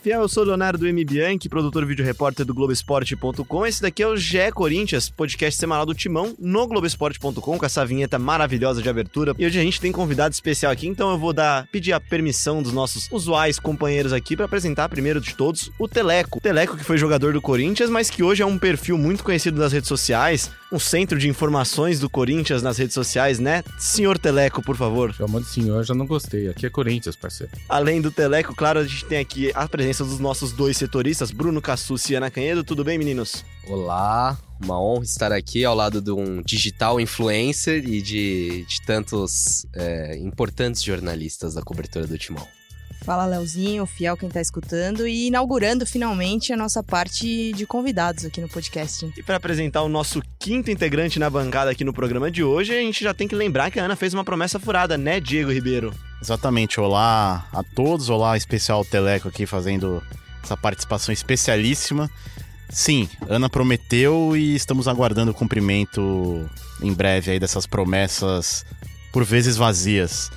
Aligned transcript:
fiel, 0.00 0.22
eu 0.22 0.28
sou 0.28 0.44
Leonardo 0.44 0.86
M. 0.86 1.04
Bianchi, 1.04 1.48
produtor 1.48 1.84
vídeo 1.84 2.02
repórter 2.04 2.46
do 2.46 2.54
Globoesporte.com. 2.54 3.66
Esse 3.66 3.82
daqui 3.82 4.02
é 4.02 4.06
o 4.06 4.16
GE 4.16 4.50
Corinthians, 4.54 5.10
podcast 5.10 5.60
semanal 5.60 5.84
do 5.84 5.94
Timão 5.94 6.34
no 6.38 6.66
Globoesporte.com, 6.66 7.58
com 7.58 7.66
essa 7.66 7.84
vinheta 7.84 8.18
maravilhosa 8.18 8.80
de 8.80 8.88
abertura. 8.88 9.34
E 9.38 9.44
hoje 9.44 9.58
a 9.58 9.62
gente 9.62 9.80
tem 9.80 9.92
convidado 9.92 10.32
especial 10.32 10.72
aqui, 10.72 10.86
então 10.88 11.10
eu 11.10 11.18
vou 11.18 11.34
dar 11.34 11.68
pedir 11.70 11.92
a 11.92 12.00
permissão 12.00 12.62
dos 12.62 12.72
nossos 12.72 13.08
usuais 13.12 13.58
companheiros 13.58 14.12
aqui 14.12 14.34
para 14.36 14.46
apresentar 14.46 14.88
primeiro 14.88 15.20
de 15.20 15.34
todos 15.34 15.70
o 15.78 15.86
Teleco. 15.86 16.38
O 16.38 16.40
Teleco 16.40 16.78
que 16.78 16.84
foi 16.84 16.96
jogador 16.96 17.34
do 17.34 17.42
Corinthians, 17.42 17.90
mas 17.90 18.08
que 18.08 18.22
hoje 18.22 18.42
é 18.42 18.46
um 18.46 18.58
perfil 18.58 18.96
muito 18.96 19.22
conhecido 19.22 19.60
nas 19.60 19.72
redes 19.72 19.88
sociais, 19.88 20.50
um 20.72 20.78
centro 20.78 21.18
de 21.18 21.28
informações 21.28 22.00
do 22.00 22.08
Corinthians 22.08 22.62
nas 22.62 22.78
redes 22.78 22.94
sociais, 22.94 23.38
né? 23.38 23.62
Senhor 23.78 24.18
Teleco, 24.18 24.62
por 24.62 24.76
favor. 24.76 25.12
Chamando 25.12 25.44
de 25.44 25.50
senhor, 25.50 25.84
já 25.84 25.94
não 25.94 26.06
gostei. 26.06 26.48
Aqui 26.48 26.64
é 26.64 26.70
Corinthians, 26.70 27.16
parceiro. 27.16 27.52
Além 27.68 28.00
do 28.00 28.10
Teleco, 28.10 28.54
claro, 28.54 28.78
a 28.78 28.84
gente 28.84 29.04
tem 29.04 29.18
aqui 29.18 29.50
a 29.54 29.68
presença 29.68 29.99
dos 30.04 30.18
nossos 30.18 30.52
dois 30.52 30.76
setoristas, 30.76 31.30
Bruno 31.30 31.60
Cassucci 31.60 32.12
e 32.12 32.16
Ana 32.16 32.30
Canhedo. 32.30 32.64
Tudo 32.64 32.84
bem, 32.84 32.98
meninos? 32.98 33.44
Olá, 33.66 34.38
uma 34.62 34.80
honra 34.80 35.04
estar 35.04 35.32
aqui 35.32 35.64
ao 35.64 35.74
lado 35.74 36.00
de 36.00 36.10
um 36.10 36.42
digital 36.42 37.00
influencer 37.00 37.84
e 37.88 38.00
de, 38.02 38.64
de 38.66 38.82
tantos 38.82 39.66
é, 39.74 40.16
importantes 40.18 40.82
jornalistas 40.82 41.54
da 41.54 41.62
cobertura 41.62 42.06
do 42.06 42.18
Timão. 42.18 42.46
Fala, 43.02 43.24
Leozinho, 43.24 43.86
fiel 43.86 44.16
quem 44.16 44.28
tá 44.28 44.40
escutando 44.40 45.08
e 45.08 45.28
inaugurando 45.28 45.86
finalmente 45.86 46.52
a 46.52 46.56
nossa 46.56 46.82
parte 46.82 47.52
de 47.52 47.66
convidados 47.66 48.26
aqui 48.26 48.40
no 48.40 48.48
podcast. 48.48 49.10
E 49.16 49.22
para 49.22 49.36
apresentar 49.36 49.82
o 49.82 49.88
nosso 49.88 50.22
quinto 50.38 50.70
integrante 50.70 51.18
na 51.18 51.30
bancada 51.30 51.70
aqui 51.70 51.82
no 51.82 51.94
programa 51.94 52.30
de 52.30 52.44
hoje, 52.44 52.72
a 52.72 52.80
gente 52.80 53.02
já 53.02 53.14
tem 53.14 53.26
que 53.26 53.34
lembrar 53.34 53.70
que 53.70 53.80
a 53.80 53.84
Ana 53.84 53.96
fez 53.96 54.12
uma 54.12 54.22
promessa 54.22 54.60
furada, 54.60 54.98
né, 54.98 55.18
Diego 55.18 55.50
Ribeiro? 55.50 55.94
Exatamente. 56.20 56.78
Olá 56.78 57.48
a 57.52 57.62
todos, 57.62 58.10
olá 58.10 58.36
especial 58.36 58.84
Teleco 58.84 59.28
aqui 59.28 59.46
fazendo 59.46 60.02
essa 60.42 60.56
participação 60.56 61.12
especialíssima. 61.12 62.10
Sim, 62.68 63.08
Ana 63.28 63.48
prometeu 63.48 64.36
e 64.36 64.54
estamos 64.54 64.86
aguardando 64.86 65.30
o 65.30 65.34
cumprimento 65.34 66.48
em 66.82 66.92
breve 66.92 67.32
aí 67.32 67.40
dessas 67.40 67.66
promessas 67.66 68.64
por 69.10 69.24
vezes 69.24 69.56
vazias. 69.56 70.30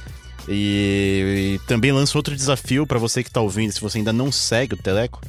E, 0.48 1.60
e 1.62 1.68
também 1.68 1.92
lanço 1.92 2.18
outro 2.18 2.36
desafio 2.36 2.86
para 2.86 3.00
você 3.00 3.24
que 3.24 3.30
está 3.30 3.42
ouvindo, 3.42 3.72
se 3.72 3.82
você 3.82 3.98
ainda 4.00 4.14
não 4.14 4.32
segue 4.32 4.74
o 4.76 4.78
Teleco. 4.78 5.22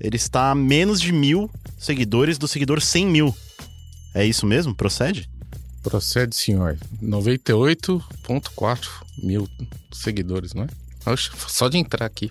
Ele 0.00 0.16
está 0.16 0.50
a 0.50 0.54
menos 0.54 1.00
de 1.00 1.12
mil 1.12 1.50
seguidores 1.78 2.38
do 2.38 2.48
seguidor 2.48 2.80
100 2.80 3.06
mil. 3.06 3.34
É 4.14 4.24
isso 4.24 4.46
mesmo? 4.46 4.74
Procede? 4.74 5.28
Procede, 5.82 6.34
senhor. 6.36 6.78
98,4 7.02 8.88
mil 9.22 9.48
seguidores, 9.92 10.54
não 10.54 10.64
é? 10.64 10.68
Oxe, 11.06 11.30
só 11.48 11.68
de 11.68 11.78
entrar 11.78 12.06
aqui. 12.06 12.30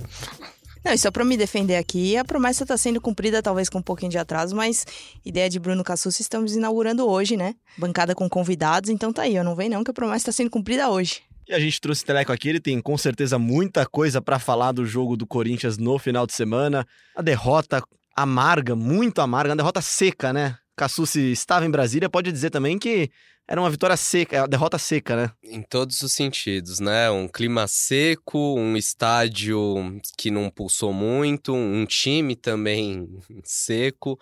Não, 0.83 0.93
e 0.93 0.97
só 0.97 1.11
para 1.11 1.25
me 1.25 1.35
defender 1.35 1.75
aqui, 1.75 2.15
a 2.15 2.23
promessa 2.23 2.63
está 2.63 2.77
sendo 2.77 3.01
cumprida, 3.01 3.41
talvez 3.41 3.69
com 3.69 3.79
um 3.79 3.83
pouquinho 3.83 4.11
de 4.11 4.17
atraso, 4.17 4.55
mas 4.55 4.85
ideia 5.25 5.49
de 5.49 5.59
Bruno 5.59 5.83
Cassus 5.83 6.19
estamos 6.19 6.55
inaugurando 6.55 7.07
hoje, 7.07 7.35
né? 7.35 7.53
Bancada 7.77 8.15
com 8.15 8.29
convidados, 8.29 8.89
então 8.89 9.11
tá 9.11 9.23
aí, 9.23 9.35
eu 9.35 9.43
não 9.43 9.55
vem 9.55 9.69
não 9.69 9.83
que 9.83 9.91
a 9.91 9.93
promessa 9.93 10.29
está 10.29 10.31
sendo 10.31 10.49
cumprida 10.49 10.89
hoje. 10.89 11.21
E 11.49 11.53
a 11.55 11.59
gente 11.59 11.81
trouxe 11.81 12.03
o 12.03 12.05
Teleco 12.05 12.31
aqui, 12.31 12.47
ele 12.47 12.59
tem 12.59 12.79
com 12.79 12.95
certeza 12.95 13.39
muita 13.39 13.83
coisa 13.83 14.21
para 14.21 14.37
falar 14.37 14.71
do 14.71 14.85
jogo 14.85 15.17
do 15.17 15.25
Corinthians 15.25 15.79
no 15.79 15.97
final 15.97 16.27
de 16.27 16.33
semana. 16.33 16.85
A 17.15 17.23
derrota 17.23 17.81
amarga, 18.15 18.75
muito 18.75 19.19
amarga, 19.19 19.49
uma 19.49 19.55
derrota 19.55 19.81
seca, 19.81 20.31
né? 20.31 20.59
Cassucci 20.79 21.33
estava 21.33 21.65
em 21.65 21.69
Brasília, 21.69 22.09
pode 22.09 22.31
dizer 22.31 22.51
também 22.51 22.79
que 22.79 23.11
era 23.45 23.59
uma 23.59 23.69
vitória 23.69 23.97
seca, 23.97 24.43
uma 24.43 24.47
derrota 24.47 24.77
seca, 24.77 25.13
né? 25.13 25.31
Em 25.43 25.61
todos 25.61 26.01
os 26.01 26.13
sentidos, 26.13 26.79
né? 26.79 27.11
Um 27.11 27.27
clima 27.27 27.67
seco, 27.67 28.55
um 28.57 28.77
estádio 28.77 29.99
que 30.17 30.31
não 30.31 30.49
pulsou 30.49 30.93
muito, 30.93 31.53
um 31.53 31.85
time 31.85 32.33
também 32.33 33.09
seco. 33.43 34.17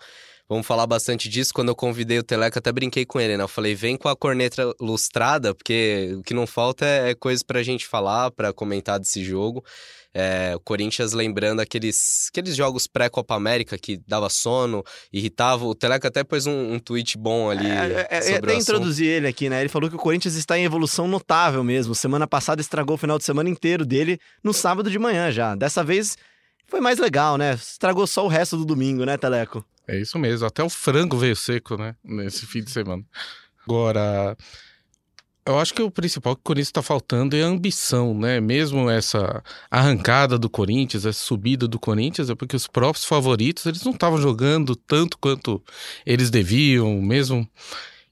Vamos 0.48 0.66
falar 0.66 0.86
bastante 0.86 1.28
disso. 1.28 1.54
Quando 1.54 1.68
eu 1.68 1.76
convidei 1.76 2.18
o 2.18 2.24
Teleco, 2.24 2.58
até 2.58 2.72
brinquei 2.72 3.04
com 3.04 3.20
ele, 3.20 3.36
né? 3.36 3.44
Eu 3.44 3.48
falei, 3.48 3.74
vem 3.74 3.96
com 3.96 4.08
a 4.08 4.16
corneta 4.16 4.74
lustrada, 4.80 5.54
porque 5.54 6.16
o 6.18 6.22
que 6.22 6.34
não 6.34 6.46
falta 6.46 6.86
é, 6.86 7.10
é 7.10 7.14
coisa 7.14 7.44
pra 7.46 7.62
gente 7.62 7.86
falar, 7.86 8.30
pra 8.32 8.52
comentar 8.52 8.98
desse 8.98 9.22
jogo. 9.22 9.62
É, 10.20 10.56
o 10.56 10.58
Corinthians 10.58 11.12
lembrando 11.12 11.60
aqueles, 11.60 12.28
aqueles 12.28 12.56
jogos 12.56 12.88
pré-Copa 12.88 13.36
América 13.36 13.78
que 13.78 14.00
dava 14.04 14.28
sono, 14.28 14.82
irritava. 15.12 15.64
O 15.64 15.76
Teleco 15.76 16.08
até 16.08 16.24
pôs 16.24 16.44
um, 16.44 16.72
um 16.72 16.78
tweet 16.80 17.16
bom 17.16 17.48
ali. 17.48 17.68
É, 17.68 18.08
é, 18.10 18.32
é 18.32 18.36
até 18.36 18.56
introduzi 18.56 19.06
ele 19.06 19.28
aqui, 19.28 19.48
né? 19.48 19.60
Ele 19.60 19.68
falou 19.68 19.88
que 19.88 19.94
o 19.94 19.98
Corinthians 19.98 20.34
está 20.34 20.58
em 20.58 20.64
evolução 20.64 21.06
notável 21.06 21.62
mesmo. 21.62 21.94
Semana 21.94 22.26
passada 22.26 22.60
estragou 22.60 22.96
o 22.96 22.98
final 22.98 23.16
de 23.16 23.22
semana 23.22 23.48
inteiro 23.48 23.86
dele 23.86 24.18
no 24.42 24.52
sábado 24.52 24.90
de 24.90 24.98
manhã 24.98 25.30
já. 25.30 25.54
Dessa 25.54 25.84
vez 25.84 26.16
foi 26.66 26.80
mais 26.80 26.98
legal, 26.98 27.36
né? 27.36 27.54
Estragou 27.54 28.04
só 28.04 28.24
o 28.24 28.28
resto 28.28 28.56
do 28.56 28.64
domingo, 28.64 29.04
né, 29.04 29.16
Teleco? 29.16 29.64
É 29.86 30.00
isso 30.00 30.18
mesmo. 30.18 30.48
Até 30.48 30.64
o 30.64 30.68
frango 30.68 31.16
veio 31.16 31.36
seco, 31.36 31.76
né? 31.76 31.94
Nesse 32.02 32.44
fim 32.44 32.60
de 32.64 32.72
semana. 32.72 33.04
Agora, 33.64 34.36
eu 35.48 35.58
acho 35.58 35.72
que 35.72 35.82
o 35.82 35.90
principal 35.90 36.36
que 36.36 36.40
o 36.40 36.44
Corinthians 36.44 36.68
está 36.68 36.82
faltando 36.82 37.34
é 37.34 37.42
a 37.42 37.46
ambição, 37.46 38.14
né? 38.14 38.40
Mesmo 38.40 38.90
essa 38.90 39.42
arrancada 39.70 40.38
do 40.38 40.50
Corinthians, 40.50 41.06
essa 41.06 41.18
subida 41.18 41.66
do 41.66 41.78
Corinthians, 41.78 42.28
é 42.28 42.34
porque 42.34 42.54
os 42.54 42.66
próprios 42.66 43.04
favoritos 43.06 43.64
eles 43.64 43.82
não 43.82 43.92
estavam 43.92 44.18
jogando 44.18 44.76
tanto 44.76 45.16
quanto 45.18 45.62
eles 46.04 46.28
deviam, 46.30 47.00
mesmo 47.00 47.48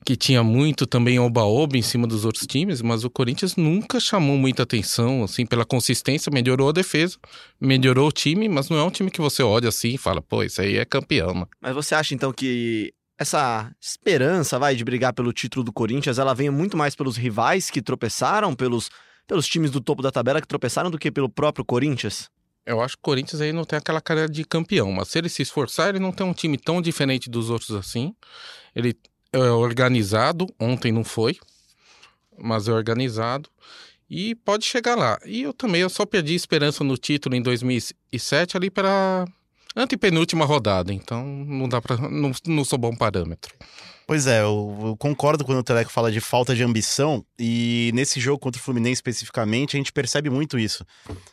que 0.04 0.16
tinha 0.16 0.42
muito 0.42 0.86
também 0.86 1.18
oba-oba 1.18 1.76
em 1.76 1.82
cima 1.82 2.06
dos 2.06 2.24
outros 2.24 2.46
times, 2.46 2.80
mas 2.80 3.04
o 3.04 3.10
Corinthians 3.10 3.56
nunca 3.56 3.98
chamou 3.98 4.38
muita 4.38 4.62
atenção, 4.62 5.24
assim, 5.24 5.44
pela 5.44 5.64
consistência, 5.64 6.30
melhorou 6.32 6.68
a 6.68 6.72
defesa, 6.72 7.18
melhorou 7.60 8.08
o 8.08 8.12
time, 8.12 8.48
mas 8.48 8.68
não 8.68 8.78
é 8.78 8.84
um 8.84 8.90
time 8.90 9.10
que 9.10 9.20
você 9.20 9.42
olha 9.42 9.68
assim 9.68 9.94
e 9.94 9.98
fala, 9.98 10.22
pô, 10.22 10.44
isso 10.44 10.62
aí 10.62 10.76
é 10.76 10.84
campeão, 10.84 11.34
né? 11.34 11.46
Mas 11.60 11.74
você 11.74 11.94
acha 11.94 12.14
então 12.14 12.32
que 12.32 12.94
essa 13.18 13.70
esperança, 13.80 14.58
vai, 14.58 14.74
de 14.76 14.84
brigar 14.84 15.12
pelo 15.12 15.32
título 15.32 15.64
do 15.64 15.72
Corinthians, 15.72 16.18
ela 16.18 16.34
vem 16.34 16.50
muito 16.50 16.76
mais 16.76 16.94
pelos 16.94 17.16
rivais 17.16 17.70
que 17.70 17.80
tropeçaram, 17.80 18.54
pelos, 18.54 18.90
pelos 19.26 19.46
times 19.46 19.70
do 19.70 19.80
topo 19.80 20.02
da 20.02 20.10
tabela 20.10 20.40
que 20.40 20.48
tropeçaram, 20.48 20.90
do 20.90 20.98
que 20.98 21.10
pelo 21.10 21.28
próprio 21.28 21.64
Corinthians? 21.64 22.30
Eu 22.64 22.80
acho 22.80 22.96
que 22.96 23.00
o 23.00 23.04
Corinthians 23.04 23.40
aí 23.40 23.52
não 23.52 23.64
tem 23.64 23.78
aquela 23.78 24.00
cara 24.00 24.28
de 24.28 24.44
campeão, 24.44 24.90
mas 24.92 25.08
se 25.08 25.18
ele 25.18 25.28
se 25.28 25.42
esforçar, 25.42 25.88
ele 25.90 26.00
não 26.00 26.12
tem 26.12 26.26
um 26.26 26.32
time 26.32 26.58
tão 26.58 26.82
diferente 26.82 27.30
dos 27.30 27.48
outros 27.48 27.70
assim. 27.70 28.14
Ele 28.74 28.94
é 29.32 29.38
organizado, 29.38 30.46
ontem 30.58 30.90
não 30.90 31.04
foi, 31.04 31.38
mas 32.36 32.68
é 32.68 32.72
organizado 32.72 33.48
e 34.08 34.34
pode 34.34 34.64
chegar 34.64 34.96
lá. 34.96 35.18
E 35.24 35.42
eu 35.42 35.52
também 35.52 35.80
eu 35.80 35.90
só 35.90 36.06
perdi 36.06 36.34
esperança 36.34 36.84
no 36.84 36.96
título 36.96 37.34
em 37.34 37.42
2007 37.42 38.56
ali 38.56 38.70
para 38.70 39.26
antepenúltima 39.76 40.44
rodada, 40.44 40.92
então 40.92 41.24
não 41.24 41.68
dá 41.68 41.80
para 41.80 41.96
não, 42.08 42.32
não 42.46 42.64
sou 42.64 42.78
bom 42.78 42.96
parâmetro. 42.96 43.54
Pois 44.06 44.28
é, 44.28 44.40
eu, 44.40 44.78
eu, 44.84 44.96
concordo 44.96 45.44
quando 45.44 45.58
o 45.58 45.64
Teleco 45.64 45.90
fala 45.90 46.12
de 46.12 46.20
falta 46.20 46.54
de 46.54 46.62
ambição, 46.62 47.24
e 47.38 47.90
nesse 47.92 48.20
jogo 48.20 48.38
contra 48.38 48.60
o 48.60 48.62
Fluminense 48.62 48.94
especificamente, 48.94 49.76
a 49.76 49.78
gente 49.78 49.92
percebe 49.92 50.30
muito 50.30 50.58
isso. 50.58 50.86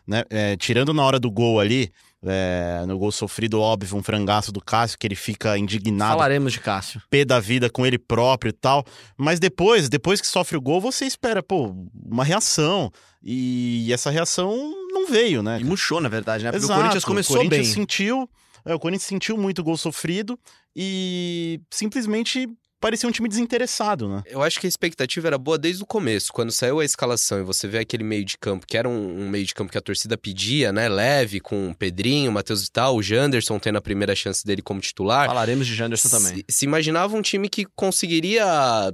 Né? 0.08 0.24
É, 0.28 0.58
tirando 0.58 0.92
na 0.92 1.04
hora 1.04 1.20
do 1.20 1.30
gol 1.30 1.60
ali, 1.60 1.92
é, 2.26 2.84
no 2.88 2.98
gol 2.98 3.12
sofrido, 3.12 3.62
óbvio, 3.62 3.96
um 3.96 4.02
frangaço 4.02 4.52
do 4.52 4.60
Cássio, 4.60 4.98
que 4.98 5.06
ele 5.06 5.16
fica 5.16 5.56
indignado. 5.56 6.14
Falaremos 6.14 6.54
de 6.54 6.60
Cássio. 6.60 7.00
Pé 7.12 7.24
da 7.24 7.40
vida 7.40 7.70
com 7.70 7.86
ele 7.86 8.00
próprio 8.00 8.50
e 8.50 8.54
tal. 8.54 8.84
Mas 9.16 9.40
depois, 9.40 9.88
depois 9.88 10.20
que 10.20 10.28
sofre 10.28 10.58
o 10.58 10.62
gol, 10.62 10.82
você 10.82 11.06
espera, 11.06 11.44
pô, 11.44 11.76
uma 11.94 12.24
reação. 12.24 12.92
E 13.22 13.92
essa 13.94 14.10
reação 14.10 14.74
não 14.94 15.08
veio, 15.08 15.44
né? 15.44 15.60
E 15.60 15.64
murchou, 15.64 16.00
na 16.00 16.10
verdade, 16.10 16.44
né? 16.44 16.52
Porque 16.52 16.66
Exato. 16.66 16.80
o 16.80 16.82
Corinthians 16.82 17.06
começou 17.06 17.36
o 17.36 17.40
Corinthians 17.40 17.68
bem. 17.68 17.74
sentiu. 17.74 18.30
É, 18.66 18.74
o 18.74 18.80
Corinthians 18.80 19.08
sentiu 19.08 19.38
muito 19.38 19.60
o 19.60 19.64
gol 19.64 19.78
sofrido 19.78 20.40
e 20.76 21.60
simplesmente 21.70 22.48
parecia 22.80 23.08
um 23.08 23.12
time 23.14 23.30
desinteressado, 23.30 24.10
né? 24.10 24.24
Eu 24.26 24.44
acho 24.44 24.60
que 24.60 24.68
a 24.68 24.70
expectativa 24.70 25.28
era 25.28 25.38
boa 25.38 25.58
desde 25.58 25.82
o 25.82 25.86
começo. 25.86 26.34
Quando 26.34 26.52
saiu 26.52 26.82
a 26.82 26.86
escalação 26.86 27.40
e 27.40 27.44
você 27.44 27.66
vê 27.66 27.80
aquele 27.80 28.04
meio 28.04 28.26
de 28.26 28.38
campo, 28.38 28.68
que 28.68 28.78
era 28.78 28.90
um, 28.90 29.22
um 29.22 29.30
meio 29.30 29.46
de 29.46 29.54
campo 29.54 29.72
que 29.72 29.78
a 29.78 29.82
torcida 29.82 30.18
pedia, 30.18 30.74
né? 30.74 30.90
Leve, 30.90 31.40
com 31.40 31.70
o 31.70 31.76
Pedrinho, 31.76 32.30
o 32.30 32.34
Matheus 32.34 32.64
Vital, 32.64 32.96
o 32.96 33.02
Janderson 33.02 33.58
tendo 33.58 33.78
a 33.78 33.82
primeira 33.82 34.14
chance 34.16 34.46
dele 34.46 34.62
como 34.62 34.82
titular. 34.82 35.28
Falaremos 35.28 35.66
de 35.66 35.76
Janderson 35.76 36.10
se, 36.10 36.18
também. 36.18 36.44
Se 36.50 36.66
imaginava 36.66 37.16
um 37.16 37.22
time 37.22 37.48
que 37.48 37.66
conseguiria 37.74 38.94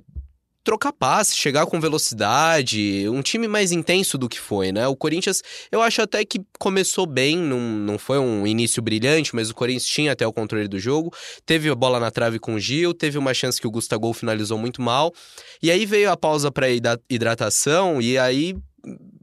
trocar 0.64 0.92
passe, 0.92 1.38
chegar 1.38 1.66
com 1.66 1.80
velocidade, 1.80 3.08
um 3.10 3.22
time 3.22 3.48
mais 3.48 3.72
intenso 3.72 4.18
do 4.18 4.30
que 4.30 4.40
foi, 4.40 4.72
né? 4.72 4.88
O 4.88 4.96
Corinthians, 4.96 5.42
eu 5.72 5.82
acho 5.82 6.02
até 6.02 6.24
que 6.26 6.42
começou 6.60 7.06
bem, 7.06 7.38
não, 7.38 7.60
não 7.60 7.98
foi 7.98 8.20
um 8.20 8.46
início 8.46 8.82
brilhante, 8.82 9.36
mas 9.36 9.50
o 9.50 9.56
Corinthians 9.56 9.86
tinha 9.86 10.12
até 10.12 10.28
o 10.28 10.34
controle 10.34 10.68
do 10.68 10.80
jogo, 10.80 11.14
teve 11.46 11.70
a 11.70 11.76
bola 11.76 12.00
na 12.00 12.12
trave 12.12 12.40
com 12.40 12.56
o 12.56 12.60
Gil, 12.60 12.94
teve 12.94 13.18
uma 13.18 13.34
chance 13.34 13.60
que 13.60 13.68
o 13.68 13.72
Gustavo 13.72 14.14
finalizou 14.14 14.58
muito 14.58 14.82
mal, 14.82 15.14
e 15.62 15.72
aí 15.72 15.86
veio 15.86 16.12
a 16.12 16.18
pausa 16.18 16.52
para 16.52 16.68
hidratação, 17.10 18.02
e 18.02 18.18
aí 18.18 18.56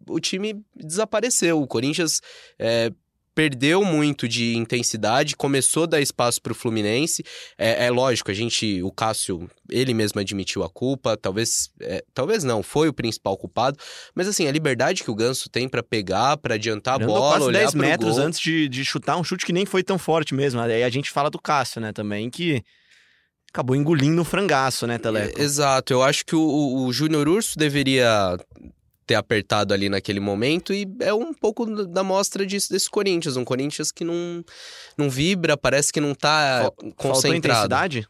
o 0.08 0.20
time 0.20 0.54
desapareceu. 0.74 1.60
O 1.60 1.66
Corinthians 1.66 2.20
é, 2.58 2.90
perdeu 3.36 3.84
muito 3.84 4.26
de 4.26 4.56
intensidade, 4.56 5.36
começou 5.36 5.82
a 5.82 5.86
dar 5.86 6.00
espaço 6.00 6.40
para 6.40 6.52
o 6.52 6.54
Fluminense. 6.54 7.22
É, 7.58 7.84
é, 7.84 7.90
lógico, 7.90 8.30
a 8.30 8.34
gente, 8.34 8.82
o 8.82 8.90
Cássio, 8.90 9.46
ele 9.70 9.92
mesmo 9.92 10.18
admitiu 10.18 10.64
a 10.64 10.70
culpa, 10.70 11.18
talvez, 11.18 11.70
é, 11.78 12.02
talvez 12.14 12.44
não, 12.44 12.62
foi 12.62 12.88
o 12.88 12.94
principal 12.94 13.36
culpado, 13.36 13.78
mas 14.14 14.26
assim, 14.26 14.48
a 14.48 14.52
liberdade 14.52 15.04
que 15.04 15.10
o 15.10 15.14
Ganso 15.14 15.50
tem 15.50 15.68
para 15.68 15.82
pegar, 15.82 16.38
para 16.38 16.54
adiantar 16.54 16.94
a 16.94 17.06
bola, 17.06 17.32
quase 17.32 17.44
olhar 17.44 17.58
10 17.60 17.70
pro 17.72 17.80
metros 17.80 18.16
gol. 18.16 18.24
antes 18.24 18.40
de, 18.40 18.70
de 18.70 18.84
chutar 18.86 19.18
um 19.18 19.22
chute 19.22 19.44
que 19.44 19.52
nem 19.52 19.66
foi 19.66 19.82
tão 19.82 19.98
forte 19.98 20.34
mesmo. 20.34 20.58
Aí 20.58 20.82
a 20.82 20.88
gente 20.88 21.10
fala 21.10 21.28
do 21.28 21.38
Cássio, 21.38 21.78
né, 21.78 21.92
também, 21.92 22.30
que 22.30 22.64
acabou 23.52 23.76
engolindo 23.76 24.22
um 24.22 24.24
frangaço, 24.24 24.86
né, 24.86 24.96
Teleco? 24.96 25.38
É, 25.38 25.42
Exato, 25.42 25.92
eu 25.92 26.02
acho 26.02 26.24
que 26.24 26.34
o, 26.34 26.40
o, 26.40 26.86
o 26.86 26.92
Júnior 26.92 27.28
Urso 27.28 27.58
deveria 27.58 28.38
ter 29.06 29.14
apertado 29.14 29.72
ali 29.72 29.88
naquele 29.88 30.18
momento 30.18 30.74
e 30.74 30.86
é 31.00 31.14
um 31.14 31.32
pouco 31.32 31.64
da 31.86 32.02
mostra 32.02 32.44
disso 32.44 32.70
desse 32.72 32.90
Corinthians, 32.90 33.36
um 33.36 33.44
Corinthians 33.44 33.92
que 33.92 34.04
não, 34.04 34.44
não 34.98 35.08
vibra, 35.08 35.56
parece 35.56 35.92
que 35.92 36.00
não 36.00 36.14
tá 36.14 36.62
Faltou 36.62 36.92
concentrado. 36.92 37.36
intensidade? 37.36 38.08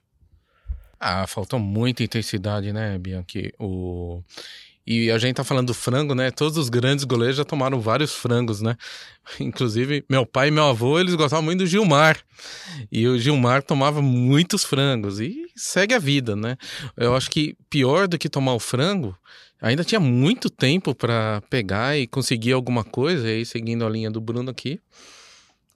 Ah, 0.99 1.27
faltou 1.27 1.59
muita 1.59 2.03
intensidade, 2.03 2.73
né, 2.73 2.97
Bianchi? 2.99 3.53
O... 3.59 4.23
E 4.87 5.11
a 5.11 5.19
gente 5.19 5.35
tá 5.35 5.43
falando 5.43 5.69
do 5.69 5.75
frango, 5.75 6.15
né? 6.15 6.31
Todos 6.31 6.57
os 6.57 6.69
grandes 6.69 7.05
goleiros 7.05 7.37
já 7.37 7.45
tomaram 7.45 7.81
vários 7.81 8.15
frangos, 8.15 8.61
né? 8.61 8.77
Inclusive, 9.41 10.05
meu 10.09 10.25
pai 10.25 10.49
e 10.49 10.51
meu 10.51 10.65
avô, 10.65 11.01
eles 11.01 11.15
gostavam 11.15 11.45
muito 11.45 11.61
do 11.61 11.67
Gilmar. 11.67 12.19
E 12.93 13.09
o 13.09 13.19
Gilmar 13.19 13.63
tomava 13.63 14.01
muitos 14.01 14.63
frangos. 14.63 15.19
E 15.19 15.47
segue 15.57 15.95
a 15.95 15.99
vida, 15.99 16.37
né? 16.37 16.57
Eu 16.97 17.17
acho 17.17 17.31
que 17.31 17.57
pior 17.69 18.07
do 18.07 18.17
que 18.17 18.29
tomar 18.29 18.55
o 18.55 18.61
frango, 18.61 19.17
ainda 19.61 19.83
tinha 19.83 20.01
muito 20.01 20.49
tempo 20.49 20.95
para 20.95 21.43
pegar 21.51 21.99
e 21.99 22.07
conseguir 22.07 22.53
alguma 22.53 22.85
coisa. 22.85 23.29
E 23.29 23.39
aí, 23.39 23.45
seguindo 23.45 23.85
a 23.85 23.91
linha 23.91 24.11
do 24.11 24.21
Bruno 24.21 24.51
aqui, 24.51 24.79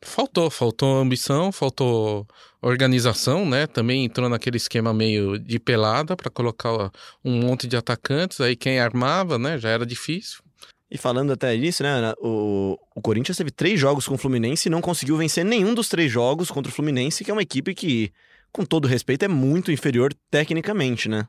faltou. 0.02 0.50
Faltou 0.50 0.98
ambição, 0.98 1.52
faltou 1.52 2.26
organização, 2.62 3.48
né? 3.48 3.66
Também 3.66 4.04
entrou 4.04 4.28
naquele 4.28 4.56
esquema 4.56 4.92
meio 4.92 5.38
de 5.38 5.58
pelada 5.58 6.16
para 6.16 6.30
colocar 6.30 6.90
um 7.24 7.40
monte 7.40 7.66
de 7.66 7.76
atacantes. 7.76 8.40
Aí 8.40 8.56
quem 8.56 8.78
armava, 8.78 9.38
né? 9.38 9.58
Já 9.58 9.70
era 9.70 9.86
difícil. 9.86 10.42
E 10.90 10.98
falando 10.98 11.32
até 11.32 11.56
nisso, 11.56 11.84
né, 11.84 12.12
o, 12.18 12.76
o 12.96 13.00
Corinthians 13.00 13.36
teve 13.36 13.52
três 13.52 13.78
jogos 13.78 14.08
com 14.08 14.16
o 14.16 14.18
Fluminense 14.18 14.68
e 14.68 14.70
não 14.70 14.80
conseguiu 14.80 15.16
vencer 15.16 15.44
nenhum 15.44 15.72
dos 15.72 15.88
três 15.88 16.10
jogos 16.10 16.50
contra 16.50 16.68
o 16.68 16.74
Fluminense, 16.74 17.22
que 17.22 17.30
é 17.30 17.32
uma 17.32 17.42
equipe 17.42 17.74
que, 17.76 18.12
com 18.50 18.64
todo 18.64 18.88
respeito, 18.88 19.24
é 19.24 19.28
muito 19.28 19.70
inferior 19.70 20.12
tecnicamente, 20.28 21.08
né? 21.08 21.28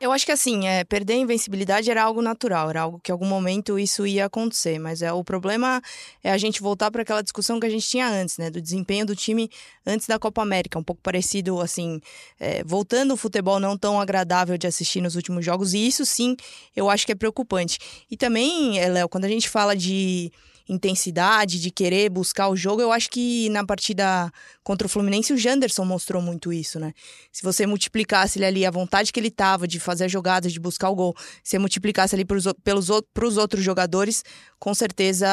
Eu 0.00 0.12
acho 0.12 0.24
que 0.24 0.30
assim, 0.30 0.68
é, 0.68 0.84
perder 0.84 1.14
a 1.14 1.16
invencibilidade 1.16 1.90
era 1.90 2.04
algo 2.04 2.22
natural, 2.22 2.70
era 2.70 2.82
algo 2.82 3.00
que 3.02 3.10
em 3.10 3.14
algum 3.14 3.26
momento 3.26 3.76
isso 3.76 4.06
ia 4.06 4.26
acontecer, 4.26 4.78
mas 4.78 5.02
é 5.02 5.12
o 5.12 5.24
problema 5.24 5.82
é 6.22 6.30
a 6.30 6.38
gente 6.38 6.62
voltar 6.62 6.88
para 6.92 7.02
aquela 7.02 7.20
discussão 7.20 7.58
que 7.58 7.66
a 7.66 7.70
gente 7.70 7.88
tinha 7.88 8.08
antes, 8.08 8.38
né, 8.38 8.48
do 8.48 8.60
desempenho 8.60 9.04
do 9.04 9.16
time 9.16 9.50
antes 9.84 10.06
da 10.06 10.16
Copa 10.16 10.40
América, 10.40 10.78
um 10.78 10.84
pouco 10.84 11.02
parecido 11.02 11.60
assim, 11.60 12.00
é, 12.38 12.62
voltando 12.64 13.14
o 13.14 13.16
futebol 13.16 13.58
não 13.58 13.76
tão 13.76 14.00
agradável 14.00 14.56
de 14.56 14.68
assistir 14.68 15.00
nos 15.00 15.16
últimos 15.16 15.44
jogos, 15.44 15.74
e 15.74 15.84
isso 15.84 16.06
sim, 16.06 16.36
eu 16.76 16.88
acho 16.88 17.04
que 17.04 17.10
é 17.10 17.16
preocupante. 17.16 17.78
E 18.08 18.16
também, 18.16 18.78
é, 18.78 18.88
Léo, 18.88 19.08
quando 19.08 19.24
a 19.24 19.28
gente 19.28 19.48
fala 19.48 19.74
de 19.74 20.30
intensidade, 20.68 21.58
de 21.58 21.70
querer 21.70 22.10
buscar 22.10 22.48
o 22.48 22.56
jogo, 22.56 22.82
eu 22.82 22.92
acho 22.92 23.08
que 23.10 23.48
na 23.48 23.64
partida 23.64 24.30
contra 24.68 24.86
o 24.86 24.90
Fluminense 24.90 25.32
o 25.32 25.36
Janderson 25.38 25.82
mostrou 25.82 26.20
muito 26.20 26.52
isso, 26.52 26.78
né? 26.78 26.92
Se 27.32 27.42
você 27.42 27.66
multiplicasse 27.66 28.38
ele 28.38 28.44
ali 28.44 28.66
a 28.66 28.70
vontade 28.70 29.10
que 29.10 29.18
ele 29.18 29.30
tava 29.30 29.66
de 29.66 29.80
fazer 29.80 30.04
as 30.04 30.12
jogadas, 30.12 30.52
de 30.52 30.60
buscar 30.60 30.90
o 30.90 30.94
gol, 30.94 31.14
se 31.42 31.52
você 31.52 31.58
multiplicasse 31.58 32.14
ali 32.14 32.22
pros, 32.22 32.44
pelos 32.62 32.88
pros 33.14 33.38
outros 33.38 33.64
jogadores, 33.64 34.22
com 34.58 34.74
certeza 34.74 35.26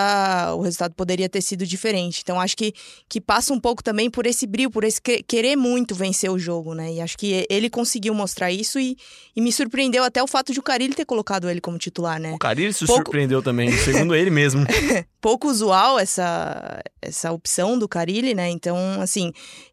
o 0.56 0.62
resultado 0.62 0.94
poderia 0.96 1.28
ter 1.28 1.42
sido 1.42 1.66
diferente. 1.66 2.22
Então 2.24 2.40
acho 2.40 2.56
que, 2.56 2.72
que 3.10 3.20
passa 3.20 3.54
um 3.54 3.60
pouco 3.60 3.84
também 3.84 4.10
por 4.10 4.26
esse 4.26 4.48
brilho, 4.48 4.72
por 4.72 4.86
esse 4.86 5.02
que- 5.02 5.22
querer 5.24 5.58
muito 5.58 5.94
vencer 5.96 6.32
o 6.32 6.40
jogo, 6.40 6.74
né? 6.74 6.94
E 6.94 7.02
acho 7.02 7.18
que 7.18 7.46
ele 7.50 7.70
conseguiu 7.70 8.14
mostrar 8.14 8.52
isso 8.54 8.80
e, 8.80 8.96
e 9.36 9.42
me 9.42 9.52
surpreendeu 9.52 10.06
até 10.06 10.24
o 10.24 10.28
fato 10.28 10.54
de 10.54 10.60
o 10.60 10.64
Carilli 10.64 10.94
ter 10.96 11.04
colocado 11.06 11.50
ele 11.50 11.60
como 11.60 11.78
titular, 11.78 12.22
né? 12.22 12.32
O 12.32 12.38
Carille 12.38 12.72
se 12.74 12.86
Pouco- 12.86 13.04
surpreendeu 13.04 13.42
também, 13.44 13.70
segundo 13.80 14.16
ele 14.16 14.30
mesmo. 14.30 14.66
pouco 15.20 15.50
usual 15.50 16.00
essa, 16.00 16.82
essa 17.02 17.32
opção 17.34 17.78
do 17.78 17.90
Carilli, 17.90 18.34
né? 18.34 18.50
Então, 18.50 18.78
assim, 19.02 19.25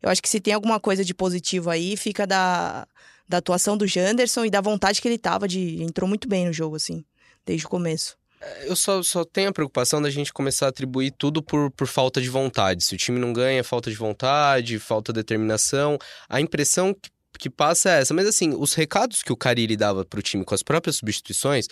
eu 0.03 0.11
acho 0.11 0.23
que 0.23 0.29
se 0.29 0.41
tem 0.41 0.55
alguma 0.55 0.79
coisa 0.79 1.05
de 1.05 1.15
positivo 1.15 1.71
aí, 1.71 1.97
fica 1.97 2.27
da, 2.27 2.87
da 3.29 3.39
atuação 3.39 3.77
do 3.77 3.87
Janderson 3.87 4.45
e 4.45 4.51
da 4.51 4.61
vontade 4.61 5.01
que 5.01 5.09
ele 5.09 5.19
tava 5.19 5.49
de. 5.49 5.83
Entrou 5.83 6.09
muito 6.09 6.29
bem 6.29 6.47
no 6.47 6.53
jogo, 6.53 6.77
assim, 6.77 7.05
desde 7.45 7.67
o 7.67 7.69
começo. 7.69 8.17
Eu 8.65 8.75
só, 8.75 9.03
só 9.03 9.25
tenho 9.25 9.51
a 9.51 9.53
preocupação 9.53 10.03
da 10.03 10.11
gente 10.11 10.33
começar 10.33 10.67
a 10.67 10.69
atribuir 10.71 11.13
tudo 11.13 11.43
por, 11.43 11.71
por 11.71 11.87
falta 11.87 12.21
de 12.21 12.29
vontade. 12.29 12.85
Se 12.85 12.95
o 12.95 12.99
time 12.99 13.19
não 13.19 13.33
ganha, 13.33 13.63
falta 13.63 13.89
de 13.89 13.97
vontade, 13.97 14.79
falta 14.79 15.13
de 15.13 15.21
determinação. 15.21 15.97
A 16.29 16.41
impressão 16.41 16.93
que, 16.93 17.11
que 17.39 17.49
passa 17.49 17.91
é 17.91 18.01
essa. 18.01 18.13
Mas 18.13 18.27
assim, 18.27 18.53
os 18.57 18.75
recados 18.75 19.23
que 19.23 19.33
o 19.33 19.37
Carille 19.37 19.77
dava 19.77 20.05
pro 20.05 20.21
time 20.21 20.45
com 20.45 20.55
as 20.55 20.63
próprias 20.63 20.97
substituições. 20.97 21.67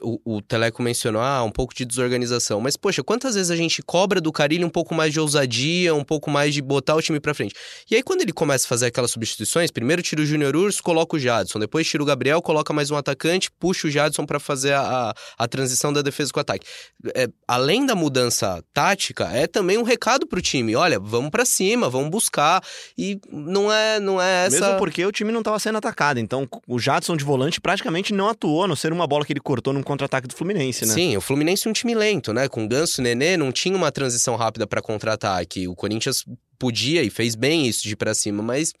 O, 0.00 0.36
o 0.36 0.42
Teleco 0.42 0.82
mencionou, 0.82 1.22
ah, 1.22 1.42
um 1.42 1.50
pouco 1.50 1.74
de 1.74 1.84
desorganização. 1.84 2.60
Mas, 2.60 2.76
poxa, 2.76 3.02
quantas 3.02 3.34
vezes 3.34 3.50
a 3.50 3.56
gente 3.56 3.82
cobra 3.82 4.20
do 4.20 4.30
Carilli 4.32 4.64
um 4.64 4.70
pouco 4.70 4.94
mais 4.94 5.12
de 5.12 5.20
ousadia, 5.20 5.94
um 5.94 6.04
pouco 6.04 6.30
mais 6.30 6.52
de 6.54 6.60
botar 6.60 6.94
o 6.94 7.02
time 7.02 7.18
pra 7.18 7.34
frente? 7.34 7.54
E 7.90 7.96
aí, 7.96 8.02
quando 8.02 8.22
ele 8.22 8.32
começa 8.32 8.66
a 8.66 8.68
fazer 8.68 8.86
aquelas 8.86 9.10
substituições, 9.10 9.70
primeiro 9.70 10.02
tira 10.02 10.22
o 10.22 10.26
Júnior 10.26 10.54
Urso, 10.54 10.82
coloca 10.82 11.16
o 11.16 11.18
Jadson, 11.18 11.58
depois 11.58 11.86
tira 11.86 12.02
o 12.02 12.06
Gabriel, 12.06 12.42
coloca 12.42 12.72
mais 12.72 12.90
um 12.90 12.96
atacante, 12.96 13.50
puxa 13.58 13.88
o 13.88 13.90
Jadson 13.90 14.26
pra 14.26 14.38
fazer 14.38 14.72
a, 14.72 14.80
a, 14.80 15.14
a 15.38 15.48
transição 15.48 15.92
da 15.92 16.02
defesa 16.02 16.32
com 16.32 16.40
o 16.40 16.42
ataque. 16.42 16.66
É, 17.14 17.28
além 17.48 17.86
da 17.86 17.94
mudança 17.94 18.62
tática, 18.74 19.24
é 19.32 19.46
também 19.46 19.78
um 19.78 19.82
recado 19.82 20.26
pro 20.26 20.42
time: 20.42 20.76
olha, 20.76 20.98
vamos 21.00 21.30
pra 21.30 21.44
cima, 21.44 21.88
vamos 21.88 22.10
buscar. 22.10 22.62
E 22.96 23.18
não 23.30 23.72
é, 23.72 24.00
não 24.00 24.20
é 24.20 24.46
essa. 24.46 24.60
Mesmo 24.60 24.78
porque 24.78 25.04
o 25.04 25.12
time 25.12 25.32
não 25.32 25.40
estava 25.40 25.58
sendo 25.58 25.78
atacado. 25.78 26.18
Então, 26.18 26.48
o 26.66 26.78
Jadson 26.78 27.16
de 27.16 27.24
volante 27.24 27.60
praticamente 27.60 28.12
não 28.12 28.28
atuou, 28.28 28.64
a 28.64 28.68
não 28.68 28.76
ser 28.76 28.92
uma 28.92 29.06
bola 29.06 29.24
que 29.24 29.32
ele 29.32 29.40
cortou 29.40 29.72
num 29.72 29.82
contra-ataque 29.86 30.28
do 30.28 30.34
Fluminense, 30.34 30.84
né? 30.84 30.92
Sim, 30.92 31.16
o 31.16 31.20
Fluminense 31.20 31.66
é 31.66 31.70
um 31.70 31.72
time 31.72 31.94
lento, 31.94 32.32
né? 32.32 32.48
Com 32.48 32.66
Ganso 32.68 33.00
e 33.00 33.04
Nenê 33.04 33.36
não 33.36 33.50
tinha 33.50 33.76
uma 33.76 33.90
transição 33.90 34.36
rápida 34.36 34.66
para 34.66 34.82
contra-ataque. 34.82 35.66
O 35.66 35.74
Corinthians 35.74 36.24
podia 36.58 37.02
e 37.02 37.10
fez 37.10 37.34
bem 37.34 37.66
isso 37.66 37.82
de 37.82 37.92
ir 37.92 37.96
pra 37.96 38.14
cima, 38.14 38.42
mas 38.42 38.72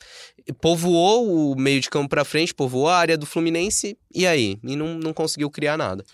povoou 0.60 1.52
o 1.52 1.56
meio 1.56 1.80
de 1.80 1.88
campo 1.88 2.08
pra 2.08 2.24
frente, 2.24 2.54
povoou 2.54 2.88
a 2.88 2.96
área 2.96 3.16
do 3.16 3.26
Fluminense 3.26 3.96
e 4.14 4.26
aí? 4.26 4.58
E 4.62 4.76
não, 4.76 4.94
não 4.94 5.12
conseguiu 5.12 5.50
criar 5.50 5.76
nada. 5.76 6.04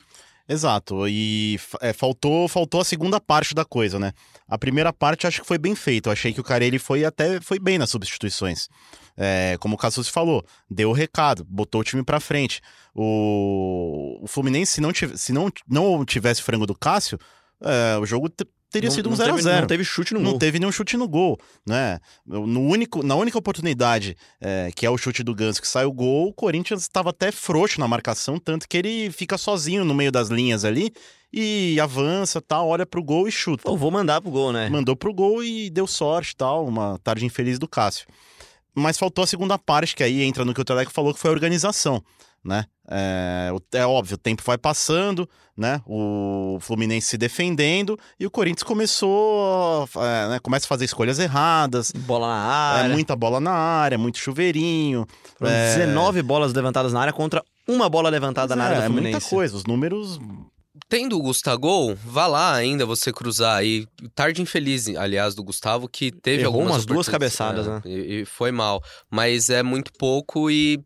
Exato, 0.48 1.08
e 1.08 1.58
é, 1.80 1.92
faltou, 1.92 2.48
faltou 2.48 2.80
a 2.80 2.84
segunda 2.84 3.20
parte 3.20 3.54
da 3.54 3.64
coisa, 3.64 3.98
né? 3.98 4.12
A 4.48 4.58
primeira 4.58 4.92
parte 4.92 5.26
acho 5.26 5.40
que 5.40 5.46
foi 5.46 5.56
bem 5.56 5.74
feita. 5.74 6.08
Eu 6.08 6.12
achei 6.12 6.32
que 6.32 6.40
o 6.40 6.44
Carelli 6.44 6.78
foi 6.78 7.04
até 7.04 7.40
foi 7.40 7.58
bem 7.58 7.78
nas 7.78 7.90
substituições. 7.90 8.68
É, 9.16 9.56
como 9.60 9.74
o 9.74 9.78
Cassus 9.78 10.08
falou, 10.08 10.44
deu 10.70 10.90
o 10.90 10.92
recado, 10.92 11.44
botou 11.48 11.80
o 11.80 11.84
time 11.84 12.02
pra 12.02 12.18
frente. 12.20 12.60
O, 12.94 14.18
o 14.22 14.26
Fluminense, 14.26 14.72
se 14.72 14.80
não, 14.80 14.92
tiv- 14.92 15.16
se 15.16 15.32
não, 15.32 15.50
não 15.68 16.04
tivesse 16.04 16.42
frango 16.42 16.66
do 16.66 16.74
Cássio, 16.74 17.18
é, 17.62 17.98
o 17.98 18.06
jogo 18.06 18.28
te- 18.28 18.46
teria 18.70 18.88
Não- 18.88 18.94
sido 18.94 19.08
um 19.08 19.10
não 19.10 19.18
teve- 19.18 19.30
0x0. 19.42 19.60
Não 19.60 19.66
teve 19.66 19.84
chute 19.84 20.14
no 20.14 20.20
não 20.20 20.30
gol. 20.30 20.38
teve 20.38 20.58
nenhum 20.58 20.72
chute 20.72 20.96
no 20.96 21.06
gol, 21.06 21.38
né? 21.66 21.98
No 22.26 22.60
único, 22.62 23.02
na 23.02 23.14
única 23.14 23.36
oportunidade, 23.38 24.16
é, 24.40 24.70
que 24.74 24.86
é 24.86 24.90
o 24.90 24.96
chute 24.96 25.22
do 25.22 25.34
Ganso, 25.34 25.60
que 25.60 25.68
sai 25.68 25.84
o 25.84 25.92
gol, 25.92 26.28
o 26.28 26.32
Corinthians 26.32 26.80
estava 26.82 27.10
até 27.10 27.30
frouxo 27.30 27.78
na 27.78 27.86
marcação, 27.86 28.38
tanto 28.38 28.66
que 28.66 28.76
ele 28.78 29.10
fica 29.10 29.36
sozinho 29.36 29.84
no 29.84 29.94
meio 29.94 30.10
das 30.10 30.28
linhas 30.28 30.64
ali 30.64 30.90
e 31.30 31.78
avança, 31.80 32.40
tal, 32.40 32.68
olha 32.68 32.86
pro 32.86 33.02
gol 33.02 33.28
e 33.28 33.32
chuta. 33.32 33.62
Pô, 33.64 33.76
vou 33.76 33.90
mandar 33.90 34.20
pro 34.22 34.30
gol, 34.30 34.52
né? 34.52 34.68
Mandou 34.70 34.96
pro 34.96 35.12
gol 35.12 35.44
e 35.44 35.68
deu 35.70 35.86
sorte, 35.86 36.34
tal, 36.34 36.66
uma 36.66 36.98
tarde 37.04 37.26
infeliz 37.26 37.58
do 37.58 37.68
Cássio. 37.68 38.06
Mas 38.74 38.98
faltou 38.98 39.24
a 39.24 39.26
segunda 39.26 39.58
parte, 39.58 39.94
que 39.94 40.02
aí 40.02 40.22
entra 40.22 40.44
no 40.44 40.54
que 40.54 40.60
o 40.60 40.64
Teleco 40.64 40.92
falou, 40.92 41.12
que 41.12 41.20
foi 41.20 41.30
a 41.30 41.34
organização, 41.34 42.02
né? 42.44 42.64
É, 42.88 43.50
é 43.74 43.86
óbvio, 43.86 44.16
o 44.16 44.18
tempo 44.18 44.42
vai 44.44 44.58
passando, 44.58 45.28
né? 45.56 45.80
O 45.86 46.58
Fluminense 46.60 47.06
se 47.08 47.18
defendendo 47.18 47.98
e 48.18 48.26
o 48.26 48.30
Corinthians 48.30 48.62
começou, 48.62 49.88
é, 49.96 50.28
né? 50.30 50.38
começa 50.40 50.66
a 50.66 50.68
fazer 50.68 50.84
escolhas 50.84 51.18
erradas, 51.18 51.92
Bola 51.92 52.26
na 52.26 52.78
é, 52.78 52.80
área. 52.82 52.94
muita 52.94 53.14
bola 53.14 53.40
na 53.40 53.52
área, 53.52 53.96
muito 53.96 54.18
chuveirinho. 54.18 55.06
Foram 55.38 55.52
é, 55.52 55.76
19 55.76 56.22
bolas 56.22 56.52
levantadas 56.52 56.92
na 56.92 57.00
área 57.00 57.12
contra 57.12 57.42
uma 57.68 57.88
bola 57.88 58.08
levantada 58.08 58.56
na 58.56 58.64
área 58.64 58.74
é, 58.74 58.78
do 58.78 58.82
é 58.82 58.86
Fluminense. 58.86 59.12
muita 59.12 59.28
coisa, 59.28 59.56
os 59.56 59.64
números 59.64 60.18
Tendo 60.92 61.16
o 61.16 61.22
Gustavo, 61.22 61.94
vá 62.04 62.26
lá 62.26 62.54
ainda 62.54 62.84
você 62.84 63.10
cruzar 63.10 63.56
aí. 63.56 63.86
Tarde 64.14 64.42
infeliz, 64.42 64.88
aliás, 64.88 65.34
do 65.34 65.42
Gustavo, 65.42 65.88
que 65.88 66.12
teve 66.12 66.42
Errou 66.42 66.56
algumas 66.56 66.76
umas 66.76 66.84
duas 66.84 67.08
cabeçadas, 67.08 67.66
é, 67.66 67.88
E, 67.88 68.20
e 68.20 68.24
foi 68.26 68.52
mal. 68.52 68.84
Mas 69.10 69.48
é 69.48 69.62
muito 69.62 69.90
pouco 69.98 70.50
e 70.50 70.84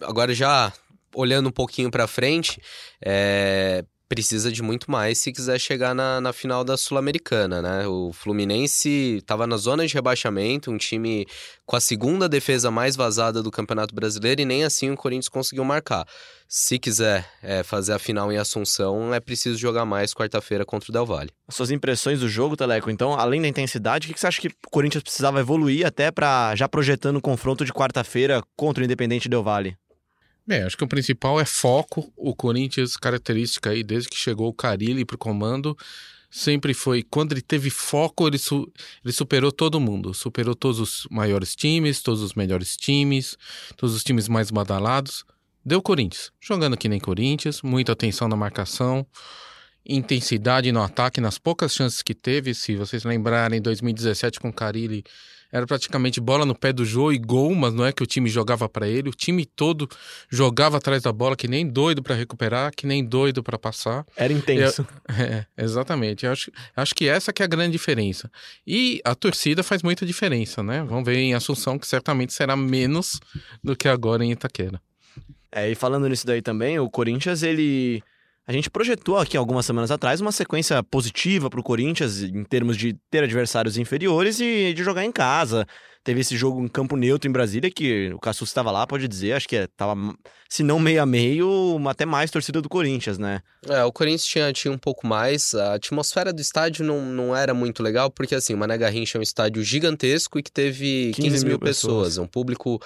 agora 0.00 0.32
já 0.32 0.72
olhando 1.14 1.50
um 1.50 1.52
pouquinho 1.52 1.90
pra 1.90 2.06
frente, 2.06 2.62
é, 3.04 3.84
precisa 4.12 4.52
de 4.52 4.62
muito 4.62 4.90
mais 4.90 5.16
se 5.16 5.32
quiser 5.32 5.58
chegar 5.58 5.94
na, 5.94 6.20
na 6.20 6.34
final 6.34 6.62
da 6.62 6.76
Sul-Americana, 6.76 7.62
né? 7.62 7.86
O 7.86 8.12
Fluminense 8.12 9.16
estava 9.16 9.46
na 9.46 9.56
zona 9.56 9.86
de 9.86 9.94
rebaixamento, 9.94 10.70
um 10.70 10.76
time 10.76 11.26
com 11.64 11.76
a 11.76 11.80
segunda 11.80 12.28
defesa 12.28 12.70
mais 12.70 12.94
vazada 12.94 13.42
do 13.42 13.50
Campeonato 13.50 13.94
Brasileiro 13.94 14.42
e 14.42 14.44
nem 14.44 14.64
assim 14.64 14.90
o 14.90 14.96
Corinthians 14.98 15.30
conseguiu 15.30 15.64
marcar. 15.64 16.06
Se 16.46 16.78
quiser 16.78 17.26
é, 17.42 17.62
fazer 17.62 17.94
a 17.94 17.98
final 17.98 18.30
em 18.30 18.36
Assunção, 18.36 19.14
é 19.14 19.18
preciso 19.18 19.58
jogar 19.58 19.86
mais 19.86 20.12
quarta-feira 20.12 20.66
contra 20.66 20.90
o 20.90 20.92
Del 20.92 21.06
Valle. 21.06 21.30
Suas 21.48 21.70
impressões 21.70 22.20
do 22.20 22.28
jogo, 22.28 22.54
Teleco, 22.54 22.90
então, 22.90 23.14
além 23.14 23.40
da 23.40 23.48
intensidade, 23.48 24.10
o 24.10 24.12
que 24.12 24.20
você 24.20 24.26
acha 24.26 24.42
que 24.42 24.48
o 24.48 24.70
Corinthians 24.70 25.02
precisava 25.02 25.40
evoluir 25.40 25.86
até 25.86 26.10
para 26.10 26.54
já 26.54 26.68
projetando 26.68 27.16
o 27.16 27.22
confronto 27.22 27.64
de 27.64 27.72
quarta-feira 27.72 28.42
contra 28.54 28.82
o 28.82 28.84
Independente 28.84 29.26
Del 29.26 29.42
Valle? 29.42 29.74
Bem, 30.46 30.62
acho 30.62 30.76
que 30.76 30.84
o 30.84 30.88
principal 30.88 31.40
é 31.40 31.44
foco. 31.44 32.12
O 32.16 32.34
Corinthians, 32.34 32.96
característica 32.96 33.70
aí, 33.70 33.82
desde 33.84 34.08
que 34.08 34.16
chegou 34.16 34.48
o 34.48 34.52
Carilli 34.52 35.04
para 35.04 35.14
o 35.14 35.18
comando, 35.18 35.76
sempre 36.28 36.74
foi. 36.74 37.02
Quando 37.02 37.32
ele 37.32 37.42
teve 37.42 37.70
foco, 37.70 38.26
ele, 38.26 38.38
su 38.38 38.70
ele 39.04 39.12
superou 39.12 39.52
todo 39.52 39.80
mundo. 39.80 40.12
Superou 40.12 40.54
todos 40.54 40.80
os 40.80 41.06
maiores 41.10 41.54
times, 41.54 42.02
todos 42.02 42.22
os 42.22 42.34
melhores 42.34 42.76
times, 42.76 43.36
todos 43.76 43.94
os 43.94 44.02
times 44.02 44.28
mais 44.28 44.50
badalados. 44.50 45.24
Deu 45.64 45.80
Corinthians. 45.80 46.32
Jogando 46.40 46.76
que 46.76 46.88
nem 46.88 46.98
Corinthians, 46.98 47.62
muita 47.62 47.92
atenção 47.92 48.26
na 48.26 48.34
marcação, 48.34 49.06
intensidade 49.86 50.72
no 50.72 50.82
ataque, 50.82 51.20
nas 51.20 51.38
poucas 51.38 51.72
chances 51.72 52.02
que 52.02 52.14
teve. 52.14 52.52
Se 52.52 52.74
vocês 52.74 53.04
lembrarem, 53.04 53.60
em 53.60 53.62
2017 53.62 54.40
com 54.40 54.48
o 54.48 54.52
Carilli 54.52 55.04
era 55.52 55.66
praticamente 55.66 56.18
bola 56.20 56.46
no 56.46 56.54
pé 56.54 56.72
do 56.72 56.84
Jô 56.84 57.12
e 57.12 57.18
gol, 57.18 57.54
mas 57.54 57.74
não 57.74 57.84
é 57.84 57.92
que 57.92 58.02
o 58.02 58.06
time 58.06 58.28
jogava 58.28 58.68
para 58.68 58.88
ele, 58.88 59.10
o 59.10 59.12
time 59.12 59.44
todo 59.44 59.86
jogava 60.30 60.78
atrás 60.78 61.02
da 61.02 61.12
bola 61.12 61.36
que 61.36 61.46
nem 61.46 61.68
doido 61.68 62.02
para 62.02 62.14
recuperar, 62.14 62.72
que 62.74 62.86
nem 62.86 63.04
doido 63.04 63.42
para 63.42 63.58
passar. 63.58 64.06
Era 64.16 64.32
intenso. 64.32 64.86
É, 65.12 65.44
exatamente. 65.58 66.24
Eu 66.24 66.32
acho, 66.32 66.50
acho 66.74 66.94
que 66.94 67.06
essa 67.06 67.32
que 67.32 67.42
é 67.42 67.44
a 67.44 67.48
grande 67.48 67.72
diferença. 67.72 68.30
E 68.66 69.00
a 69.04 69.14
torcida 69.14 69.62
faz 69.62 69.82
muita 69.82 70.06
diferença, 70.06 70.62
né? 70.62 70.82
Vamos 70.88 71.04
ver 71.04 71.16
em 71.16 71.34
Assunção 71.34 71.78
que 71.78 71.86
certamente 71.86 72.32
será 72.32 72.56
menos 72.56 73.20
do 73.62 73.76
que 73.76 73.88
agora 73.88 74.24
em 74.24 74.32
Itaquera. 74.32 74.80
É, 75.50 75.70
e 75.70 75.74
falando 75.74 76.08
nisso 76.08 76.26
daí 76.26 76.40
também, 76.40 76.78
o 76.78 76.88
Corinthians, 76.88 77.42
ele 77.42 78.02
a 78.46 78.52
gente 78.52 78.68
projetou 78.68 79.18
aqui 79.18 79.36
algumas 79.36 79.64
semanas 79.64 79.90
atrás 79.90 80.20
uma 80.20 80.32
sequência 80.32 80.82
positiva 80.82 81.48
para 81.48 81.60
o 81.60 81.62
Corinthians 81.62 82.22
em 82.22 82.44
termos 82.44 82.76
de 82.76 82.96
ter 83.10 83.22
adversários 83.22 83.76
inferiores 83.76 84.40
e 84.40 84.74
de 84.74 84.82
jogar 84.82 85.04
em 85.04 85.12
casa. 85.12 85.66
Teve 86.04 86.20
esse 86.20 86.36
jogo 86.36 86.60
em 86.60 86.66
campo 86.66 86.96
neutro 86.96 87.30
em 87.30 87.32
Brasília 87.32 87.70
que 87.70 88.12
o 88.12 88.18
Cassus 88.18 88.48
estava 88.48 88.72
lá, 88.72 88.84
pode 88.84 89.06
dizer, 89.06 89.34
acho 89.34 89.48
que 89.48 89.54
estava, 89.54 89.94
se 90.48 90.64
não 90.64 90.80
meio 90.80 91.00
a 91.00 91.06
meio, 91.06 91.80
até 91.88 92.04
mais 92.04 92.28
torcida 92.28 92.60
do 92.60 92.68
Corinthians, 92.68 93.18
né? 93.18 93.40
É, 93.68 93.84
o 93.84 93.92
Corinthians 93.92 94.24
tinha, 94.24 94.52
tinha 94.52 94.72
um 94.72 94.78
pouco 94.78 95.06
mais. 95.06 95.54
A 95.54 95.74
atmosfera 95.74 96.32
do 96.32 96.40
estádio 96.40 96.84
não, 96.84 97.00
não 97.02 97.36
era 97.36 97.54
muito 97.54 97.84
legal, 97.84 98.10
porque 98.10 98.34
assim, 98.34 98.52
o 98.52 98.58
Mané 98.58 98.76
Garrincha 98.76 99.16
é 99.16 99.20
um 99.20 99.22
estádio 99.22 99.62
gigantesco 99.62 100.40
e 100.40 100.42
que 100.42 100.50
teve 100.50 101.12
15, 101.14 101.30
15 101.30 101.44
mil, 101.44 101.50
mil 101.50 101.60
pessoas. 101.60 101.94
pessoas. 101.94 102.18
É 102.18 102.20
um 102.20 102.26
público 102.26 102.82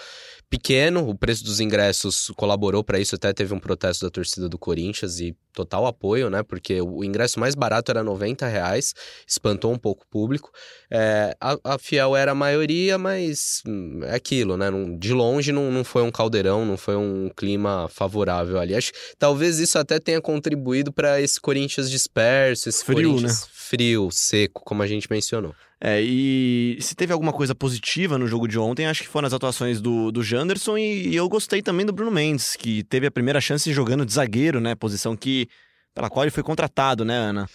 pequeno, 0.51 1.09
o 1.09 1.17
preço 1.17 1.43
dos 1.43 1.59
ingressos 1.59 2.31
colaborou 2.37 2.85
para 2.85 3.01
isso, 3.01 3.15
até 3.15 3.33
teve 3.33 3.55
um 3.55 3.59
protesto 3.59 4.05
da 4.05 4.11
torcida 4.11 4.47
do 4.47 4.59
Corinthians 4.59 5.21
e 5.21 5.35
total 5.57 5.87
apoio, 5.87 6.29
né? 6.29 6.43
Porque 6.43 6.83
o 6.83 7.03
ingresso 7.03 7.41
mais 7.41 7.55
barato 7.55 7.91
era 7.91 8.05
90 8.05 8.47
reais, 8.47 8.93
espantou 9.27 9.73
um 9.73 9.79
pouco 9.79 10.05
o 10.05 10.09
público. 10.09 10.51
É, 10.91 11.35
a, 11.41 11.57
a, 11.65 11.79
Fiel 11.79 12.15
era 12.15 12.33
a 12.33 12.35
maioria, 12.35 12.99
mas 12.99 13.63
hum, 13.67 14.01
é 14.05 14.15
aquilo, 14.15 14.57
né? 14.57 14.67
de 14.99 15.13
longe 15.15 15.51
não, 15.51 15.73
não 15.73 15.83
foi 15.83 16.03
um 16.03 16.11
caldeirão, 16.11 16.67
não 16.67 16.77
foi 16.77 16.95
um 16.95 17.31
clima 17.35 17.89
favorável 17.89 18.59
ali. 18.59 18.75
Acho 18.75 18.93
que 18.93 18.99
talvez 19.19 19.59
isso 19.59 19.79
até 19.79 19.99
tenha 19.99 20.21
contribuído 20.21 20.93
para 20.93 21.21
esse 21.21 21.41
Corinthians 21.41 21.91
disperso, 21.91 22.69
esse 22.69 22.85
frio, 22.85 23.11
Corinthians 23.11 23.41
né? 23.41 23.49
frio, 23.51 24.09
seco, 24.13 24.63
como 24.65 24.83
a 24.83 24.87
gente 24.87 25.11
mencionou. 25.11 25.55
É, 25.81 26.01
e 26.01 26.79
se 26.81 26.95
teve 26.95 27.13
alguma 27.13 27.33
coisa 27.33 27.55
positiva 27.55 28.17
no 28.17 28.27
jogo 28.27 28.49
de 28.49 28.59
ontem, 28.59 28.87
acho 28.87 29.03
que 29.03 29.09
foram 29.09 29.27
as 29.27 29.35
atuações 29.35 29.81
do, 29.81 30.11
do 30.11 30.23
Janderson 30.23 30.79
e, 30.79 31.09
e 31.09 31.17
eu 31.17 31.29
gostei 31.29 31.61
também 31.61 31.85
do 31.85 31.93
Bruno 31.93 32.11
Mendes, 32.11 32.57
que 32.57 32.83
teve 32.85 33.07
a 33.07 33.11
primeira 33.11 33.41
chance 33.41 33.71
jogando 33.73 34.07
de 34.07 34.13
zagueiro, 34.13 34.59
né? 34.59 34.75
Posição 34.75 35.15
que 35.15 35.49
pela 35.95 36.09
qual 36.09 36.25
ele 36.25 36.31
foi 36.31 36.43
contratado, 36.43 37.05
né, 37.05 37.17
Ana? 37.17 37.49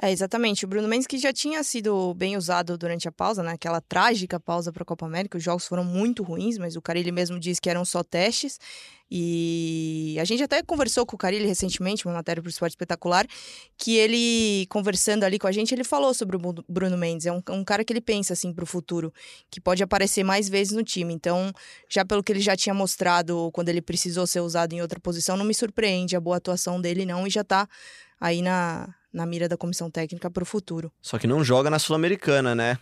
É, 0.00 0.12
exatamente. 0.12 0.62
O 0.66 0.68
Bruno 0.68 0.86
Mendes 0.86 1.06
que 1.06 1.16
já 1.16 1.32
tinha 1.32 1.62
sido 1.64 2.12
bem 2.12 2.36
usado 2.36 2.76
durante 2.76 3.08
a 3.08 3.12
pausa, 3.12 3.42
né? 3.42 3.52
Aquela 3.52 3.80
trágica 3.80 4.38
pausa 4.38 4.70
para 4.70 4.82
a 4.82 4.86
Copa 4.86 5.06
América. 5.06 5.38
Os 5.38 5.42
jogos 5.42 5.66
foram 5.66 5.84
muito 5.84 6.22
ruins, 6.22 6.58
mas 6.58 6.76
o 6.76 6.82
Carilli 6.82 7.10
mesmo 7.10 7.40
disse 7.40 7.62
que 7.62 7.70
eram 7.70 7.82
só 7.82 8.02
testes. 8.02 8.60
E 9.10 10.18
a 10.20 10.24
gente 10.24 10.42
até 10.42 10.62
conversou 10.62 11.06
com 11.06 11.16
o 11.16 11.18
Carilli 11.18 11.46
recentemente, 11.46 12.06
uma 12.06 12.12
matéria 12.12 12.42
para 12.42 12.48
o 12.48 12.50
Esporte 12.50 12.72
Espetacular, 12.72 13.26
que 13.78 13.96
ele, 13.96 14.66
conversando 14.68 15.24
ali 15.24 15.38
com 15.38 15.46
a 15.46 15.52
gente, 15.52 15.74
ele 15.74 15.84
falou 15.84 16.12
sobre 16.12 16.36
o 16.36 16.40
Bruno 16.68 16.98
Mendes. 16.98 17.24
É 17.24 17.32
um, 17.32 17.40
um 17.50 17.64
cara 17.64 17.82
que 17.82 17.90
ele 17.90 18.02
pensa, 18.02 18.34
assim, 18.34 18.52
para 18.52 18.64
o 18.64 18.66
futuro, 18.66 19.10
que 19.50 19.62
pode 19.62 19.82
aparecer 19.82 20.22
mais 20.22 20.46
vezes 20.46 20.74
no 20.74 20.82
time. 20.82 21.14
Então, 21.14 21.50
já 21.88 22.04
pelo 22.04 22.22
que 22.22 22.32
ele 22.32 22.40
já 22.40 22.54
tinha 22.54 22.74
mostrado 22.74 23.50
quando 23.54 23.70
ele 23.70 23.80
precisou 23.80 24.26
ser 24.26 24.40
usado 24.40 24.74
em 24.74 24.82
outra 24.82 25.00
posição, 25.00 25.38
não 25.38 25.44
me 25.44 25.54
surpreende 25.54 26.14
a 26.14 26.20
boa 26.20 26.36
atuação 26.36 26.78
dele, 26.82 27.06
não. 27.06 27.26
E 27.26 27.30
já 27.30 27.40
está 27.40 27.66
aí 28.20 28.42
na, 28.42 28.94
na 29.16 29.24
mira 29.24 29.48
da 29.48 29.56
comissão 29.56 29.90
técnica 29.90 30.30
para 30.30 30.42
o 30.42 30.46
futuro. 30.46 30.92
Só 31.00 31.18
que 31.18 31.26
não 31.26 31.42
joga 31.42 31.70
na 31.70 31.78
Sul-Americana, 31.78 32.54
né? 32.54 32.78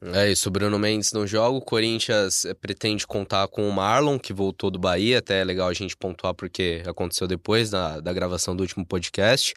É 0.00 0.30
isso, 0.30 0.48
o 0.48 0.52
Bruno 0.52 0.78
Mendes 0.78 1.12
não 1.12 1.26
joga. 1.26 1.56
O 1.56 1.60
Corinthians 1.60 2.44
eh, 2.44 2.54
pretende 2.54 3.04
contar 3.04 3.48
com 3.48 3.68
o 3.68 3.72
Marlon, 3.72 4.16
que 4.16 4.32
voltou 4.32 4.70
do 4.70 4.78
Bahia. 4.78 5.18
Até 5.18 5.40
é 5.40 5.44
legal 5.44 5.68
a 5.68 5.74
gente 5.74 5.96
pontuar 5.96 6.32
porque 6.34 6.84
aconteceu 6.86 7.26
depois 7.26 7.68
da, 7.68 7.98
da 7.98 8.12
gravação 8.12 8.54
do 8.54 8.60
último 8.60 8.86
podcast. 8.86 9.54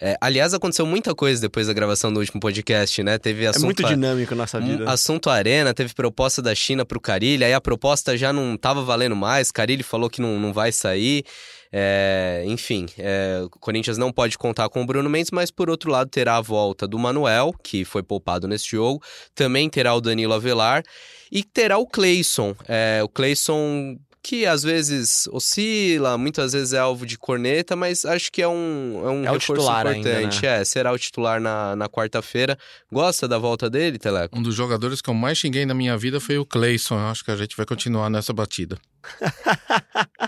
É, 0.00 0.16
aliás, 0.20 0.54
aconteceu 0.54 0.86
muita 0.86 1.12
coisa 1.12 1.40
depois 1.40 1.66
da 1.66 1.72
gravação 1.72 2.12
do 2.12 2.20
último 2.20 2.40
podcast, 2.40 3.02
né? 3.02 3.18
Teve 3.18 3.48
assunto. 3.48 3.64
É 3.64 3.66
muito 3.66 3.84
dinâmico 3.84 4.32
nossa 4.36 4.60
vida. 4.60 4.84
Um, 4.84 4.88
assunto 4.88 5.28
Arena, 5.28 5.74
teve 5.74 5.92
proposta 5.92 6.40
da 6.40 6.54
China 6.54 6.84
para 6.84 6.96
o 6.96 7.00
Carilli. 7.00 7.44
Aí 7.44 7.52
a 7.52 7.60
proposta 7.60 8.16
já 8.16 8.32
não 8.32 8.54
estava 8.54 8.84
valendo 8.84 9.16
mais. 9.16 9.50
Carilli 9.50 9.82
falou 9.82 10.08
que 10.08 10.22
não, 10.22 10.38
não 10.38 10.52
vai 10.52 10.70
sair. 10.70 11.24
É, 11.72 12.42
enfim, 12.46 12.86
é, 12.98 13.42
o 13.44 13.50
Corinthians 13.50 13.96
não 13.96 14.10
pode 14.12 14.36
contar 14.36 14.68
com 14.68 14.82
o 14.82 14.86
Bruno 14.86 15.08
Mendes, 15.08 15.30
mas 15.30 15.50
por 15.50 15.70
outro 15.70 15.90
lado 15.90 16.10
terá 16.10 16.36
a 16.36 16.40
volta 16.40 16.86
do 16.86 16.98
Manuel, 16.98 17.54
que 17.62 17.84
foi 17.84 18.02
poupado 18.02 18.48
nesse 18.48 18.68
jogo, 18.68 19.02
também 19.34 19.70
terá 19.70 19.94
o 19.94 20.00
Danilo 20.00 20.34
Avelar 20.34 20.82
e 21.30 21.44
terá 21.44 21.78
o 21.78 21.86
Cleison. 21.86 22.56
É, 22.66 23.00
o 23.04 23.08
Cleison 23.08 23.96
que 24.22 24.44
às 24.46 24.62
vezes 24.62 25.26
oscila, 25.32 26.18
muitas 26.18 26.52
vezes 26.52 26.72
é 26.72 26.78
alvo 26.78 27.06
de 27.06 27.16
corneta, 27.16 27.74
mas 27.74 28.04
acho 28.04 28.30
que 28.30 28.42
é 28.42 28.48
um, 28.48 29.02
é 29.04 29.10
um 29.10 29.24
é 29.24 29.30
reforço 29.30 29.62
importante. 29.62 30.08
Ainda, 30.08 30.20
né? 30.20 30.60
É, 30.60 30.64
será 30.64 30.92
o 30.92 30.98
titular 30.98 31.40
na, 31.40 31.74
na 31.74 31.88
quarta-feira. 31.88 32.58
Gosta 32.92 33.26
da 33.26 33.38
volta 33.38 33.70
dele, 33.70 33.98
Teleco? 33.98 34.38
Um 34.38 34.42
dos 34.42 34.54
jogadores 34.54 35.00
que 35.00 35.08
eu 35.08 35.14
mais 35.14 35.38
xinguei 35.38 35.64
na 35.64 35.74
minha 35.74 35.96
vida 35.96 36.20
foi 36.20 36.38
o 36.38 36.44
Cleison. 36.44 36.98
Acho 36.98 37.24
que 37.24 37.30
a 37.30 37.36
gente 37.36 37.56
vai 37.56 37.64
continuar 37.64 38.10
nessa 38.10 38.32
batida. 38.32 38.78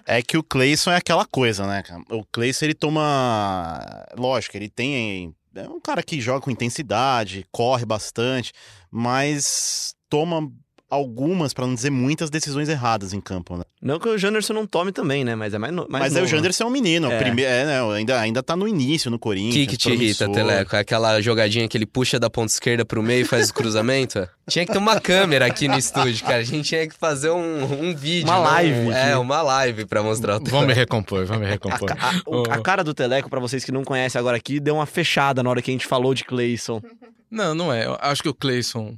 é 0.06 0.22
que 0.22 0.38
o 0.38 0.42
Cleison 0.42 0.90
é 0.90 0.96
aquela 0.96 1.26
coisa, 1.26 1.66
né, 1.66 1.82
cara? 1.82 2.02
O 2.10 2.24
Cleison, 2.24 2.64
ele 2.64 2.74
toma... 2.74 3.78
Lógico, 4.16 4.56
ele 4.56 4.68
tem... 4.68 5.34
É 5.54 5.68
um 5.68 5.80
cara 5.80 6.02
que 6.02 6.18
joga 6.18 6.40
com 6.40 6.50
intensidade, 6.50 7.44
corre 7.52 7.84
bastante, 7.84 8.52
mas 8.90 9.94
toma 10.08 10.50
algumas, 10.92 11.54
para 11.54 11.66
não 11.66 11.74
dizer 11.74 11.88
muitas, 11.88 12.28
decisões 12.28 12.68
erradas 12.68 13.14
em 13.14 13.20
campo, 13.20 13.56
né? 13.56 13.64
Não 13.80 13.98
que 13.98 14.06
o 14.06 14.18
Janderson 14.18 14.52
não 14.52 14.66
tome 14.66 14.92
também, 14.92 15.24
né? 15.24 15.34
Mas 15.34 15.54
é 15.54 15.58
mais, 15.58 15.72
no, 15.72 15.86
mais 15.88 16.04
Mas 16.04 16.12
novo, 16.12 16.24
é 16.24 16.26
o 16.26 16.28
Janderson 16.28 16.64
é 16.64 16.66
um 16.66 16.70
menino. 16.70 17.10
É. 17.10 17.18
Prime... 17.18 17.42
É, 17.42 17.64
né? 17.64 17.80
ainda, 17.96 18.20
ainda 18.20 18.42
tá 18.42 18.54
no 18.54 18.68
início, 18.68 19.10
no 19.10 19.18
Corinthians. 19.18 19.54
O 19.54 19.58
que, 19.58 19.66
que 19.68 19.76
te 19.78 19.90
irrita, 19.90 20.30
Teleco? 20.30 20.76
É 20.76 20.80
aquela 20.80 21.18
jogadinha 21.22 21.66
que 21.66 21.78
ele 21.78 21.86
puxa 21.86 22.20
da 22.20 22.28
ponta 22.28 22.52
esquerda 22.52 22.84
pro 22.84 23.02
meio 23.02 23.22
e 23.22 23.24
faz 23.24 23.48
o 23.48 23.54
cruzamento? 23.54 24.28
tinha 24.46 24.66
que 24.66 24.72
ter 24.72 24.78
uma 24.78 25.00
câmera 25.00 25.46
aqui 25.46 25.66
no 25.66 25.78
estúdio, 25.78 26.22
cara. 26.26 26.40
A 26.40 26.44
gente 26.44 26.68
tinha 26.68 26.86
que 26.86 26.94
fazer 26.94 27.30
um, 27.30 27.88
um 27.88 27.96
vídeo. 27.96 28.28
Uma 28.28 28.38
live. 28.38 28.80
Não... 28.82 28.92
É, 28.92 29.16
uma 29.16 29.40
live 29.40 29.86
pra 29.86 30.02
mostrar 30.02 30.36
o 30.36 30.40
Teleco. 30.40 30.50
Vamos 30.50 30.66
me 30.66 30.74
recompor, 30.74 31.24
vamos 31.24 31.42
me 31.42 31.48
recompor. 31.48 31.90
A, 31.90 31.94
a, 31.94 32.54
a, 32.54 32.54
a 32.56 32.60
cara 32.60 32.84
do 32.84 32.92
Teleco, 32.92 33.30
para 33.30 33.40
vocês 33.40 33.64
que 33.64 33.72
não 33.72 33.82
conhecem 33.82 34.18
agora 34.18 34.36
aqui, 34.36 34.60
deu 34.60 34.74
uma 34.74 34.86
fechada 34.86 35.42
na 35.42 35.48
hora 35.48 35.62
que 35.62 35.70
a 35.70 35.74
gente 35.74 35.86
falou 35.86 36.12
de 36.12 36.22
Cleison. 36.22 36.82
Não, 37.30 37.54
não 37.54 37.72
é. 37.72 37.86
Eu 37.86 37.96
acho 37.98 38.22
que 38.22 38.28
o 38.28 38.34
Cleison 38.34 38.94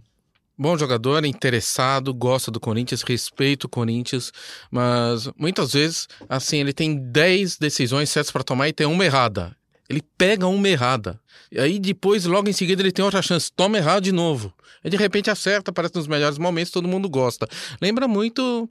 Bom 0.56 0.78
jogador, 0.78 1.24
interessado, 1.24 2.14
gosta 2.14 2.48
do 2.48 2.60
Corinthians, 2.60 3.02
respeita 3.02 3.66
o 3.66 3.68
Corinthians, 3.68 4.32
mas 4.70 5.28
muitas 5.36 5.72
vezes, 5.72 6.06
assim, 6.28 6.58
ele 6.58 6.72
tem 6.72 6.94
10 6.94 7.58
decisões 7.58 8.08
certas 8.08 8.30
para 8.30 8.44
tomar 8.44 8.68
e 8.68 8.72
tem 8.72 8.86
uma 8.86 9.04
errada. 9.04 9.56
Ele 9.88 10.00
pega 10.16 10.46
uma 10.46 10.68
errada. 10.68 11.20
E 11.50 11.58
aí 11.58 11.80
depois, 11.80 12.24
logo 12.24 12.48
em 12.48 12.52
seguida, 12.52 12.80
ele 12.80 12.92
tem 12.92 13.04
outra 13.04 13.20
chance, 13.20 13.50
toma 13.52 13.78
errado 13.78 14.04
de 14.04 14.12
novo. 14.12 14.54
E 14.84 14.88
de 14.88 14.96
repente 14.96 15.28
acerta, 15.28 15.72
parece 15.72 15.96
nos 15.96 16.06
melhores 16.06 16.38
momentos, 16.38 16.70
todo 16.70 16.86
mundo 16.86 17.08
gosta. 17.08 17.48
Lembra 17.80 18.06
muito 18.06 18.70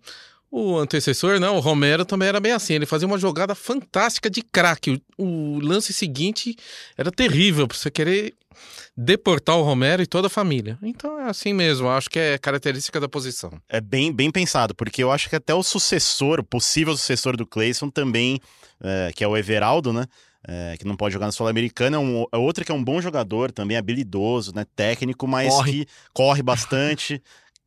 o 0.56 0.78
antecessor, 0.78 1.40
não, 1.40 1.58
o 1.58 1.60
Romero 1.60 2.06
também 2.06 2.28
era 2.28 2.40
bem 2.40 2.52
assim, 2.52 2.76
ele 2.76 2.86
fazia 2.86 3.08
uma 3.08 3.18
jogada 3.18 3.56
fantástica 3.56 4.30
de 4.30 4.44
craque. 4.44 5.02
O, 5.18 5.24
o, 5.24 5.60
lance 5.60 5.92
seguinte 5.92 6.56
era 6.96 7.12
terrível 7.12 7.68
para 7.68 7.76
você 7.76 7.90
querer 7.90 8.36
deportar 8.96 9.58
o 9.58 9.64
Romero 9.64 10.04
e 10.04 10.06
toda 10.06 10.28
a 10.28 10.30
família. 10.30 10.78
Então 10.84 11.20
é 11.20 11.28
assim 11.28 11.54
mesmo, 11.54 11.90
acho 11.90 12.08
que 12.08 12.20
é 12.20 12.38
característica 12.38 13.00
da 13.00 13.10
posição. 13.10 13.52
É 13.68 13.82
bem, 13.82 14.14
bem 14.14 14.30
pensado, 14.30 14.76
porque 14.76 15.02
eu 15.02 15.12
acho 15.12 15.28
que 15.28 15.36
até 15.36 15.56
o 15.56 15.64
sucessor, 15.64 16.40
o 16.40 16.44
possível 16.44 16.96
sucessor 16.96 17.36
do 17.36 17.48
Clayson 17.48 17.90
também, 17.90 18.40
é, 18.80 19.12
que 19.16 19.24
é 19.24 19.28
o 19.28 19.36
Everaldo, 19.36 19.92
né? 19.92 20.06
é, 20.48 20.76
que 20.78 20.86
não 20.86 20.96
pode 20.96 21.14
jogar 21.14 21.28
na 21.28 21.32
Sul-Americana. 21.32 21.98
É, 21.98 22.00
um, 22.00 22.26
é 22.32 22.38
outro 22.38 22.66
que 22.66 22.72
é 22.72 22.76
um 22.76 22.84
bom 22.84 23.02
jogador, 23.02 23.52
também 23.52 23.78
habilidoso, 23.78 24.54
né? 24.54 24.66
Técnico, 24.76 25.28
mas 25.28 25.54
Corre. 25.54 25.72
que 25.72 25.88
corre 26.14 26.44
bastante. 26.44 27.22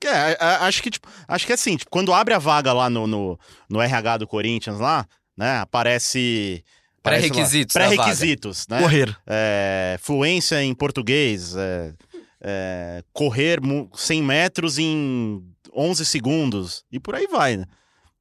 É, 0.04 0.36
acho 0.60 0.82
que, 0.82 0.90
tipo, 0.90 1.08
acho 1.26 1.46
que 1.46 1.52
é 1.52 1.54
assim, 1.54 1.76
tipo, 1.76 1.90
quando 1.90 2.12
abre 2.12 2.34
a 2.34 2.38
vaga 2.38 2.72
lá 2.72 2.88
no, 2.90 3.06
no, 3.06 3.38
no 3.68 3.80
RH 3.80 4.18
do 4.18 4.26
Corinthians 4.26 4.78
lá, 4.78 5.06
né? 5.36 5.58
Aparece. 5.58 6.62
Pré-requisitos 7.02 7.72
da 7.74 7.80
Pré-requisitos, 7.86 8.66
né? 8.68 8.80
Correr. 8.80 9.16
É, 9.26 9.96
fluência 10.02 10.62
em 10.62 10.74
português, 10.74 11.54
é, 11.56 11.94
é, 12.40 13.04
correr 13.12 13.60
mu- 13.60 13.88
100 13.94 14.22
metros 14.22 14.76
em 14.78 15.40
11 15.74 16.04
segundos, 16.04 16.84
e 16.90 16.98
por 16.98 17.14
aí 17.14 17.26
vai, 17.28 17.56
né? 17.56 17.64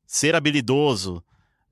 Ser 0.05 0.36
habilidoso, 0.36 1.24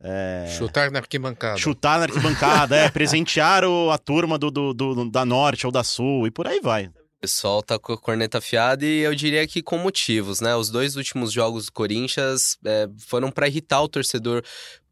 é, 0.01 0.47
Chutar 0.57 0.89
na 0.91 0.99
arquibancada. 0.99 1.57
chutar 1.57 1.97
na 1.99 2.05
arquibancada, 2.05 2.75
é, 2.75 2.89
presentear 2.91 3.63
o- 3.63 3.91
a 3.91 3.97
turma 3.97 4.37
do, 4.39 4.49
do- 4.49 4.73
do- 4.73 5.09
da 5.09 5.23
Norte 5.23 5.65
ou 5.67 5.71
da 5.71 5.83
Sul, 5.83 6.25
e 6.27 6.31
por 6.31 6.47
aí 6.47 6.59
vai. 6.59 6.89
Pessoal 7.23 7.63
tá 7.63 7.79
com 7.79 7.93
a 7.93 7.97
corneta 7.97 8.39
afiada 8.39 8.85
e 8.85 8.99
eu 8.99 9.15
diria 9.15 9.47
que 9.47 9.63
com 9.63 9.77
motivos, 9.77 10.41
né? 10.41 10.57
Os 10.57 10.69
dois 10.69 10.97
últimos 10.97 11.31
jogos 11.31 11.67
do 11.67 11.71
Corinthians 11.71 12.57
é, 12.65 12.89
foram 12.97 13.31
para 13.31 13.47
irritar 13.47 13.81
o 13.81 13.87
torcedor 13.87 14.43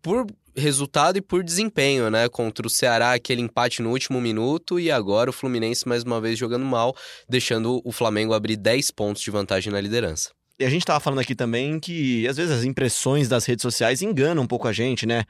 por 0.01 0.25
resultado 0.55 1.17
e 1.17 1.21
por 1.21 1.43
desempenho, 1.43 2.09
né? 2.09 2.29
Contra 2.29 2.65
o 2.65 2.69
Ceará, 2.69 3.11
aquele 3.11 3.41
empate 3.41 3.81
no 3.81 3.89
último 3.89 4.21
minuto 4.21 4.79
e 4.79 4.89
agora 4.89 5.29
o 5.29 5.33
Fluminense 5.33 5.85
mais 5.85 6.03
uma 6.03 6.21
vez 6.21 6.39
jogando 6.39 6.63
mal, 6.63 6.95
deixando 7.27 7.81
o 7.83 7.91
Flamengo 7.91 8.33
abrir 8.33 8.55
10 8.55 8.91
pontos 8.91 9.21
de 9.21 9.29
vantagem 9.29 9.69
na 9.69 9.81
liderança. 9.81 10.29
E 10.57 10.63
a 10.63 10.69
gente 10.69 10.85
tava 10.85 11.01
falando 11.01 11.19
aqui 11.19 11.35
também 11.35 11.81
que 11.81 12.25
às 12.29 12.37
vezes 12.37 12.59
as 12.59 12.63
impressões 12.63 13.27
das 13.27 13.43
redes 13.43 13.61
sociais 13.61 14.01
enganam 14.01 14.43
um 14.43 14.47
pouco 14.47 14.69
a 14.69 14.71
gente, 14.71 15.05
né? 15.05 15.25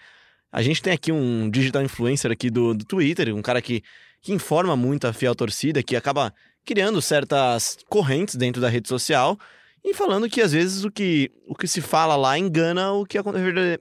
A 0.52 0.62
gente 0.62 0.84
tem 0.84 0.94
aqui 0.94 1.12
um 1.12 1.50
digital 1.50 1.82
influencer 1.82 2.30
aqui 2.32 2.52
do, 2.52 2.76
do 2.76 2.86
Twitter, 2.86 3.34
um 3.36 3.42
cara 3.42 3.60
que, 3.60 3.82
que 4.22 4.32
informa 4.32 4.76
muito 4.76 5.08
a 5.08 5.14
fiel 5.14 5.34
torcida, 5.34 5.82
que 5.82 5.96
acaba 5.96 6.32
criando 6.66 7.02
certas 7.02 7.78
correntes 7.90 8.36
dentro 8.36 8.62
da 8.62 8.70
rede 8.70 8.88
social 8.88 9.38
e 9.84 9.94
falando 9.94 10.30
que 10.30 10.42
às 10.42 10.52
vezes 10.52 10.84
o 10.84 10.92
que, 10.92 11.32
o 11.48 11.56
que 11.56 11.68
se 11.68 11.82
fala 11.82 12.16
lá 12.16 12.38
engana 12.38 12.92
o 12.92 13.06
que 13.06 13.18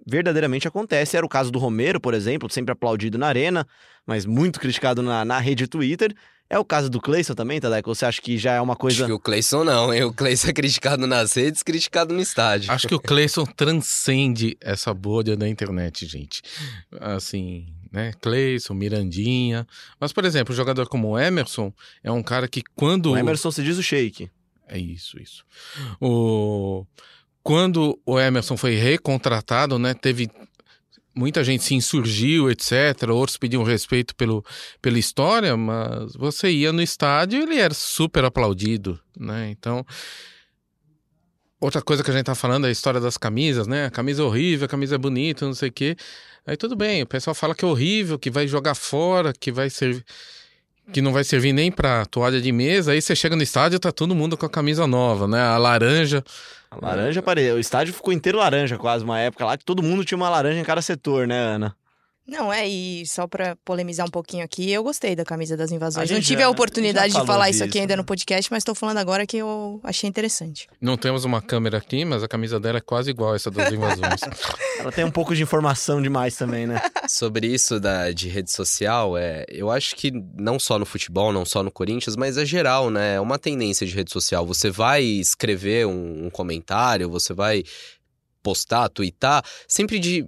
verdadeiramente 0.07 0.67
acontece. 0.67 1.17
Era 1.17 1.27
o 1.27 1.29
caso 1.29 1.51
do 1.51 1.59
Romero, 1.59 2.01
por 2.01 2.15
exemplo, 2.15 2.51
sempre 2.51 2.73
aplaudido 2.73 3.19
na 3.19 3.27
arena, 3.27 3.67
mas 4.07 4.25
muito 4.25 4.59
criticado 4.59 5.03
na, 5.03 5.25
na 5.25 5.39
rede 5.39 5.67
Twitter. 5.67 6.15
É 6.49 6.59
o 6.59 6.65
caso 6.65 6.91
do 6.91 7.01
Cleison 7.01 7.35
também, 7.35 7.61
Tadeco? 7.61 7.95
Você 7.95 8.05
acha 8.05 8.21
que 8.21 8.37
já 8.37 8.55
é 8.55 8.61
uma 8.61 8.75
coisa... 8.75 9.05
Acho 9.05 9.07
que 9.07 9.13
o 9.13 9.21
Cleison 9.21 9.63
não, 9.63 9.95
hein? 9.95 10.03
O 10.03 10.13
Cleison 10.13 10.49
é 10.49 10.53
criticado 10.53 11.07
nas 11.07 11.35
redes, 11.35 11.63
criticado 11.63 12.13
no 12.13 12.21
estádio. 12.21 12.73
Acho 12.73 12.89
que 12.89 12.95
o 12.95 12.99
Cleison 12.99 13.45
transcende 13.45 14.57
essa 14.61 14.93
bolha 14.93 15.37
da 15.37 15.49
internet, 15.49 16.07
gente. 16.07 16.43
Assim, 16.99 17.67
né? 17.91 18.13
Cleison, 18.21 18.75
Mirandinha. 18.75 19.67
Mas, 19.99 20.13
por 20.13 20.25
exemplo, 20.25 20.53
um 20.53 20.57
jogador 20.57 20.89
como 20.89 21.09
o 21.09 21.19
Emerson 21.19 21.73
é 22.03 22.11
um 22.11 22.23
cara 22.23 22.47
que 22.47 22.63
quando. 22.75 23.13
O 23.13 23.17
Emerson 23.17 23.51
se 23.51 23.63
diz 23.63 23.77
o 23.79 23.83
shake. 23.83 24.31
É 24.69 24.79
isso, 24.79 25.21
isso. 25.21 25.45
O... 26.01 26.87
Quando 27.43 27.99
o 28.07 28.21
Emerson 28.21 28.57
foi 28.57 28.75
recontratado, 28.75 29.79
né? 29.79 29.95
Teve. 29.95 30.31
Muita 31.13 31.43
gente 31.43 31.65
se 31.65 31.75
insurgiu, 31.75 32.49
etc. 32.49 33.09
Outros 33.11 33.37
pediam 33.37 33.65
respeito 33.65 34.15
pelo, 34.15 34.45
pela 34.81 34.99
história, 34.99 35.57
mas 35.57 36.15
você 36.15 36.51
ia 36.51 36.73
no 36.73 36.81
estádio 36.81 37.41
e 37.41 37.43
ele 37.43 37.57
era 37.59 37.75
super 37.75 38.25
aplaudido, 38.25 38.99
né? 39.19 39.51
Então. 39.51 39.85
Outra 41.61 41.83
coisa 41.83 42.03
que 42.03 42.11
a 42.11 42.15
gente 42.15 42.25
tá 42.25 42.35
falando 42.35 42.65
é 42.65 42.69
a 42.69 42.73
história 42.73 43.01
das 43.01 43.19
camisas, 43.19 43.67
né? 43.67 43.87
A 43.87 43.91
camisa 43.91 44.23
é 44.23 44.25
horrível, 44.25 44.65
a 44.65 44.69
camisa 44.69 44.95
é 44.95 44.99
bonita, 44.99 45.45
não 45.45 45.53
sei 45.53 45.69
o 45.69 45.73
quê. 45.73 45.95
Aí 46.47 46.57
tudo 46.57 46.75
bem, 46.75 47.03
o 47.03 47.07
pessoal 47.07 47.35
fala 47.35 47.55
que 47.55 47.65
é 47.65 47.69
horrível, 47.69 48.19
que 48.19 48.31
vai 48.31 48.49
jogar 48.49 48.75
fora, 48.75 49.33
que 49.33 49.53
vai 49.53 49.71
servir. 49.71 50.05
Que 50.93 51.01
não 51.01 51.13
vai 51.13 51.23
servir 51.23 51.53
nem 51.53 51.71
pra 51.71 52.05
toalha 52.07 52.41
de 52.41 52.51
mesa. 52.51 52.91
Aí 52.91 53.01
você 53.01 53.15
chega 53.15 53.37
no 53.37 53.43
estádio 53.43 53.79
tá 53.79 53.93
todo 53.93 54.13
mundo 54.13 54.37
com 54.37 54.45
a 54.45 54.51
camisa 54.51 54.89
nova, 54.89 55.29
né? 55.29 55.41
A 55.41 55.57
laranja. 55.57 56.25
A 56.69 56.85
laranja 56.85 57.23
parecia. 57.23 57.55
O 57.55 57.61
estádio 57.61 57.95
ficou 57.95 58.13
inteiro 58.13 58.39
laranja, 58.39 58.77
quase, 58.77 59.05
uma 59.05 59.21
época 59.21 59.45
lá 59.45 59.57
que 59.57 59.65
todo 59.65 59.85
mundo 59.85 60.05
tinha 60.05 60.17
uma 60.17 60.29
laranja 60.29 60.59
em 60.59 60.65
cada 60.65 60.83
setor, 60.83 61.29
né, 61.29 61.39
Ana? 61.39 61.77
Não, 62.27 62.53
é, 62.53 62.69
e 62.69 63.05
só 63.07 63.27
pra 63.27 63.57
polemizar 63.65 64.07
um 64.07 64.11
pouquinho 64.11 64.45
aqui, 64.45 64.71
eu 64.71 64.85
gostei 64.85 65.17
da 65.17 65.25
camisa 65.25 65.57
das 65.57 65.73
invasões. 65.73 66.09
Não 66.11 66.21
tive 66.21 66.43
já- 66.43 66.47
a 66.47 66.51
oportunidade 66.51 67.13
de 67.13 67.27
falar 67.27 67.51
isso 67.51 67.63
aqui 67.65 67.73
disso, 67.73 67.81
ainda 67.83 67.95
né? 67.95 67.97
no 67.97 68.05
podcast, 68.05 68.49
mas 68.53 68.63
tô 68.63 68.73
falando 68.75 68.99
agora 68.99 69.27
que 69.27 69.37
eu 69.39 69.81
achei 69.83 70.09
interessante. 70.09 70.69
Não 70.81 70.97
temos 70.97 71.25
uma 71.25 71.43
câmera 71.43 71.79
aqui, 71.79 72.05
mas 72.05 72.23
a 72.23 72.29
camisa 72.29 72.61
dela 72.61 72.79
é 72.79 72.81
quase 72.81 73.11
igual 73.11 73.33
a 73.33 73.37
essa 73.37 73.51
das 73.51 73.73
invasões. 73.73 74.21
Ela 74.79 74.93
tem 74.93 75.05
um 75.05 75.11
pouco 75.11 75.35
de 75.35 75.43
informação 75.43 76.01
demais 76.01 76.37
também, 76.37 76.67
né? 76.67 76.81
Sobre 77.09 77.49
isso 77.49 77.81
da, 77.81 78.13
de 78.13 78.29
rede 78.29 78.53
social, 78.53 79.19
é, 79.19 79.45
eu 79.49 79.69
acho 79.71 79.97
que 79.97 80.13
não 80.39 80.59
só 80.59 80.79
no 80.79 80.87
futebol, 80.87 81.33
não 81.33 81.45
só 81.45 81.63
no 81.63 81.71
Corinthians, 81.71 82.15
mas 82.17 82.39
é 82.39 82.45
geral, 82.45 82.91
né? 82.91 83.17
É 83.17 83.21
uma 83.21 83.39
tendência 83.39 83.85
de 83.87 83.93
rede 83.95 84.13
social. 84.13 84.47
Você 84.47 84.71
vai 84.71 85.03
escrever 85.03 85.87
um, 85.87 86.27
um 86.27 86.31
comentário, 86.31 87.11
você 87.11 87.35
vai 87.35 87.65
postar, 88.43 88.89
twittar, 88.89 89.45
sempre 89.69 89.99
de. 89.99 90.25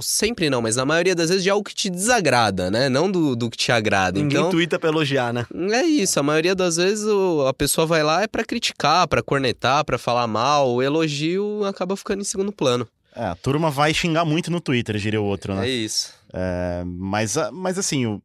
Sempre 0.00 0.48
não, 0.50 0.60
mas 0.62 0.76
na 0.76 0.84
maioria 0.84 1.14
das 1.14 1.28
vezes 1.28 1.42
de 1.42 1.50
algo 1.50 1.64
que 1.68 1.74
te 1.74 1.88
desagrada, 1.90 2.70
né? 2.70 2.88
Não 2.88 3.10
do, 3.10 3.34
do 3.34 3.50
que 3.50 3.56
te 3.56 3.72
agrada. 3.72 4.18
Ninguém 4.20 4.38
então. 4.38 4.50
tuita 4.50 4.78
pra 4.78 4.88
elogiar, 4.90 5.32
né? 5.32 5.46
É 5.72 5.82
isso, 5.84 6.18
a 6.20 6.22
maioria 6.22 6.54
das 6.54 6.76
vezes 6.76 7.04
o- 7.06 7.46
a 7.46 7.54
pessoa 7.54 7.86
vai 7.86 8.02
lá 8.02 8.22
é 8.22 8.26
pra 8.26 8.44
criticar, 8.44 9.06
pra 9.08 9.22
cornetar, 9.22 9.84
pra 9.84 9.98
falar 9.98 10.26
mal, 10.26 10.70
o 10.74 10.82
elogio 10.82 11.64
acaba 11.64 11.96
ficando 11.96 12.20
em 12.20 12.24
segundo 12.24 12.52
plano. 12.52 12.86
É, 13.14 13.24
a 13.24 13.34
turma 13.34 13.70
vai 13.70 13.94
xingar 13.94 14.24
muito 14.24 14.50
no 14.50 14.60
Twitter, 14.60 14.96
diria 14.98 15.20
o 15.20 15.24
outro, 15.24 15.54
né? 15.54 15.66
É 15.66 15.70
isso. 15.70 16.12
É, 16.32 16.82
mas, 16.84 17.38
a- 17.38 17.50
mas 17.50 17.78
assim, 17.78 18.04
o- 18.04 18.22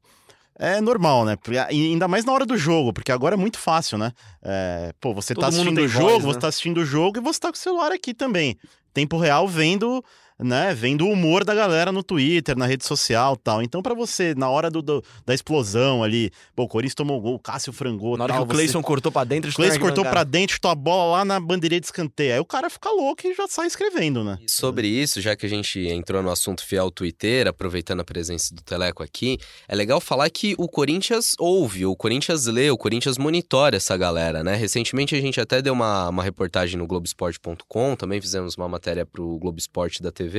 é 0.59 0.81
normal, 0.81 1.23
né? 1.23 1.37
E 1.71 1.87
ainda 1.91 2.07
mais 2.09 2.25
na 2.25 2.33
hora 2.33 2.45
do 2.45 2.57
jogo, 2.57 2.91
porque 2.93 3.11
agora 3.11 3.35
é 3.35 3.37
muito 3.37 3.57
fácil, 3.57 3.97
né? 3.97 4.11
É, 4.43 4.91
pô, 4.99 5.13
você 5.13 5.33
Todo 5.33 5.43
tá 5.43 5.47
assistindo 5.47 5.79
o 5.81 5.87
jogo, 5.87 6.05
voz, 6.09 6.23
você 6.23 6.33
né? 6.35 6.39
tá 6.41 6.47
assistindo 6.49 6.77
o 6.81 6.85
jogo 6.85 7.17
e 7.19 7.21
você 7.21 7.39
tá 7.39 7.47
com 7.47 7.55
o 7.55 7.59
celular 7.59 7.91
aqui 7.93 8.13
também. 8.13 8.57
Tempo 8.93 9.17
real 9.17 9.47
vendo, 9.47 10.03
né? 10.41 10.73
Vendo 10.73 11.05
o 11.05 11.11
humor 11.11 11.43
da 11.45 11.53
galera 11.53 11.91
no 11.91 12.03
Twitter, 12.03 12.57
na 12.57 12.65
rede 12.65 12.85
social 12.85 13.35
tal. 13.37 13.61
Então, 13.61 13.81
pra 13.81 13.93
você, 13.93 14.33
na 14.35 14.49
hora 14.49 14.69
do, 14.69 14.81
do- 14.81 15.03
da 15.25 15.33
explosão 15.33 16.03
ali, 16.03 16.31
pô, 16.55 16.63
o 16.63 16.67
Corinthians 16.67 16.95
tomou 16.95 17.19
gol, 17.21 17.35
o 17.35 17.39
Cássio 17.39 17.71
frangou 17.71 18.17
Na 18.17 18.23
hora 18.25 18.33
tal, 18.33 18.45
que 18.45 18.51
o 18.53 18.55
Cleison 18.55 18.81
cortou 18.81 19.11
pra 19.11 19.23
dentro, 19.23 19.49
O 19.51 19.53
Cleison 19.53 19.79
cortou 19.79 20.03
pra 20.03 20.21
arquibancada. 20.21 20.29
dentro, 20.31 20.53
chutou 20.55 20.71
a 20.71 20.75
bola 20.75 21.17
lá 21.17 21.25
na 21.25 21.39
bandeirinha 21.39 21.79
de 21.79 21.85
escanteio. 21.87 22.33
Aí 22.33 22.39
o 22.39 22.45
cara 22.45 22.69
fica 22.69 22.89
louco 22.89 23.21
e 23.25 23.33
já 23.33 23.47
sai 23.47 23.67
escrevendo, 23.67 24.23
né? 24.23 24.37
E 24.41 24.49
sobre 24.51 24.87
isso, 24.87 25.21
já 25.21 25.35
que 25.35 25.45
a 25.45 25.49
gente 25.49 25.79
entrou 25.87 26.21
no 26.23 26.29
assunto 26.31 26.65
fiel 26.65 26.89
Twitter, 26.91 27.47
aproveitando 27.47 27.99
a 27.99 28.03
presença 28.03 28.53
do 28.55 28.61
Teleco 28.61 29.03
aqui, 29.03 29.37
é 29.67 29.75
legal 29.75 29.99
falar 30.01 30.29
que 30.29 30.55
o 30.57 30.67
Corinthians 30.67 31.35
ouve, 31.39 31.85
o 31.85 31.95
Corinthians 31.95 32.45
lê, 32.47 32.69
o 32.71 32.77
Corinthians 32.77 33.17
monitora 33.17 33.77
essa 33.77 33.95
galera, 33.97 34.43
né? 34.43 34.55
Recentemente 34.55 35.15
a 35.15 35.21
gente 35.21 35.39
até 35.39 35.61
deu 35.61 35.73
uma, 35.73 36.09
uma 36.09 36.23
reportagem 36.23 36.77
no 36.77 36.87
Globoesporte.com, 36.87 37.95
também 37.95 38.19
fizemos 38.19 38.55
uma 38.55 38.67
matéria 38.67 39.05
pro 39.05 39.37
Globo 39.37 39.59
Esporte 39.59 40.01
da 40.01 40.11
TV, 40.11 40.30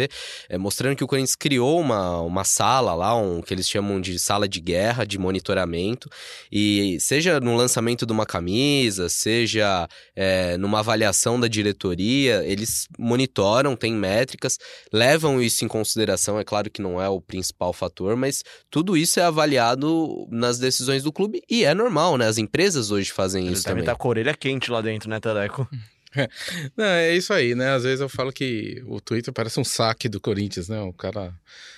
é, 0.49 0.59
mostrando 0.59 0.97
que 0.97 1.05
o 1.05 1.07
Corinthians 1.07 1.35
criou 1.35 1.81
uma, 1.81 2.21
uma 2.21 2.45
sala 2.45 2.95
lá, 2.95 3.15
um 3.17 3.41
que 3.41 3.53
eles 3.53 3.69
chamam 3.69 4.01
de 4.01 4.19
sala 4.19 4.49
de 4.49 4.61
guerra, 4.61 5.05
de 5.05 5.19
monitoramento, 5.19 6.09
e 6.51 6.99
seja 7.01 7.41
no 7.41 7.57
lançamento 7.57 8.07
de 8.07 8.13
uma 8.13 8.27
camisa, 8.27 9.09
seja 9.09 9.89
é, 10.15 10.57
numa 10.57 10.81
avaliação 10.81 11.39
da 11.39 11.49
diretoria, 11.49 12.45
eles 12.45 12.87
monitoram, 12.99 13.77
têm 13.77 13.93
métricas, 13.95 14.59
levam 14.93 15.41
isso 15.41 15.65
em 15.65 15.69
consideração. 15.69 16.39
É 16.39 16.45
claro 16.45 16.71
que 16.71 16.83
não 16.83 17.01
é 17.01 17.09
o 17.09 17.21
principal 17.21 17.73
fator, 17.73 18.17
mas 18.17 18.43
tudo 18.71 18.97
isso 18.97 19.21
é 19.21 19.25
avaliado 19.25 20.27
nas 20.31 20.59
decisões 20.59 21.03
do 21.03 21.13
clube 21.13 21.43
e 21.49 21.65
é 21.65 21.75
normal, 21.75 22.17
né? 22.17 22.27
As 22.27 22.39
empresas 22.39 22.91
hoje 22.91 23.11
fazem 23.13 23.47
Eles 23.47 23.59
isso 23.59 23.67
devem 23.67 23.83
também. 23.83 23.93
estar 23.93 23.97
com 23.97 24.09
a 24.09 24.11
orelha 24.11 24.35
quente 24.35 24.71
lá 24.71 24.81
dentro, 24.81 25.09
né, 25.09 25.21
Teleco? 25.21 25.69
Não, 26.77 26.85
é 26.85 27.17
isso 27.17 27.33
aí, 27.33 27.55
né? 27.55 27.71
Às 27.75 27.85
vezes 27.85 28.01
eu 28.01 28.09
falo 28.09 28.33
que 28.33 28.83
o 28.87 29.01
Twitter 29.01 29.33
parece 29.33 29.59
um 29.59 29.65
saque 29.65 30.09
do 30.09 30.21
Corinthians, 30.21 30.69
né? 30.69 30.81
O 30.81 30.93
cara, 30.93 31.35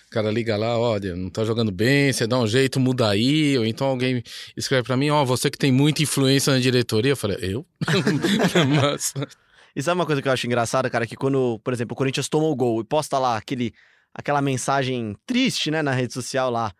o 0.06 0.10
cara 0.10 0.30
liga 0.30 0.56
lá, 0.56 0.78
olha, 0.78 1.14
não 1.14 1.30
tá 1.30 1.44
jogando 1.44 1.70
bem, 1.70 2.12
você 2.12 2.26
dá 2.26 2.38
um 2.38 2.46
jeito, 2.46 2.80
muda 2.80 3.08
aí. 3.08 3.56
Ou 3.58 3.64
então 3.64 3.86
alguém 3.86 4.22
escreve 4.56 4.84
pra 4.84 4.96
mim, 4.96 5.10
ó, 5.10 5.24
você 5.24 5.50
que 5.50 5.58
tem 5.58 5.72
muita 5.72 6.02
influência 6.02 6.52
na 6.52 6.58
diretoria. 6.58 7.12
Eu 7.12 7.16
falei, 7.16 7.38
eu? 7.40 7.64
Mas, 8.82 9.14
E 9.74 9.82
sabe 9.82 9.98
uma 9.98 10.06
coisa 10.06 10.20
que 10.22 10.28
eu 10.28 10.32
acho 10.32 10.46
engraçada, 10.46 10.90
cara? 10.90 11.06
Que 11.06 11.16
quando, 11.16 11.60
por 11.62 11.72
exemplo, 11.72 11.94
o 11.94 11.96
Corinthians 11.96 12.28
toma 12.28 12.46
o 12.46 12.56
gol 12.56 12.80
e 12.80 12.84
posta 12.84 13.18
lá 13.18 13.36
aquele, 13.36 13.72
aquela 14.12 14.40
mensagem 14.42 15.16
triste, 15.26 15.70
né, 15.70 15.82
na 15.82 15.92
rede 15.92 16.12
social 16.12 16.50
lá. 16.50 16.72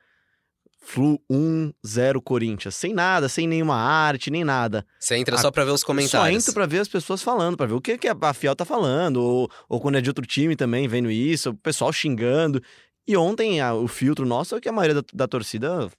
Flu 0.87 1.19
1-0 1.31 2.21
Corinthians. 2.23 2.75
Sem 2.77 2.93
nada, 2.93 3.29
sem 3.29 3.47
nenhuma 3.49 3.75
arte, 3.77 4.31
nem 4.31 4.45
nada. 4.45 4.87
Você 5.01 5.17
entra 5.17 5.37
Ah, 5.37 5.39
só 5.39 5.51
pra 5.51 5.65
ver 5.65 5.71
os 5.73 5.81
Só 5.81 5.87
comentários. 5.87 6.43
entro 6.43 6.53
pra 6.55 6.67
ver 6.67 6.81
as 6.81 6.89
pessoas 6.89 7.23
falando, 7.23 7.57
pra 7.57 7.67
ver 7.67 7.73
o 7.75 7.81
que, 7.81 7.97
que 7.99 8.09
a 8.09 8.35
Fiel 8.35 8.55
tá 8.55 8.65
falando, 8.65 9.17
ou, 9.17 9.51
ou 9.69 9.81
quando 9.81 9.97
é 9.97 10.01
de 10.01 10.11
outro 10.11 10.27
time 10.27 10.55
também, 10.55 10.87
vendo 10.87 11.11
isso, 11.11 11.51
o 11.51 11.55
pessoal 11.55 11.93
xingando. 11.93 12.63
E 13.09 13.17
ontem 13.17 13.61
a- 13.61 13.75
o 13.75 13.89
filtro 13.89 14.25
nosso 14.27 14.57
é 14.57 14.61
que 14.61 14.69
a 14.69 14.73
maioria 14.73 15.01
da, 15.03 15.09
da 15.13 15.27
torcida 15.29 15.91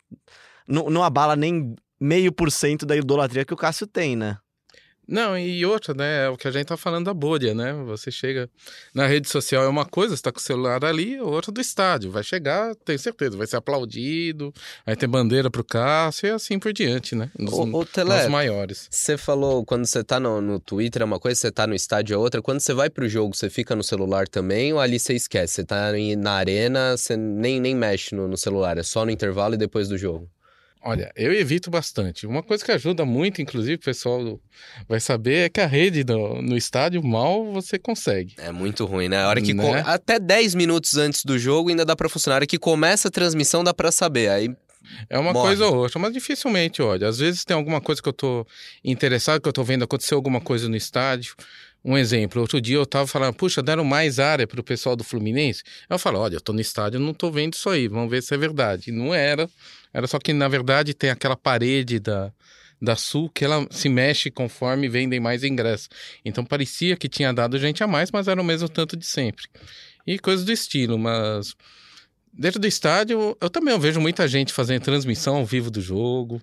não, 0.68 0.90
não 0.90 1.04
abala 1.04 1.36
nem 1.36 1.76
meio 2.00 2.32
por 2.32 2.52
cento 2.52 2.86
da 2.86 2.96
idolatria 2.96 3.44
que 3.46 3.54
o 3.54 3.58
Cássio 3.58 3.88
tem, 3.88 4.16
né? 4.16 4.38
Não, 5.08 5.38
e 5.38 5.66
outra, 5.66 5.94
né? 5.94 6.26
É 6.26 6.30
o 6.30 6.38
que 6.38 6.48
a 6.48 6.52
gente 6.52 6.66
tá 6.66 6.78
falando 6.78 7.06
da 7.06 7.14
bolha, 7.14 7.54
né? 7.54 7.74
Você 7.86 8.12
chega 8.12 8.50
na 8.94 9.06
rede 9.06 9.30
social 9.30 9.64
é 9.64 9.68
uma 9.68 9.86
coisa, 9.86 10.16
você 10.16 10.22
tá 10.22 10.32
com 10.32 10.40
o 10.40 10.42
celular 10.42 10.84
ali, 10.84 11.20
outra 11.20 11.52
do 11.52 11.62
estádio. 11.62 12.12
Vai 12.12 12.24
chegar, 12.24 12.76
tenho 12.84 12.98
certeza, 12.98 13.38
vai 13.38 13.48
ser 13.48 13.58
aplaudido, 13.58 14.54
vai 14.86 14.96
ter 14.96 15.08
bandeira 15.08 15.50
pro 15.50 15.64
Cássio 15.64 16.28
e 16.28 16.32
assim 16.32 16.58
por 16.58 16.74
diante, 16.74 17.16
né? 17.16 17.30
Nos, 17.38 17.54
Ô, 17.54 17.64
ô, 17.72 17.86
Tele, 17.86 18.10
nos 18.10 18.28
maiores. 18.28 18.88
Você 18.90 19.18
falou, 19.18 19.64
quando 19.66 19.86
você 19.86 20.04
tá 20.04 20.20
no, 20.20 20.42
no 20.42 20.60
Twitter 20.60 21.02
é 21.02 21.06
uma 21.06 21.20
coisa, 21.20 21.40
você 21.40 21.52
tá 21.52 21.68
no 21.68 21.76
estádio 21.76 22.16
é 22.16 22.18
outra. 22.18 22.42
Quando 22.42 22.60
você 22.60 22.74
vai 22.74 22.90
pro 22.90 23.08
jogo, 23.08 23.36
você 23.36 23.50
fica 23.50 23.76
no 23.76 23.84
celular 23.84 24.28
também 24.28 24.74
ou 24.74 24.80
ali 24.80 25.00
você 25.00 25.14
esquece? 25.14 25.54
Você 25.54 25.64
tá 25.64 25.92
na 26.18 26.32
arena, 26.34 26.98
você 26.98 27.16
nem, 27.16 27.60
nem 27.60 27.76
mexe 27.76 28.16
no, 28.16 28.28
no 28.28 28.38
celular, 28.38 28.78
é 28.78 28.84
só 28.84 29.06
no 29.06 29.12
intervalo 29.12 29.54
e 29.54 29.58
depois 29.58 29.88
do 29.88 29.98
jogo. 29.98 30.30
Olha, 30.88 31.12
eu 31.16 31.34
evito 31.34 31.72
bastante. 31.72 32.28
Uma 32.28 32.44
coisa 32.44 32.64
que 32.64 32.72
ajuda 32.72 33.04
muito, 33.06 33.42
inclusive, 33.42 33.74
o 33.76 33.80
pessoal 33.80 34.40
vai 34.88 35.00
saber, 35.00 35.46
é 35.46 35.50
que 35.50 35.60
a 35.60 35.66
rede 35.66 36.04
do- 36.04 36.42
no 36.44 36.56
estádio 36.56 37.04
mal 37.04 37.52
você 37.52 37.80
consegue. 37.80 38.36
É 38.38 38.52
muito 38.52 38.86
ruim, 38.86 39.10
né? 39.10 39.18
A 39.24 39.28
hora 39.30 39.42
que 39.42 39.52
Né? 39.54 39.64
co- 39.84 39.90
até 39.90 40.20
10 40.20 40.54
minutos 40.54 40.96
antes 40.96 41.26
do 41.26 41.40
jogo 41.40 41.70
ainda 41.70 41.84
dá 41.84 41.96
pra 41.96 42.08
funcionar. 42.08 42.36
A 42.36 42.38
hora 42.38 42.46
que 42.48 42.60
começa 42.60 43.08
a 43.08 43.12
transmissão 43.12 43.64
dá 43.64 43.74
pra 43.74 43.92
saber. 43.92 44.30
Aí 44.30 44.56
É 45.10 45.18
uma 45.18 45.34
Morre. 45.34 45.48
coisa 45.48 45.66
ou 45.66 45.78
outra, 45.78 45.98
mas 46.00 46.14
dificilmente, 46.14 46.80
olha. 46.80 47.08
Às 47.08 47.18
vezes 47.18 47.44
tem 47.44 47.58
alguma 47.58 47.82
coisa 47.82 48.00
que 48.00 48.08
eu 48.08 48.14
tô 48.14 48.46
interessado, 48.84 49.42
que 49.42 49.50
eu 49.50 49.54
tô 49.54 49.64
vendo 49.64 49.84
aconteceu 49.84 50.16
alguma 50.16 50.40
coisa 50.40 50.70
no 50.70 50.76
estádio. 50.76 51.36
Um 51.86 51.96
exemplo, 51.96 52.42
outro 52.42 52.60
dia 52.60 52.78
eu 52.78 52.86
tava 52.86 53.06
falando, 53.06 53.36
puxa, 53.36 53.62
deram 53.62 53.84
mais 53.84 54.20
área 54.20 54.48
pro 54.48 54.64
pessoal 54.64 54.96
do 54.96 55.04
Fluminense. 55.04 55.62
Eu 55.88 56.00
falo, 56.00 56.18
olha, 56.18 56.38
eu 56.38 56.42
tô 56.42 56.52
no 56.52 56.60
estádio, 56.60 57.00
não 57.00 57.14
tô 57.14 57.30
vendo 57.30 57.54
isso 57.54 57.70
aí, 57.70 57.88
vamos 57.88 58.10
ver 58.10 58.24
se 58.24 58.34
é 58.34 58.38
verdade. 58.38 58.90
E 58.90 58.92
não 58.92 59.14
era. 59.14 59.48
Era 59.94 60.08
só 60.08 60.18
que, 60.18 60.34
na 60.34 60.48
verdade, 60.48 60.96
tem 60.96 61.12
aquela 61.12 61.36
parede 61.36 62.00
da, 62.00 62.34
da 62.82 62.96
Sul 62.96 63.30
que 63.30 63.46
ela 63.46 63.68
se 63.70 63.88
mexe 63.88 64.32
conforme 64.32 64.90
vendem 64.90 65.20
mais 65.20 65.44
ingressos. 65.44 65.88
Então 66.26 66.44
parecia 66.44 66.98
que 66.98 67.08
tinha 67.08 67.32
dado 67.32 67.60
gente 67.60 67.84
a 67.84 67.88
mais, 67.88 68.10
mas 68.10 68.28
era 68.28 68.42
o 68.42 68.44
mesmo 68.44 68.68
tanto 68.68 68.98
de 68.98 69.06
sempre. 69.06 69.46
E 70.08 70.18
coisas 70.18 70.44
do 70.44 70.52
estilo, 70.52 70.98
mas 70.98 71.56
Dentro 72.38 72.60
do 72.60 72.68
estádio, 72.68 73.38
eu 73.40 73.50
também 73.50 73.80
vejo 73.80 74.02
muita 74.02 74.28
gente 74.28 74.52
fazendo 74.52 74.82
transmissão 74.82 75.38
ao 75.38 75.46
vivo 75.46 75.72
do 75.72 75.80
jogo 75.80 76.42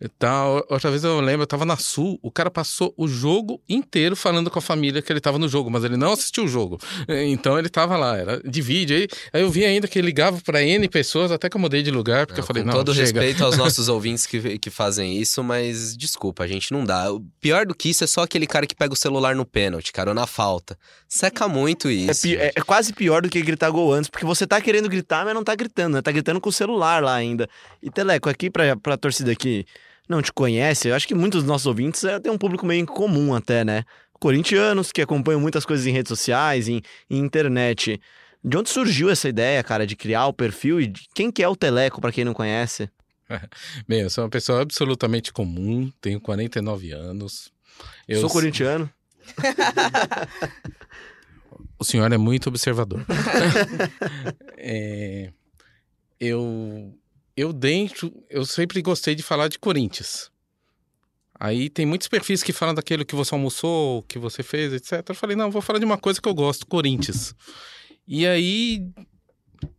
e 0.00 0.08
tal. 0.08 0.64
Outra 0.68 0.90
vez 0.90 1.04
eu 1.04 1.20
lembro, 1.20 1.42
eu 1.42 1.46
tava 1.46 1.64
na 1.64 1.76
Sul, 1.76 2.18
o 2.22 2.30
cara 2.30 2.50
passou 2.50 2.92
o 2.96 3.06
jogo 3.08 3.60
inteiro 3.68 4.14
falando 4.16 4.50
com 4.50 4.58
a 4.58 4.62
família 4.62 5.02
que 5.02 5.12
ele 5.12 5.20
tava 5.20 5.38
no 5.38 5.48
jogo, 5.48 5.70
mas 5.70 5.84
ele 5.84 5.96
não 5.96 6.12
assistiu 6.12 6.44
o 6.44 6.48
jogo. 6.48 6.78
Então 7.08 7.58
ele 7.58 7.68
tava 7.68 7.96
lá, 7.96 8.16
era 8.16 8.40
de 8.44 8.62
vídeo. 8.62 8.96
Aí, 8.96 9.08
aí 9.32 9.42
eu 9.42 9.50
vi 9.50 9.64
ainda 9.64 9.86
que 9.88 9.98
ele 9.98 10.06
ligava 10.06 10.40
pra 10.42 10.62
N 10.62 10.88
pessoas, 10.88 11.30
até 11.32 11.48
que 11.48 11.56
eu 11.56 11.60
mudei 11.60 11.82
de 11.82 11.90
lugar, 11.90 12.26
porque 12.26 12.40
eu 12.40 12.44
falei, 12.44 12.62
com 12.62 12.68
não, 12.68 12.74
todo 12.76 12.94
chega. 12.94 13.04
respeito 13.20 13.44
aos 13.44 13.56
nossos 13.58 13.88
ouvintes 13.88 14.26
que, 14.26 14.58
que 14.58 14.70
fazem 14.70 15.18
isso, 15.18 15.42
mas 15.42 15.96
desculpa, 15.96 16.44
a 16.44 16.46
gente 16.46 16.72
não 16.72 16.84
dá. 16.84 17.12
O 17.12 17.20
pior 17.40 17.66
do 17.66 17.74
que 17.74 17.88
isso 17.90 18.04
é 18.04 18.06
só 18.06 18.22
aquele 18.22 18.46
cara 18.46 18.66
que 18.66 18.74
pega 18.74 18.92
o 18.92 18.96
celular 18.96 19.34
no 19.34 19.44
pênalti, 19.44 19.92
cara, 19.92 20.10
ou 20.10 20.14
na 20.14 20.26
falta. 20.26 20.76
Seca 21.08 21.46
muito 21.48 21.88
É, 21.88 21.92
isso. 21.92 22.22
pi- 22.22 22.36
é- 22.36 22.52
é 22.54 22.60
quase 22.60 22.92
pior 22.92 23.22
do 23.22 23.28
que 23.28 23.40
gritar 23.42 23.70
gol 23.70 23.92
antes, 23.92 24.08
porque 24.10 24.24
você 24.26 24.46
tá 24.46 24.60
querendo 24.60 24.88
gritar, 24.88 25.24
mas 25.24 25.34
não 25.34 25.44
tá 25.44 25.54
gritando, 25.54 25.94
né? 25.94 26.02
Tá 26.02 26.10
gritando 26.12 26.40
com 26.40 26.48
o 26.48 26.52
celular 26.52 27.02
lá 27.02 27.14
ainda. 27.14 27.48
E 27.82 27.90
Teleco, 27.90 28.28
aqui 28.28 28.50
pra, 28.50 28.76
pra 28.76 28.96
torcida 28.96 29.34
que 29.34 29.64
não 30.08 30.20
te 30.22 30.32
conhece, 30.32 30.88
eu 30.88 30.94
acho 30.94 31.06
que 31.08 31.14
muitos 31.14 31.42
dos 31.42 31.48
nossos 31.48 31.66
ouvintes 31.66 32.02
é, 32.04 32.18
tem 32.20 32.30
um 32.32 32.38
público 32.38 32.66
meio 32.66 32.80
em 32.80 32.86
comum 32.86 33.34
até, 33.34 33.64
né? 33.64 33.84
Corintianos 34.20 34.92
que 34.92 35.02
acompanham 35.02 35.40
muitas 35.40 35.64
coisas 35.66 35.86
em 35.86 35.92
redes 35.92 36.08
sociais, 36.08 36.68
em, 36.68 36.80
em 37.10 37.18
internet. 37.18 38.00
De 38.42 38.56
onde 38.56 38.68
surgiu 38.70 39.08
essa 39.10 39.28
ideia, 39.28 39.62
cara, 39.62 39.86
de 39.86 39.96
criar 39.96 40.26
o 40.26 40.32
perfil 40.32 40.80
e 40.80 40.86
de- 40.86 41.06
quem 41.14 41.30
que 41.30 41.42
é 41.42 41.48
o 41.48 41.56
Teleco, 41.56 42.00
pra 42.00 42.12
quem 42.12 42.24
não 42.24 42.34
conhece? 42.34 42.88
Bem, 43.88 44.00
eu 44.02 44.10
sou 44.10 44.24
uma 44.24 44.30
pessoa 44.30 44.60
absolutamente 44.62 45.32
comum, 45.32 45.90
tenho 46.00 46.20
49 46.20 46.90
anos. 46.92 47.50
Eu 48.06 48.20
Sou 48.20 48.30
corintiano. 48.30 48.88
O 51.78 51.84
senhor 51.84 52.10
é 52.12 52.16
muito 52.18 52.48
observador. 52.48 53.04
É, 54.56 55.30
eu, 56.18 56.94
eu 57.36 57.52
dentro, 57.52 58.12
eu 58.30 58.44
sempre 58.44 58.80
gostei 58.80 59.14
de 59.14 59.22
falar 59.22 59.48
de 59.48 59.58
Corinthians. 59.58 60.30
Aí 61.38 61.68
tem 61.68 61.84
muitos 61.84 62.06
perfis 62.06 62.42
que 62.42 62.52
falam 62.52 62.74
daquilo 62.74 63.04
que 63.04 63.14
você 63.14 63.34
almoçou, 63.34 64.02
que 64.04 64.18
você 64.18 64.42
fez, 64.42 64.72
etc. 64.72 65.04
Eu 65.08 65.14
falei, 65.14 65.36
não, 65.36 65.50
vou 65.50 65.60
falar 65.60 65.78
de 65.78 65.84
uma 65.84 65.98
coisa 65.98 66.20
que 66.20 66.28
eu 66.28 66.34
gosto, 66.34 66.66
Corinthians. 66.66 67.34
E 68.06 68.24
aí, 68.24 68.86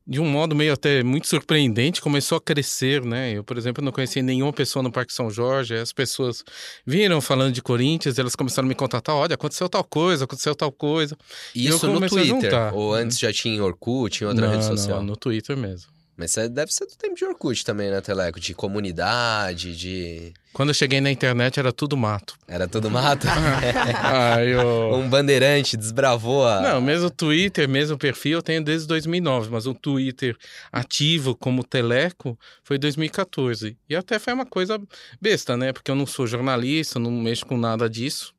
de 0.06 0.20
um 0.20 0.28
modo 0.28 0.54
meio 0.54 0.74
até 0.74 1.02
muito 1.02 1.28
surpreendente, 1.28 2.02
começou 2.02 2.38
a 2.38 2.42
crescer, 2.42 3.04
né? 3.06 3.32
Eu, 3.32 3.44
por 3.44 3.58
exemplo, 3.58 3.84
não 3.84 3.92
conhecia 3.92 4.22
nenhuma 4.22 4.52
pessoa 4.52 4.84
no 4.84 4.92
Parque 4.92 5.14
São 5.14 5.30
Jorge. 5.30 5.76
As 5.76 5.94
pessoas 5.94 6.44
viram 6.86 7.22
falando 7.22 7.54
de 7.54 7.62
Corinthians, 7.62 8.20
elas 8.20 8.36
começaram 8.36 8.68
a 8.68 8.70
me 8.70 8.76
contatar, 8.76 9.16
olha, 9.16 9.36
aconteceu 9.36 9.70
tal 9.70 9.84
coisa, 9.84 10.26
aconteceu 10.26 10.56
tal 10.56 10.74
coisa. 10.74 11.18
Isso 11.56 11.86
eu 11.86 12.00
no 12.00 12.08
Twitter. 12.08 12.76
Ou 12.76 12.94
antes 12.94 13.18
já 13.18 13.32
tinha 13.32 13.56
em 13.56 13.62
Orkut, 13.62 14.24
em 14.24 14.28
outra 14.28 14.46
não, 14.46 14.54
rede 14.54 14.66
social. 14.66 14.98
Não, 14.98 15.06
no 15.06 15.16
Twitter 15.16 15.56
mesmo. 15.56 15.95
Mas 16.18 16.32
isso 16.32 16.50
deve 16.50 16.74
ser 16.74 16.86
do 16.86 16.96
tempo 16.96 17.16
de 17.16 17.26
Orkut 17.26 17.66
também, 17.66 17.92
né, 17.92 18.00
Teleco? 18.00 18.40
De 18.40 18.54
comunidade, 18.54 19.76
de. 19.76 20.34
Quando 20.54 20.70
eu 20.70 20.74
cheguei 20.74 21.02
na 21.02 21.12
internet 21.12 21.60
era 21.60 21.74
tudo 21.74 21.98
mato. 21.98 22.38
Era 22.48 22.68
tudo 22.68 22.90
mato. 22.90 23.28
Eu... 24.48 24.94
um 24.96 25.10
bandeirante 25.10 25.76
desbravou 25.76 26.48
a. 26.48 26.62
Não, 26.62 26.82
mesmo 26.82 27.10
Twitter, 27.10 27.68
mesmo 27.68 27.98
perfil, 27.98 28.38
eu 28.38 28.42
tenho 28.42 28.64
desde 28.64 28.88
2009, 28.88 29.50
mas 29.50 29.68
o 29.68 29.74
Twitter 29.74 30.38
ativo 30.72 31.36
como 31.36 31.64
Teleco 31.64 32.40
foi 32.64 32.78
2014. 32.78 33.78
E 33.90 33.96
até 33.96 34.18
foi 34.18 34.34
uma 34.34 34.46
coisa 34.46 34.82
besta, 35.20 35.58
né? 35.58 35.74
Porque 35.74 35.92
eu 35.92 35.96
não 35.96 36.06
sou 36.06 36.26
jornalista, 36.26 36.98
não 36.98 37.12
mexo 37.12 37.46
com 37.46 37.58
nada 37.58 37.90
disso. 37.90 38.34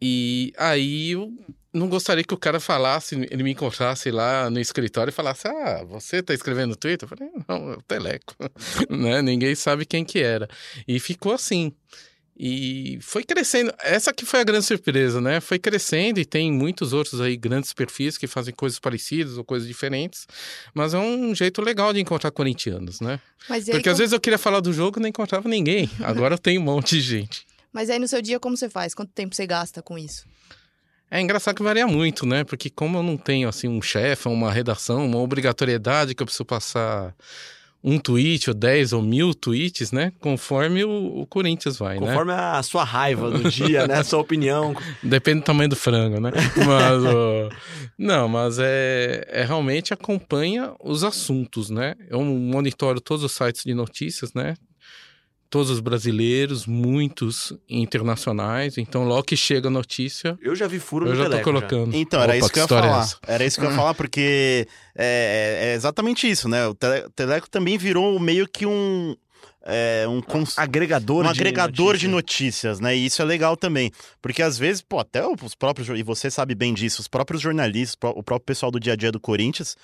E 0.00 0.52
aí 0.56 1.12
eu 1.12 1.32
não 1.76 1.88
gostaria 1.88 2.24
que 2.24 2.34
o 2.34 2.38
cara 2.38 2.58
falasse, 2.58 3.14
ele 3.30 3.42
me 3.42 3.52
encontrasse 3.52 4.10
lá 4.10 4.48
no 4.50 4.58
escritório 4.58 5.10
e 5.10 5.12
falasse: 5.14 5.46
Ah, 5.46 5.84
você 5.88 6.22
tá 6.22 6.32
escrevendo 6.34 6.70
no 6.70 6.76
Twitter? 6.76 7.08
Eu 7.10 7.16
falei: 7.16 7.32
Não, 7.48 7.72
é 7.72 7.76
o 7.76 7.82
Teleco. 7.82 8.34
né? 8.90 9.22
Ninguém 9.22 9.54
sabe 9.54 9.84
quem 9.86 10.04
que 10.04 10.18
era. 10.20 10.48
E 10.88 10.98
ficou 10.98 11.32
assim. 11.32 11.72
E 12.38 12.98
foi 13.00 13.24
crescendo. 13.24 13.72
Essa 13.82 14.12
que 14.12 14.26
foi 14.26 14.40
a 14.40 14.44
grande 14.44 14.66
surpresa, 14.66 15.22
né? 15.22 15.40
Foi 15.40 15.58
crescendo 15.58 16.20
e 16.20 16.24
tem 16.24 16.52
muitos 16.52 16.92
outros 16.92 17.18
aí 17.18 17.34
grandes 17.34 17.72
perfis 17.72 18.18
que 18.18 18.26
fazem 18.26 18.52
coisas 18.52 18.78
parecidas 18.78 19.38
ou 19.38 19.44
coisas 19.44 19.66
diferentes. 19.66 20.26
Mas 20.74 20.92
é 20.92 20.98
um 20.98 21.34
jeito 21.34 21.62
legal 21.62 21.94
de 21.94 22.00
encontrar 22.00 22.30
corintianos, 22.30 23.00
né? 23.00 23.18
Porque 23.46 23.56
às 23.56 23.82
como- 23.84 23.96
vezes 23.96 24.12
eu 24.12 24.20
queria 24.20 24.36
falar 24.38 24.60
do 24.60 24.70
jogo 24.70 24.98
e 24.98 25.02
não 25.02 25.08
encontrava 25.08 25.48
ninguém. 25.48 25.88
Agora 26.04 26.34
eu 26.34 26.38
tenho 26.38 26.60
um 26.60 26.64
monte 26.64 26.96
de 26.96 27.00
gente. 27.00 27.46
Mas 27.72 27.88
aí 27.88 27.98
no 27.98 28.06
seu 28.06 28.20
dia, 28.20 28.38
como 28.38 28.54
você 28.54 28.68
faz? 28.68 28.92
Quanto 28.94 29.12
tempo 29.12 29.34
você 29.34 29.46
gasta 29.46 29.80
com 29.82 29.96
isso? 29.96 30.26
É 31.10 31.20
engraçado 31.20 31.54
que 31.54 31.62
varia 31.62 31.86
muito, 31.86 32.26
né? 32.26 32.44
Porque 32.44 32.68
como 32.68 32.98
eu 32.98 33.02
não 33.02 33.16
tenho 33.16 33.48
assim 33.48 33.68
um 33.68 33.80
chefe, 33.80 34.28
uma 34.28 34.52
redação, 34.52 35.06
uma 35.06 35.18
obrigatoriedade 35.18 36.14
que 36.14 36.22
eu 36.22 36.26
preciso 36.26 36.44
passar 36.44 37.14
um 37.86 37.98
tweet 37.98 38.50
ou 38.50 38.54
10 38.54 38.92
ou 38.92 39.00
mil 39.00 39.32
tweets, 39.32 39.92
né? 39.92 40.12
Conforme 40.18 40.84
o, 40.84 41.20
o 41.20 41.26
Corinthians 41.26 41.78
vai, 41.78 42.00
né? 42.00 42.06
Conforme 42.06 42.32
a 42.32 42.60
sua 42.64 42.82
raiva 42.82 43.30
do 43.30 43.48
dia, 43.48 43.86
né? 43.86 43.98
A 43.98 44.04
sua 44.04 44.18
opinião. 44.18 44.74
Depende 45.00 45.40
do 45.40 45.44
tamanho 45.44 45.68
do 45.68 45.76
frango, 45.76 46.18
né? 46.18 46.32
Mas, 46.56 47.04
ó, 47.04 47.48
não, 47.96 48.28
mas 48.28 48.58
é, 48.58 49.24
é 49.28 49.44
realmente 49.44 49.94
acompanha 49.94 50.72
os 50.82 51.04
assuntos, 51.04 51.70
né? 51.70 51.94
Eu 52.10 52.24
monitoro 52.24 53.00
todos 53.00 53.22
os 53.22 53.30
sites 53.30 53.62
de 53.62 53.72
notícias, 53.72 54.34
né? 54.34 54.54
Todos 55.48 55.70
os 55.70 55.80
brasileiros, 55.80 56.66
muitos 56.66 57.52
internacionais. 57.68 58.76
Então, 58.78 59.04
logo 59.04 59.22
que 59.22 59.36
chega 59.36 59.68
a 59.68 59.70
notícia, 59.70 60.36
Eu 60.42 60.54
já 60.54 60.66
vi 60.66 60.78
furo 60.78 61.06
eu 61.06 61.10
no 61.10 61.16
já 61.16 61.24
tô 61.24 61.30
Teleco. 61.30 61.50
já. 61.50 61.52
colocando. 61.68 61.94
Então, 61.96 62.20
era 62.20 62.32
Opa, 62.32 62.38
isso 62.38 62.52
que 62.52 62.58
eu 62.58 62.62
ia 62.62 62.64
é 62.64 62.68
falar. 62.68 63.00
essa? 63.02 63.16
Era 63.26 63.44
isso 63.44 63.60
que 63.60 63.66
eu 63.66 63.70
ia 63.70 63.76
falar, 63.76 63.94
porque 63.94 64.66
é, 64.96 65.60
é- 65.62 65.68
é 65.68 65.74
exatamente 65.74 66.28
isso, 66.28 66.48
né? 66.48 66.66
O 66.66 66.74
Tele- 66.74 67.08
Teleco 67.14 67.48
também 67.48 67.78
virou 67.78 68.18
meio 68.18 68.46
que 68.48 68.66
um. 68.66 69.16
É, 69.68 70.06
um 70.08 70.20
cons- 70.22 70.56
Agregador 70.58 71.20
um 71.26 71.32
de 71.32 71.40
agregador 71.40 71.96
de 71.96 72.06
notícia. 72.06 72.68
notícias, 72.70 72.80
né? 72.80 72.96
E 72.96 73.06
isso 73.06 73.20
é 73.20 73.24
legal 73.24 73.56
também. 73.56 73.90
Porque 74.22 74.40
às 74.40 74.56
vezes, 74.56 74.80
pô, 74.80 75.00
até 75.00 75.26
os 75.26 75.56
próprios, 75.56 75.88
e 75.88 76.04
você 76.04 76.30
sabe 76.30 76.54
bem 76.54 76.72
disso, 76.72 77.00
os 77.00 77.08
próprios 77.08 77.42
jornalistas, 77.42 77.96
o 78.14 78.22
próprio 78.22 78.46
pessoal 78.46 78.70
do 78.70 78.78
dia 78.78 78.92
a 78.92 78.96
dia 78.96 79.10
do 79.10 79.18
Corinthians, 79.18 79.76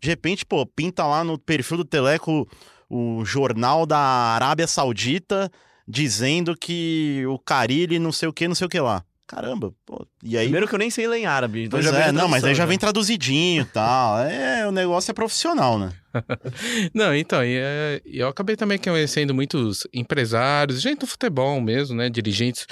de 0.00 0.08
repente, 0.08 0.44
pô, 0.46 0.64
pinta 0.64 1.04
lá 1.04 1.22
no 1.22 1.38
perfil 1.38 1.76
do 1.78 1.84
Teleco 1.84 2.48
o 2.88 3.24
jornal 3.24 3.86
da 3.86 3.98
Arábia 3.98 4.66
Saudita 4.66 5.50
dizendo 5.86 6.56
que 6.56 7.24
o 7.26 7.38
Carilli 7.38 7.98
não 7.98 8.12
sei 8.12 8.28
o 8.28 8.32
que, 8.32 8.48
não 8.48 8.54
sei 8.54 8.66
o 8.66 8.70
que 8.70 8.80
lá. 8.80 9.04
Caramba, 9.26 9.74
pô. 9.84 10.06
E 10.22 10.38
aí. 10.38 10.44
Primeiro 10.44 10.68
que 10.68 10.74
eu 10.74 10.78
nem 10.78 10.88
sei 10.88 11.08
ler 11.08 11.18
em 11.18 11.26
árabe. 11.26 11.64
Então 11.64 11.80
Pois 11.80 11.92
já 11.92 12.06
é, 12.06 12.12
não, 12.12 12.28
mas 12.28 12.44
aí 12.44 12.54
já 12.54 12.64
vem 12.64 12.78
traduzidinho 12.78 13.62
e 13.62 13.64
tal. 13.64 14.18
É, 14.26 14.66
o 14.66 14.70
negócio 14.70 15.10
é 15.10 15.14
profissional, 15.14 15.78
né? 15.78 15.92
Não, 16.94 17.14
então, 17.14 17.44
e, 17.44 17.56
é, 17.56 18.00
e 18.04 18.18
eu 18.18 18.28
acabei 18.28 18.56
também 18.56 18.78
conhecendo 18.78 19.34
muitos 19.34 19.86
empresários, 19.92 20.80
gente 20.80 21.00
do 21.00 21.06
futebol 21.06 21.60
mesmo, 21.60 21.96
né? 21.96 22.08
Dirigentes 22.08 22.66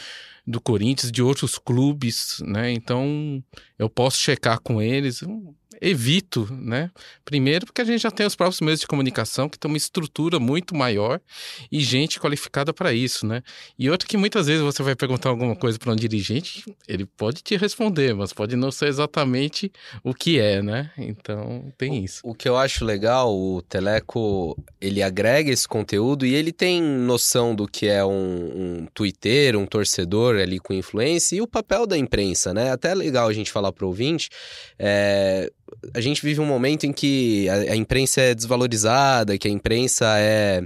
do 0.47 0.61
Corinthians, 0.61 1.13
de 1.13 1.23
outros 1.23 1.59
clubes, 1.59 2.43
né? 2.45 2.73
Então, 2.73 3.43
eu 3.79 3.89
posso 3.89 4.19
checar 4.19 4.61
com 4.61 4.81
eles. 4.81 5.23
Evito, 5.81 6.49
né? 6.53 6.91
Primeiro, 7.25 7.67
porque 7.67 7.81
a 7.81 7.85
gente 7.85 8.03
já 8.03 8.11
tem 8.11 8.27
os 8.27 8.35
próprios 8.35 8.61
meios 8.61 8.81
de 8.81 8.87
comunicação 8.87 9.49
que 9.49 9.59
tem 9.59 9.71
uma 9.71 9.77
estrutura 9.77 10.39
muito 10.39 10.75
maior 10.75 11.21
e 11.71 11.81
gente 11.81 12.21
qualificada 12.21 12.73
para 12.73 12.93
isso, 12.93 13.27
né? 13.27 13.43
E 13.79 13.91
outro 13.91 14.09
que 14.09 14.17
muitas 14.17 14.47
vezes 14.47 14.63
você 14.63 14.83
vai 14.83 14.95
perguntar 14.95 15.29
alguma 15.29 15.57
coisa 15.57 15.79
para 15.79 15.93
um 15.93 15.97
dirigente, 15.97 16.65
ele 16.87 17.07
pode 17.07 17.43
te 17.43 17.57
responder, 17.57 18.15
mas 18.15 18.33
pode 18.33 18.57
não 18.57 18.71
ser 18.71 18.89
exatamente 18.89 19.73
o 20.03 20.15
que 20.15 20.39
é, 20.39 20.63
né? 20.63 20.91
Então, 20.97 21.73
tem 21.77 22.05
isso. 22.05 22.21
O 22.25 22.35
que 22.35 22.49
eu 22.49 22.57
acho 22.57 22.85
legal, 22.85 23.35
o 23.35 23.63
Teleco, 23.63 24.57
ele 24.81 25.03
agrega 25.03 25.51
esse 25.51 25.67
conteúdo 25.67 26.27
e 26.27 26.35
ele 26.35 26.53
tem 26.53 26.81
noção 26.83 27.55
do 27.55 27.67
que 27.67 27.87
é 27.87 28.05
um, 28.05 28.11
um 28.83 28.87
Twitter, 28.93 29.57
um 29.57 29.67
torcedor 29.67 30.37
ali 30.37 30.59
com 30.59 30.73
influência 30.73 31.37
e 31.37 31.41
o 31.41 31.47
papel 31.47 31.87
da 31.87 31.97
imprensa, 31.97 32.53
né? 32.53 32.71
Até 32.71 32.91
é 32.91 32.95
legal 32.95 33.29
a 33.29 33.33
gente 33.33 33.51
falar 33.51 33.73
para 33.73 33.85
o 33.85 33.89
ouvinte, 33.89 34.29
é, 34.79 35.51
a 35.95 36.01
gente 36.01 36.23
vive 36.23 36.41
um 36.41 36.47
momento 36.47 36.85
em 36.85 36.93
que 36.93 37.49
a, 37.49 37.73
a 37.73 37.77
imprensa 37.77 38.21
é 38.21 38.35
desvalorizada, 38.35 39.39
que 39.39 39.49
a 39.49 39.51
imprensa 39.51 40.07
é 40.19 40.63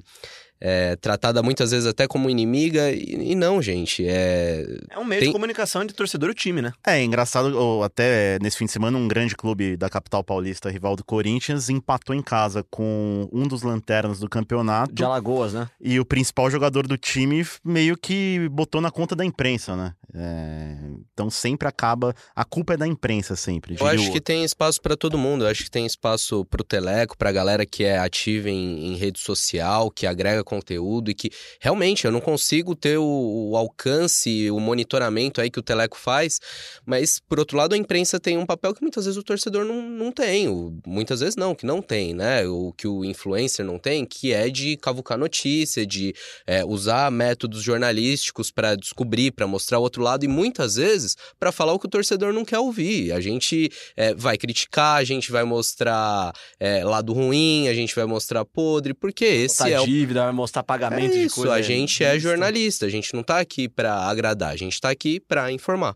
é, 0.61 0.97
tratada 0.97 1.43
muitas 1.43 1.71
vezes 1.71 1.87
até 1.87 2.07
como 2.07 2.29
inimiga, 2.29 2.91
e, 2.91 3.33
e 3.33 3.35
não, 3.35 3.61
gente. 3.63 4.07
É, 4.07 4.65
é 4.91 4.99
um 4.99 5.05
meio 5.05 5.21
Tem- 5.21 5.29
de 5.29 5.33
comunicação 5.33 5.83
entre 5.83 5.95
torcedor 5.97 6.31
e 6.31 6.35
time, 6.35 6.61
né? 6.63 6.73
É, 6.87 7.03
engraçado, 7.03 7.57
ou 7.59 7.83
até 7.85 8.39
nesse 8.41 8.57
fim 8.59 8.65
de 8.67 8.73
semana, 8.73 8.99
um 8.99 9.07
grande 9.09 9.37
clube 9.37 9.77
da 9.77 9.89
capital 9.89 10.23
paulista, 10.25 10.71
rival 10.71 10.97
do 10.97 11.05
Corinthians, 11.05 11.69
empatou 11.69 12.15
em 12.15 12.23
casa 12.23 12.65
com 12.71 13.29
um 13.33 13.45
dos 13.47 13.63
lanternas 13.63 14.19
do 14.19 14.29
campeonato. 14.29 14.93
De 14.93 15.05
Alagoas, 15.05 15.53
né? 15.53 15.69
E 15.81 15.99
o 16.01 16.05
principal 16.05 16.51
jogador 16.51 16.87
do 16.87 16.97
time 16.97 17.47
meio 17.65 17.97
que 17.97 18.49
botou 18.51 18.81
na 18.81 18.91
conta 18.91 19.15
da 19.15 19.25
imprensa, 19.25 19.77
né? 19.77 19.93
É, 20.15 20.77
Então 21.13 21.31
sempre 21.31 21.69
acaba. 21.69 22.15
A 22.35 22.45
culpa 22.45 22.75
é 22.75 22.77
da 22.77 22.87
imprensa, 22.87 23.37
sempre. 23.37 23.77
Eu 23.79 23.87
acho 23.87 24.09
o 24.09 24.13
que 24.13 24.21
tem 24.21 24.45
espaço 24.45 24.81
para 24.81 24.97
todo 24.97 25.19
mundo. 25.19 25.45
Eu 25.45 25.49
acho 25.49 25.65
que 25.65 25.71
tem 25.71 25.85
espaço 25.87 26.45
pro 26.47 26.65
Teleco, 26.65 27.17
pra 27.17 27.31
galera 27.33 27.67
que 27.67 27.85
é 27.85 27.99
ativa 27.99 28.49
em, 28.49 28.93
em 28.93 28.97
rede 28.97 29.19
social, 29.21 29.91
que 29.91 30.07
agrega 30.07 30.43
conteúdo 30.49 31.11
e 31.11 31.15
que 31.15 31.31
realmente 31.61 32.05
eu 32.05 32.11
não 32.13 32.21
consigo 32.21 32.75
ter 32.75 32.99
o, 32.99 33.51
o 33.53 33.57
alcance, 33.57 34.51
o 34.51 34.59
monitoramento 34.59 35.41
aí 35.41 35.51
que 35.51 35.59
o 35.59 35.63
Teleco 35.63 35.97
faz, 35.99 36.41
mas 36.85 37.21
por 37.21 37.39
outro 37.39 37.57
lado 37.57 37.75
a 37.75 37.79
imprensa 37.79 38.19
tem 38.19 38.37
um 38.37 38.47
papel 38.47 38.75
que 38.75 38.83
muitas 38.83 39.05
vezes 39.05 39.19
o 39.19 39.23
torcedor 39.23 39.65
não, 39.65 39.83
não 39.83 40.11
tem, 40.13 40.49
o- 40.49 40.79
muitas 40.87 41.21
vezes 41.21 41.37
não, 41.37 41.55
que 41.55 41.67
não 41.67 41.81
tem, 41.83 42.15
né? 42.15 42.47
O 42.47 42.73
que 42.77 42.87
o 42.89 43.05
influencer 43.05 43.65
não 43.65 43.79
tem, 43.79 44.05
que 44.05 44.33
é 44.33 44.49
de 44.49 44.77
cavucar 44.77 45.19
notícia, 45.19 45.87
de 45.87 46.15
é, 46.47 46.65
usar 46.65 47.11
métodos 47.11 47.63
jornalísticos 47.63 48.51
para 48.51 48.75
descobrir, 48.75 49.31
para 49.33 49.47
mostrar 49.47 49.79
o 49.79 49.83
outro 49.83 50.03
lado 50.03 50.25
e 50.25 50.29
muitas 50.29 50.77
vezes 50.77 51.17
para 51.39 51.53
falar 51.53 51.73
o 51.73 51.79
que 51.79 51.87
o 51.87 51.91
torcedor 51.91 52.33
não 52.33 52.45
quer 52.45 52.59
ouvir. 52.59 53.13
A 53.13 53.21
gente 53.21 53.71
é, 53.97 54.15
vai 54.15 54.37
criticar, 54.39 54.97
a 54.97 55.05
gente 55.05 55.31
vai 55.31 55.45
mostrar 55.45 56.33
é, 56.59 56.85
lado 56.85 57.13
ruim, 57.13 57.69
a 57.69 57.75
gente 57.75 57.95
vai 57.95 58.05
mostrar 58.07 58.45
podre, 58.45 58.95
porque 58.95 59.25
esse 59.25 59.59
é 59.73 59.81
o 59.81 59.87
dívida, 59.87 60.33
mostrar 60.39 60.63
pagamento 60.63 61.13
é 61.13 61.19
de 61.19 61.25
isso, 61.25 61.35
coisa. 61.35 61.53
a 61.55 61.61
gente 61.61 62.03
é 62.03 62.19
jornalista, 62.19 62.87
a 62.87 62.89
gente 62.89 63.13
não 63.15 63.23
tá 63.23 63.39
aqui 63.41 63.69
pra 63.69 63.95
agradar, 64.09 64.51
a 64.53 64.57
gente 64.57 64.81
tá 64.81 64.89
aqui 64.91 65.21
pra 65.21 65.53
informar. 65.53 65.95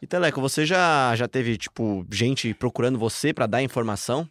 E 0.00 0.06
Teleco, 0.06 0.40
você 0.40 0.64
já, 0.64 1.14
já 1.14 1.28
teve, 1.28 1.58
tipo, 1.58 2.06
gente 2.10 2.54
procurando 2.54 2.98
você 2.98 3.34
pra 3.34 3.46
dar 3.46 3.62
informação? 3.62 4.26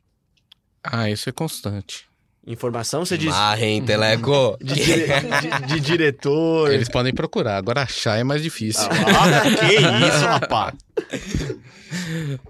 Ah, 0.83 1.09
isso 1.11 1.29
é 1.29 1.31
constante. 1.31 2.07
Informação, 2.47 3.05
você 3.05 3.15
diz. 3.17 3.29
Marra, 3.29 3.61
hein, 3.63 3.83
Teleco? 3.83 4.57
De, 4.63 4.73
dire- 4.73 5.05
de- 5.05 5.67
de 5.67 5.79
diretor. 5.79 6.71
Eles 6.71 6.89
podem 6.89 7.13
procurar, 7.13 7.57
agora 7.57 7.83
achar 7.83 8.17
é 8.17 8.23
mais 8.23 8.41
difícil. 8.41 8.81
Ah, 8.89 9.41
que 9.59 9.75
isso, 9.75 10.25
rapaz. 10.25 10.73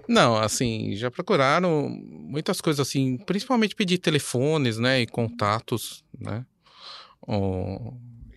Não, 0.08 0.36
assim, 0.36 0.94
já 0.96 1.10
procuraram 1.10 1.88
muitas 1.90 2.60
coisas 2.60 2.86
assim, 2.86 3.16
principalmente 3.18 3.74
pedir 3.74 3.98
telefones, 3.98 4.78
né, 4.78 5.00
e 5.02 5.06
contatos, 5.06 6.02
né? 6.18 6.44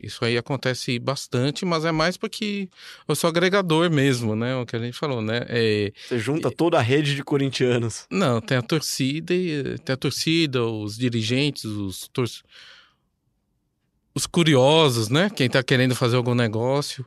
Isso 0.02 0.26
aí 0.26 0.38
acontece 0.38 1.00
bastante, 1.00 1.64
mas 1.64 1.86
é 1.86 1.92
mais 1.92 2.18
porque 2.18 2.68
eu 3.08 3.16
sou 3.16 3.30
agregador 3.30 3.90
mesmo, 3.90 4.36
né? 4.36 4.54
O 4.58 4.66
que 4.66 4.76
a 4.76 4.80
gente 4.80 4.98
falou, 4.98 5.22
né? 5.22 5.46
É, 5.48 5.94
Você 6.08 6.20
junta 6.20 6.52
toda 6.52 6.78
a 6.78 6.82
rede 6.82 7.16
de 7.16 7.24
corintianos. 7.24 8.06
não, 8.12 8.42
tem 8.42 8.58
a 8.58 8.62
torcida, 8.62 9.34
tem 9.86 9.94
a 9.94 9.98
torcida, 9.98 10.66
os 10.66 10.98
dirigentes, 10.98 11.64
os 11.64 12.10
tor 12.10 12.28
os 14.16 14.28
curiosos, 14.28 15.10
né? 15.10 15.30
Quem 15.30 15.50
tá 15.50 15.64
querendo 15.64 15.96
fazer 15.96 16.18
algum 16.18 16.36
negócio 16.36 17.06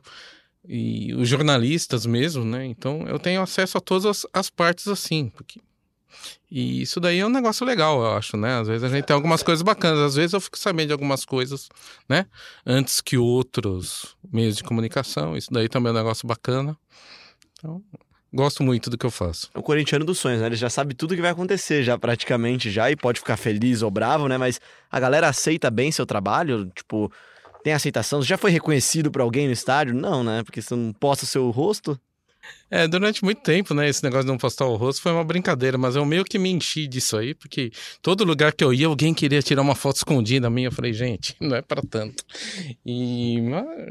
e 0.67 1.13
os 1.13 1.29
jornalistas 1.29 2.05
mesmo, 2.05 2.43
né? 2.43 2.65
Então 2.65 3.07
eu 3.07 3.17
tenho 3.17 3.41
acesso 3.41 3.77
a 3.77 3.81
todas 3.81 4.05
as, 4.05 4.25
as 4.33 4.49
partes 4.49 4.87
assim, 4.87 5.29
porque 5.29 5.61
e 6.49 6.81
isso 6.81 6.99
daí 6.99 7.19
é 7.19 7.25
um 7.25 7.29
negócio 7.29 7.65
legal, 7.65 7.99
eu 7.99 8.11
acho, 8.11 8.37
né? 8.37 8.59
Às 8.59 8.67
vezes 8.67 8.83
a 8.83 8.89
gente 8.89 9.05
tem 9.05 9.13
algumas 9.13 9.43
coisas 9.43 9.61
bacanas, 9.61 9.99
às 9.99 10.15
vezes 10.15 10.33
eu 10.33 10.41
fico 10.41 10.57
sabendo 10.57 10.87
de 10.87 10.93
algumas 10.93 11.25
coisas, 11.25 11.69
né? 12.07 12.25
Antes 12.65 13.01
que 13.01 13.17
outros 13.17 14.15
meios 14.31 14.55
de 14.55 14.63
comunicação, 14.63 15.35
isso 15.35 15.49
daí 15.51 15.67
também 15.67 15.89
é 15.89 15.93
um 15.93 15.97
negócio 15.97 16.27
bacana. 16.27 16.77
Então, 17.57 17.81
gosto 18.33 18.63
muito 18.63 18.89
do 18.89 18.97
que 18.97 19.05
eu 19.05 19.11
faço. 19.11 19.49
É 19.53 19.59
o 19.59 19.63
corintiano 19.63 20.05
dos 20.05 20.19
sonhos, 20.19 20.41
né? 20.41 20.47
Ele 20.47 20.55
já 20.55 20.69
sabe 20.69 20.93
tudo 20.93 21.15
que 21.15 21.21
vai 21.21 21.31
acontecer, 21.31 21.83
já 21.83 21.97
praticamente 21.97 22.69
já, 22.69 22.89
e 22.91 22.95
pode 22.95 23.19
ficar 23.19 23.37
feliz 23.37 23.81
ou 23.81 23.91
bravo, 23.91 24.27
né? 24.27 24.37
Mas 24.37 24.59
a 24.89 24.99
galera 24.99 25.27
aceita 25.27 25.69
bem 25.69 25.91
seu 25.91 26.05
trabalho, 26.05 26.71
tipo, 26.75 27.11
tem 27.63 27.73
aceitação. 27.73 28.21
Você 28.21 28.27
já 28.27 28.37
foi 28.37 28.51
reconhecido 28.51 29.11
por 29.11 29.21
alguém 29.21 29.47
no 29.47 29.53
estádio? 29.53 29.93
Não, 29.93 30.23
né? 30.23 30.43
Porque 30.43 30.61
você 30.61 30.75
não 30.75 30.93
posta 30.93 31.25
o 31.25 31.27
seu 31.27 31.49
rosto. 31.49 31.99
É, 32.69 32.85
durante 32.87 33.23
muito 33.23 33.41
tempo, 33.41 33.73
né, 33.73 33.87
esse 33.87 34.03
negócio 34.03 34.25
de 34.25 34.31
não 34.31 34.37
postar 34.37 34.65
o 34.65 34.75
rosto 34.75 35.01
foi 35.01 35.13
uma 35.13 35.23
brincadeira, 35.23 35.77
mas 35.77 35.95
eu 35.95 36.05
meio 36.05 36.25
que 36.25 36.37
me 36.37 36.49
enchi 36.49 36.85
disso 36.85 37.15
aí, 37.15 37.33
porque 37.33 37.71
todo 38.01 38.25
lugar 38.25 38.51
que 38.53 38.63
eu 38.63 38.73
ia, 38.73 38.87
alguém 38.87 39.13
queria 39.13 39.41
tirar 39.41 39.61
uma 39.61 39.75
foto 39.75 39.97
escondida 39.97 40.49
minha. 40.49 40.67
Eu 40.67 40.71
falei, 40.71 40.91
gente, 40.91 41.35
não 41.39 41.55
é 41.55 41.61
pra 41.61 41.81
tanto. 41.81 42.23
E 42.85 43.37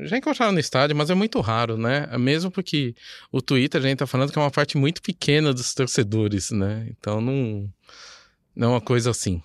já 0.02 0.18
encontraram 0.18 0.52
no 0.52 0.60
estádio, 0.60 0.94
mas 0.94 1.08
é 1.08 1.14
muito 1.14 1.40
raro, 1.40 1.78
né? 1.78 2.06
Mesmo 2.18 2.50
porque 2.50 2.94
o 3.32 3.40
Twitter, 3.40 3.80
a 3.80 3.84
gente 3.84 3.98
tá 3.98 4.06
falando 4.06 4.30
que 4.30 4.38
é 4.38 4.42
uma 4.42 4.50
parte 4.50 4.76
muito 4.76 5.00
pequena 5.00 5.54
dos 5.54 5.72
torcedores, 5.72 6.50
né? 6.50 6.86
Então 6.90 7.20
não, 7.20 7.68
não 8.54 8.68
é 8.68 8.70
uma 8.72 8.80
coisa 8.80 9.10
assim. 9.10 9.42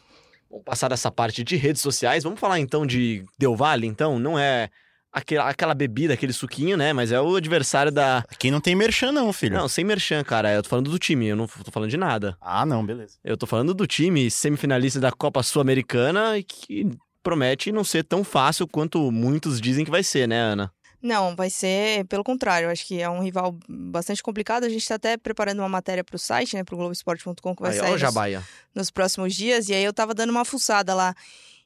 Vamos 0.50 0.66
passar 0.66 0.90
dessa 0.90 1.10
parte 1.10 1.42
de 1.44 1.56
redes 1.56 1.82
sociais. 1.82 2.24
Vamos 2.26 2.40
falar 2.40 2.60
então 2.60 2.86
de 2.86 3.24
Del 3.40 3.56
Valle, 3.56 3.88
então? 3.88 4.20
Não 4.20 4.38
é 4.38 4.70
aquela, 5.12 5.50
aquela 5.50 5.74
bebida, 5.74 6.14
aquele 6.14 6.34
suquinho, 6.34 6.78
né? 6.78 6.94
Mas 6.94 7.12
é 7.12 7.20
o 7.20 7.36
adversário 7.36 7.92
da. 7.92 8.20
Aqui 8.30 8.50
não 8.50 8.62
tem 8.62 8.76
merchan, 8.76 9.12
não, 9.12 9.32
filho. 9.34 9.56
Não, 9.56 9.68
sem 9.68 9.84
merchan, 9.84 10.24
cara. 10.24 10.54
Eu 10.54 10.64
tô 10.64 10.70
falando 10.70 10.90
do 10.90 11.00
time, 11.00 11.28
eu 11.28 11.36
não 11.36 11.48
tô 11.48 11.72
falando 11.72 11.90
de 11.90 11.98
nada. 11.98 12.38
Ah, 12.40 12.66
não, 12.66 12.86
beleza. 12.86 13.18
Eu 13.24 13.36
tô 13.38 13.46
falando 13.46 13.74
do 13.74 13.86
time 13.86 14.30
semifinalista 14.32 15.00
da 15.00 15.12
Copa 15.12 15.44
Sul-Americana 15.44 16.38
e 16.38 16.44
que 16.44 16.88
promete 17.24 17.72
não 17.72 17.84
ser 17.84 18.04
tão 18.04 18.24
fácil 18.24 18.68
quanto 18.68 19.12
muitos 19.12 19.62
dizem 19.62 19.86
que 19.86 19.92
vai 19.92 20.04
ser, 20.04 20.28
né, 20.28 20.40
Ana? 20.40 20.72
Não, 21.02 21.36
vai 21.36 21.50
ser 21.50 22.06
pelo 22.06 22.24
contrário. 22.24 22.70
Acho 22.70 22.86
que 22.86 23.02
é 23.02 23.10
um 23.10 23.24
rival 23.24 23.58
bastante 23.68 24.22
complicado. 24.22 24.66
A 24.66 24.70
gente 24.70 24.84
está 24.84 24.96
até 24.96 25.18
preparando 25.18 25.60
uma 25.60 25.70
matéria 25.70 26.04
para 26.04 26.16
o 26.16 26.20
site, 26.20 26.56
né, 26.56 26.64
para 26.64 26.76
o 26.76 26.78
Globoesporte.com, 26.78 27.56
que 27.56 27.62
vai 27.62 27.72
Aí, 27.72 27.78
sair 27.78 27.88
ó, 27.88 27.90
o 27.90 27.92
nos, 27.94 28.02
Jabaia. 28.02 28.44
nos 28.76 28.92
próximos 28.92 29.34
dias. 29.34 29.68
E 29.68 29.74
aí 29.74 29.84
eu 29.84 29.94
tava 29.94 30.14
dando 30.14 30.30
uma 30.30 30.46
fuçada 30.46 30.94
lá 30.94 31.16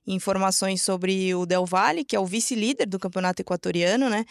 informações 0.07 0.81
sobre 0.81 1.33
o 1.33 1.45
Del 1.45 1.65
Valle, 1.65 2.05
que 2.05 2.15
é 2.15 2.19
o 2.19 2.25
vice-líder 2.25 2.85
do 2.87 2.99
campeonato 2.99 3.41
equatoriano, 3.41 4.09
né? 4.09 4.25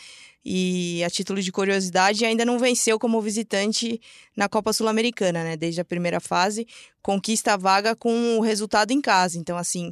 E 0.45 1.03
a 1.05 1.11
título 1.11 1.41
de 1.41 1.51
curiosidade, 1.51 2.25
ainda 2.25 2.45
não 2.45 2.59
venceu 2.59 2.99
como 2.99 3.21
visitante 3.21 4.01
na 4.37 4.49
Copa 4.49 4.73
Sul-Americana, 4.73 5.43
né? 5.43 5.57
Desde 5.57 5.81
a 5.81 5.85
primeira 5.85 6.21
fase, 6.21 6.67
conquista 7.03 7.55
a 7.55 7.57
vaga 7.57 7.97
com 7.97 8.39
o 8.39 8.41
resultado 8.41 8.93
em 8.93 9.01
casa. 9.01 9.39
Então, 9.39 9.57
assim, 9.57 9.91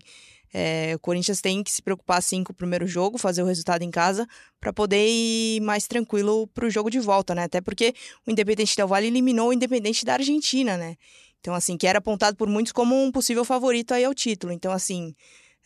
é, 0.52 0.92
o 0.94 0.98
Corinthians 0.98 1.40
tem 1.40 1.62
que 1.62 1.70
se 1.72 1.80
preocupar 1.80 2.18
assim 2.18 2.44
com 2.44 2.52
o 2.52 2.54
primeiro 2.54 2.86
jogo, 2.86 3.16
fazer 3.16 3.42
o 3.42 3.46
resultado 3.46 3.82
em 3.82 3.90
casa, 3.90 4.26
para 4.60 4.72
poder 4.72 5.08
ir 5.08 5.60
mais 5.60 5.86
tranquilo 5.86 6.46
para 6.48 6.66
o 6.66 6.70
jogo 6.70 6.90
de 6.90 7.00
volta, 7.00 7.34
né? 7.34 7.44
Até 7.44 7.60
porque 7.60 7.94
o 8.26 8.30
Independente 8.30 8.76
Del 8.76 8.86
Valle 8.86 9.06
eliminou 9.06 9.48
o 9.48 9.52
Independente 9.52 10.04
da 10.04 10.14
Argentina, 10.14 10.76
né? 10.76 10.96
Então, 11.40 11.54
assim, 11.54 11.76
que 11.76 11.86
era 11.86 11.98
apontado 11.98 12.36
por 12.36 12.48
muitos 12.48 12.72
como 12.72 12.94
um 13.02 13.10
possível 13.10 13.44
favorito 13.44 13.92
aí 13.92 14.04
ao 14.04 14.14
título. 14.14 14.52
Então, 14.52 14.70
assim, 14.70 15.14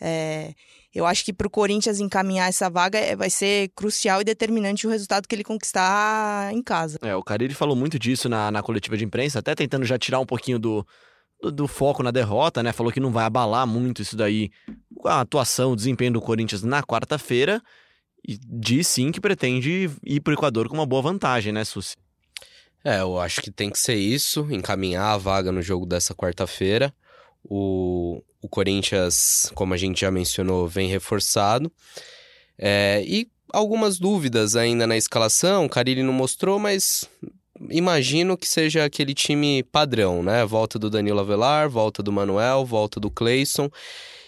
é, 0.00 0.52
eu 0.94 1.06
acho 1.06 1.24
que 1.24 1.32
para 1.32 1.46
o 1.46 1.50
Corinthians 1.50 2.00
encaminhar 2.00 2.48
essa 2.48 2.70
vaga 2.70 2.98
é, 2.98 3.14
vai 3.14 3.30
ser 3.30 3.70
crucial 3.74 4.20
e 4.20 4.24
determinante 4.24 4.86
o 4.86 4.90
resultado 4.90 5.26
que 5.26 5.34
ele 5.34 5.44
conquistar 5.44 6.52
em 6.52 6.62
casa. 6.62 6.98
É, 7.02 7.14
o 7.14 7.22
Carille 7.22 7.54
falou 7.54 7.76
muito 7.76 7.98
disso 7.98 8.28
na, 8.28 8.50
na 8.50 8.62
coletiva 8.62 8.96
de 8.96 9.04
imprensa, 9.04 9.38
até 9.38 9.54
tentando 9.54 9.84
já 9.84 9.98
tirar 9.98 10.20
um 10.20 10.26
pouquinho 10.26 10.58
do, 10.58 10.86
do, 11.40 11.52
do 11.52 11.68
foco 11.68 12.02
na 12.02 12.10
derrota, 12.10 12.62
né? 12.62 12.72
Falou 12.72 12.92
que 12.92 13.00
não 13.00 13.10
vai 13.10 13.24
abalar 13.24 13.66
muito 13.66 14.02
isso 14.02 14.16
daí, 14.16 14.50
a 15.04 15.20
atuação, 15.20 15.72
o 15.72 15.76
desempenho 15.76 16.12
do 16.12 16.20
Corinthians 16.20 16.62
na 16.62 16.82
quarta-feira. 16.82 17.62
E 18.26 18.38
diz 18.38 18.88
sim 18.88 19.12
que 19.12 19.20
pretende 19.20 19.90
ir 20.04 20.20
pro 20.20 20.32
Equador 20.32 20.68
com 20.68 20.74
uma 20.74 20.86
boa 20.86 21.02
vantagem, 21.02 21.52
né, 21.52 21.64
Susi? 21.64 21.94
É, 22.84 23.00
eu 23.00 23.18
acho 23.20 23.40
que 23.40 23.50
tem 23.50 23.70
que 23.70 23.78
ser 23.78 23.96
isso, 23.96 24.46
encaminhar 24.50 25.14
a 25.14 25.16
vaga 25.18 25.52
no 25.52 25.60
jogo 25.60 25.86
dessa 25.86 26.14
quarta-feira. 26.14 26.92
O, 27.48 28.22
o 28.42 28.48
Corinthians, 28.48 29.50
como 29.54 29.74
a 29.74 29.76
gente 29.76 30.00
já 30.00 30.10
mencionou, 30.10 30.66
vem 30.66 30.88
reforçado. 30.88 31.70
É, 32.58 33.04
e 33.06 33.28
algumas 33.52 33.98
dúvidas 33.98 34.56
ainda 34.56 34.86
na 34.86 34.96
escalação, 34.96 35.66
o 35.66 35.68
Carilli 35.68 36.02
não 36.02 36.12
mostrou, 36.12 36.58
mas 36.58 37.08
imagino 37.70 38.36
que 38.36 38.48
seja 38.48 38.84
aquele 38.84 39.14
time 39.14 39.62
padrão, 39.62 40.22
né? 40.22 40.44
Volta 40.44 40.78
do 40.78 40.90
Danilo 40.90 41.20
Avelar, 41.20 41.68
volta 41.68 42.02
do 42.02 42.12
Manuel, 42.12 42.64
volta 42.64 43.00
do 43.00 43.10
Cleison. 43.10 43.70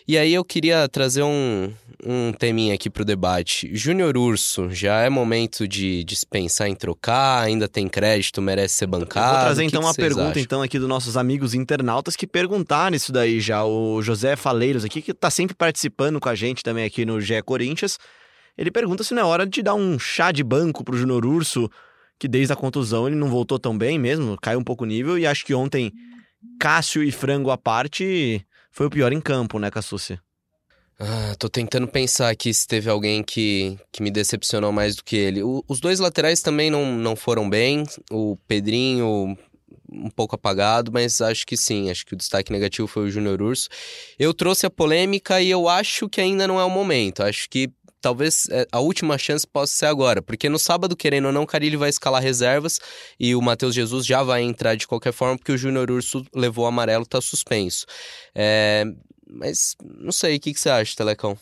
E 0.09 0.16
aí 0.16 0.33
eu 0.33 0.42
queria 0.42 0.88
trazer 0.88 1.23
um, 1.23 1.71
um 2.03 2.33
teminha 2.33 2.75
aqui 2.75 2.88
pro 2.88 3.05
debate. 3.05 3.68
Júnior 3.75 4.16
Urso, 4.16 4.71
já 4.71 5.03
é 5.03 5.11
momento 5.11 5.68
de 5.68 6.03
dispensar 6.03 6.66
em 6.66 6.75
trocar? 6.75 7.42
Ainda 7.42 7.68
tem 7.68 7.87
crédito, 7.87 8.40
merece 8.40 8.77
ser 8.77 8.87
bancado? 8.87 9.33
Vou 9.33 9.44
trazer 9.44 9.61
O 9.61 9.64
que 9.64 9.68
então 9.68 9.83
que 9.83 9.87
uma 9.87 9.94
pergunta 9.94 10.31
acham? 10.31 10.42
então 10.42 10.62
aqui 10.62 10.79
dos 10.79 10.88
nossos 10.88 11.14
amigos 11.18 11.53
internautas 11.53 12.16
que 12.16 12.27
perguntaram 12.27 12.97
isso 12.97 13.12
daí 13.12 13.38
já. 13.38 13.62
O 13.66 14.01
José 14.01 14.35
Faleiros 14.35 14.83
aqui, 14.83 15.03
que 15.03 15.12
tá 15.12 15.29
sempre 15.29 15.55
participando 15.55 16.18
com 16.18 16.31
a 16.31 16.35
gente 16.35 16.62
também 16.62 16.87
aqui 16.87 17.05
no 17.05 17.21
GE 17.21 17.42
Corinthians. 17.42 17.99
Ele 18.57 18.71
pergunta 18.71 19.05
se 19.05 19.12
não 19.12 19.21
é 19.21 19.25
hora 19.27 19.47
de 19.47 19.62
dar 19.62 19.75
um 19.75 19.99
chá 19.99 20.33
de 20.33 20.42
banco 20.42 20.83
pro 20.83 20.97
Júnior 20.97 21.27
Urso, 21.27 21.71
que 22.18 22.27
desde 22.27 22.51
a 22.51 22.57
contusão 22.57 23.07
ele 23.07 23.14
não 23.14 23.29
voltou 23.29 23.59
tão 23.59 23.77
bem 23.77 23.99
mesmo, 23.99 24.38
caiu 24.40 24.59
um 24.59 24.64
pouco 24.64 24.85
o 24.85 24.87
nível, 24.87 25.18
e 25.18 25.27
acho 25.27 25.44
que 25.44 25.53
ontem 25.53 25.92
Cássio 26.59 27.03
e 27.03 27.12
Frango 27.12 27.51
à 27.51 27.59
parte 27.59 28.42
foi 28.79 28.87
o 28.87 28.91
pior 28.91 29.12
em 29.12 29.21
campo, 29.21 29.59
né, 29.59 29.73
Cassucci? 29.73 30.21
Ah, 31.01 31.35
tô 31.37 31.49
tentando 31.49 31.88
pensar 31.88 32.29
aqui 32.29 32.55
se 32.55 32.64
teve 32.64 32.88
alguém 32.88 33.25
que, 33.25 33.77
que 33.91 34.01
me 34.01 34.09
decepcionou 34.09 34.71
mais 34.71 34.95
do 34.95 35.03
que 35.03 35.17
ele. 35.17 35.43
O- 35.43 35.64
os 35.67 35.81
dois 35.81 35.99
laterais 35.99 36.41
também 36.43 36.71
não, 36.71 36.87
não 36.97 37.17
foram 37.17 37.51
bem. 37.51 37.83
O 38.09 38.37
Pedrinho 38.47 39.37
um 39.91 40.11
pouco 40.11 40.37
apagado, 40.37 40.93
mas 40.93 41.21
acho 41.21 41.45
que 41.45 41.57
sim. 41.57 41.91
Acho 41.91 42.07
que 42.07 42.14
o 42.14 42.17
destaque 42.17 42.53
negativo 42.53 42.87
foi 42.87 43.07
o 43.07 43.11
Júnior 43.11 43.43
Urso. 43.43 43.69
Eu 44.17 44.33
trouxe 44.33 44.64
a 44.64 44.71
polêmica 44.71 45.41
e 45.43 45.51
eu 45.51 45.69
acho 45.69 46.09
que 46.09 46.21
ainda 46.21 46.47
não 46.47 46.61
é 46.61 46.64
o 46.64 46.71
momento. 46.71 47.25
Acho 47.25 47.51
que 47.51 47.73
talvez 48.00 48.46
é, 48.50 48.66
a 48.70 48.80
última 48.80 49.18
chance 49.18 49.46
possa 49.46 49.72
ser 49.72 49.87
agora. 49.87 50.22
Porque 50.22 50.48
no 50.48 50.58
sábado, 50.58 50.96
querendo 50.96 51.26
ou 51.26 51.32
não, 51.32 51.42
o 51.42 51.46
Carilli 51.46 51.76
vai 51.76 51.88
escalar 51.88 52.22
reservas 52.22 52.78
e 53.18 53.34
o 53.34 53.42
Matheus 53.42 53.74
Jesus 53.74 54.06
já 54.06 54.22
vai 54.22 54.42
entrar 54.42 54.74
de 54.74 54.87
qualquer 54.87 55.12
forma, 55.12 55.37
porque 55.37 55.52
o 55.52 55.58
Júnior 55.58 55.90
Urso 55.90 56.24
levou 56.34 56.64
o 56.64 56.68
amarelo, 56.68 57.06
tá 57.06 57.20
suspenso. 57.20 57.87
É, 58.34 58.84
mas 59.28 59.76
não 59.82 60.12
sei, 60.12 60.37
o 60.37 60.40
que, 60.40 60.54
que 60.54 60.61
você 60.61 60.70
acha, 60.70 60.96
Telecão? 60.96 61.38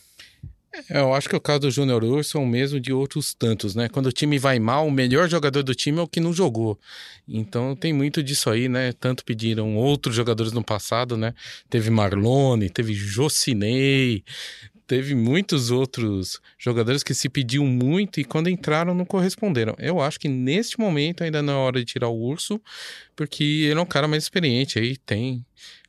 É, 0.90 1.00
Eu 1.00 1.14
acho 1.14 1.28
que 1.28 1.36
o 1.36 1.40
caso 1.40 1.60
do 1.60 1.70
Júnior 1.70 2.04
Urso 2.04 2.36
é 2.36 2.40
o 2.40 2.46
mesmo 2.46 2.78
de 2.78 2.92
outros 2.92 3.32
tantos, 3.34 3.74
né? 3.74 3.88
Quando 3.88 4.06
o 4.06 4.12
time 4.12 4.38
vai 4.38 4.58
mal, 4.58 4.86
o 4.86 4.90
melhor 4.90 5.28
jogador 5.28 5.62
do 5.62 5.74
time 5.74 5.98
é 5.98 6.02
o 6.02 6.08
que 6.08 6.20
não 6.20 6.32
jogou. 6.32 6.78
Então 7.26 7.74
tem 7.74 7.92
muito 7.92 8.22
disso 8.22 8.50
aí, 8.50 8.68
né? 8.68 8.92
Tanto 8.92 9.24
pediram 9.24 9.76
outros 9.76 10.14
jogadores 10.14 10.52
no 10.52 10.62
passado, 10.62 11.16
né? 11.16 11.34
Teve 11.70 11.90
Marlone, 11.90 12.68
teve 12.68 12.92
Jocinei, 12.92 14.22
teve 14.87 15.14
muitos 15.14 15.70
outros 15.70 16.40
jogadores 16.59 17.03
que 17.03 17.14
se 17.14 17.29
pediu 17.29 17.64
muito 17.64 18.20
e 18.20 18.25
quando 18.25 18.49
entraram 18.49 18.94
não 18.94 19.05
corresponderam. 19.05 19.75
Eu 19.79 20.01
acho 20.01 20.18
que 20.18 20.29
neste 20.29 20.79
momento 20.79 21.25
ainda 21.25 21.42
não 21.42 21.53
é 21.53 21.57
hora 21.57 21.81
de 21.81 21.85
tirar 21.85 22.09
o 22.09 22.20
Urso, 22.20 22.61
porque 23.14 23.42
ele 23.42 23.79
é 23.79 23.83
um 23.83 23.87
cara 23.87 24.07
mais 24.07 24.22
experiente 24.22 24.79
aí, 24.79 24.96
tem. 24.96 25.44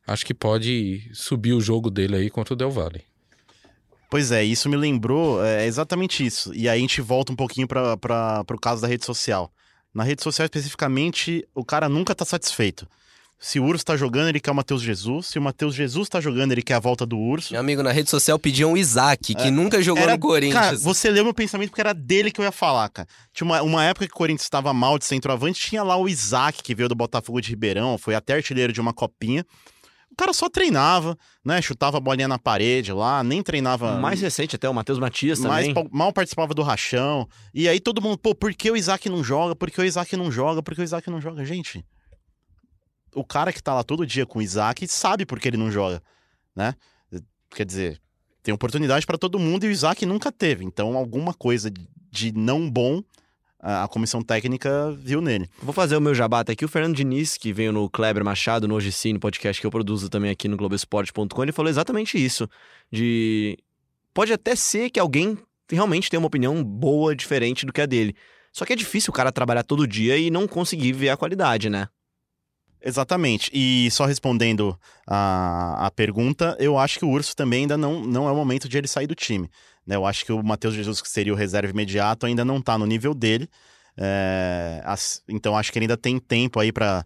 Acho 0.05 0.25
que 0.25 0.33
pode 0.33 1.09
subir 1.13 1.53
o 1.53 1.61
jogo 1.61 1.89
dele 1.89 2.15
aí 2.15 2.29
contra 2.29 2.53
o 2.53 2.57
Del 2.57 2.71
Valle. 2.71 3.03
Pois 4.09 4.31
é, 4.31 4.43
isso 4.43 4.69
me 4.69 4.77
lembrou 4.77 5.43
é, 5.43 5.65
exatamente 5.65 6.25
isso. 6.25 6.53
E 6.53 6.69
aí 6.69 6.77
a 6.77 6.81
gente 6.81 7.01
volta 7.01 7.31
um 7.33 7.35
pouquinho 7.35 7.67
para 7.67 8.45
o 8.49 8.59
caso 8.59 8.81
da 8.81 8.87
rede 8.87 9.05
social. 9.05 9.51
Na 9.93 10.03
rede 10.03 10.23
social, 10.23 10.45
especificamente, 10.45 11.45
o 11.53 11.65
cara 11.65 11.89
nunca 11.89 12.15
tá 12.15 12.23
satisfeito. 12.23 12.87
Se 13.39 13.59
o 13.59 13.65
Urso 13.65 13.85
tá 13.85 13.95
jogando, 13.95 14.29
ele 14.29 14.39
quer 14.39 14.49
o 14.49 14.55
Matheus 14.55 14.81
Jesus. 14.81 15.27
Se 15.27 15.37
o 15.37 15.41
Matheus 15.41 15.75
Jesus 15.75 16.09
tá 16.09 16.19
jogando, 16.19 16.51
ele 16.53 16.63
quer 16.63 16.73
a 16.73 16.79
volta 16.79 17.05
do 17.05 17.17
Urso. 17.19 17.53
Meu 17.53 17.59
amigo, 17.61 17.83
na 17.83 17.91
rede 17.91 18.09
social 18.09 18.39
pediam 18.39 18.73
o 18.73 18.77
Isaac, 18.77 19.35
que 19.35 19.51
nunca 19.51 19.79
jogou 19.81 20.01
Era- 20.01 20.13
no 20.13 20.19
Corinthians. 20.19 20.59
Cara, 20.59 20.77
você 20.77 21.11
leu 21.11 21.23
meu 21.23 21.33
pensamento 21.35 21.69
porque 21.69 21.81
era 21.81 21.93
dele 21.93 22.31
que 22.31 22.41
eu 22.41 22.45
ia 22.45 22.51
falar, 22.51 22.89
cara. 22.89 23.07
Tinha 23.31 23.45
uma, 23.45 23.61
uma 23.61 23.83
época 23.83 24.07
que 24.07 24.13
o 24.13 24.17
Corinthians 24.17 24.41
estava 24.43 24.73
mal 24.73 24.97
de 24.97 25.05
centroavante, 25.05 25.59
tinha 25.61 25.83
lá 25.83 25.95
o 25.95 26.09
Isaac, 26.09 26.63
que 26.63 26.73
veio 26.73 26.89
do 26.89 26.95
Botafogo 26.95 27.39
de 27.39 27.49
Ribeirão, 27.49 27.95
foi 27.99 28.15
até 28.15 28.33
artilheiro 28.33 28.73
de 28.73 28.81
uma 28.81 28.91
copinha. 28.91 29.45
O 30.11 30.15
cara 30.17 30.33
só 30.33 30.49
treinava, 30.49 31.15
né? 31.45 31.61
Chutava 31.61 31.97
a 31.97 31.99
bolinha 31.99 32.27
na 32.27 32.39
parede 32.39 32.91
lá, 32.91 33.23
nem 33.23 33.43
treinava. 33.43 33.99
Mais 33.99 34.19
recente 34.19 34.55
até, 34.55 34.67
o 34.67 34.73
Matheus 34.73 34.97
Matias 34.97 35.39
mais 35.41 35.67
também. 35.67 35.83
pa- 35.83 35.89
mal 35.95 36.11
participava 36.11 36.55
do 36.55 36.63
rachão. 36.63 37.27
E 37.53 37.69
aí 37.69 37.79
todo 37.79 38.01
mundo, 38.01 38.17
pô, 38.17 38.33
por 38.33 38.51
que 38.55 38.71
o 38.71 38.75
Isaac 38.75 39.07
não 39.09 39.23
joga? 39.23 39.55
Por 39.55 39.69
que 39.69 39.79
o 39.79 39.85
Isaac 39.85 40.17
não 40.17 40.31
joga? 40.31 40.63
Por 40.63 40.73
que 40.73 40.81
o 40.81 40.83
Isaac 40.83 41.07
não 41.11 41.21
joga? 41.21 41.45
Gente, 41.45 41.85
o 43.17 43.23
cara 43.23 43.51
que 43.51 43.61
tá 43.61 43.73
lá 43.73 43.83
todo 43.83 44.05
dia 44.05 44.25
com 44.25 44.39
o 44.39 44.41
Isaac 44.41 44.87
sabe 44.87 45.25
por 45.25 45.39
que 45.39 45.47
ele 45.47 45.57
não 45.57 45.71
joga, 45.71 46.01
né? 46.55 46.75
Quer 47.49 47.65
dizer, 47.65 48.01
tem 48.43 48.53
oportunidade 48.53 49.05
pra 49.05 49.17
todo 49.17 49.39
mundo 49.39 49.65
e 49.65 49.69
o 49.69 49.71
Isaac 49.71 50.05
nunca 50.05 50.31
teve. 50.31 50.63
Então, 50.63 50.95
alguma 50.95 51.33
coisa 51.33 51.71
de 52.11 52.31
não 52.31 52.69
bom 52.69 53.01
a 53.59 53.83
a 53.83 53.87
comissão 53.87 54.21
técnica 54.21 54.91
viu 54.99 55.19
nele. 55.19 55.49
Vou 55.61 55.73
fazer 55.73 55.97
o 55.97 56.01
meu 56.01 56.13
jabata 56.13 56.51
aqui. 56.51 56.63
O 56.63 56.67
Fernando 56.67 56.95
Diniz, 56.95 57.37
que 57.37 57.51
veio 57.51 57.71
no 57.71 57.89
Kleber 57.89 58.23
Machado, 58.23 58.67
no 58.67 58.75
Hoje 58.75 58.91
Sim, 58.91 59.13
no 59.13 59.19
podcast 59.19 59.59
que 59.59 59.65
eu 59.65 59.71
produzo 59.71 60.09
também 60.09 60.31
aqui 60.31 60.47
no 60.47 60.55
Globoesporte.com, 60.55 61.43
ele 61.43 61.51
falou 61.51 61.69
exatamente 61.69 62.23
isso. 62.23 62.47
De. 62.91 63.57
Pode 64.13 64.31
até 64.31 64.55
ser 64.55 64.89
que 64.89 64.99
alguém 64.99 65.37
realmente 65.69 66.09
tenha 66.09 66.19
uma 66.19 66.27
opinião 66.27 66.63
boa, 66.63 67.15
diferente 67.15 67.65
do 67.65 67.73
que 67.73 67.81
a 67.81 67.85
dele. 67.85 68.15
Só 68.53 68.65
que 68.65 68.73
é 68.73 68.75
difícil 68.75 69.11
o 69.11 69.13
cara 69.13 69.31
trabalhar 69.31 69.63
todo 69.63 69.87
dia 69.87 70.17
e 70.17 70.31
não 70.31 70.47
conseguir 70.47 70.93
ver 70.93 71.09
a 71.09 71.17
qualidade, 71.17 71.69
né? 71.69 71.87
Exatamente. 72.87 73.51
E 73.53 73.91
só 73.91 74.05
respondendo 74.05 74.79
a, 75.05 75.87
a 75.87 75.91
pergunta, 75.91 76.55
eu 76.57 76.77
acho 76.77 76.97
que 76.97 77.03
o 77.03 77.09
Urso 77.09 77.35
também 77.35 77.63
ainda 77.63 77.77
não, 77.77 77.99
não 78.05 78.29
é 78.29 78.31
o 78.31 78.35
momento 78.35 78.69
de 78.69 78.77
ele 78.77 78.87
sair 78.87 79.05
do 79.07 79.13
time. 79.13 79.49
né? 79.85 79.97
Eu 79.97 80.05
acho 80.05 80.23
que 80.23 80.31
o 80.31 80.41
Matheus 80.41 80.73
Jesus, 80.73 81.01
que 81.01 81.09
seria 81.09 81.33
o 81.33 81.35
reserva 81.35 81.69
imediato, 81.69 82.25
ainda 82.25 82.45
não 82.45 82.61
tá 82.61 82.77
no 82.77 82.85
nível 82.85 83.13
dele. 83.13 83.49
É, 83.97 84.81
as- 84.85 85.21
então 85.27 85.57
acho 85.57 85.69
que 85.69 85.77
ele 85.79 85.83
ainda 85.83 85.97
tem 85.97 86.17
tempo 86.17 86.61
aí 86.61 86.71
para 86.71 87.03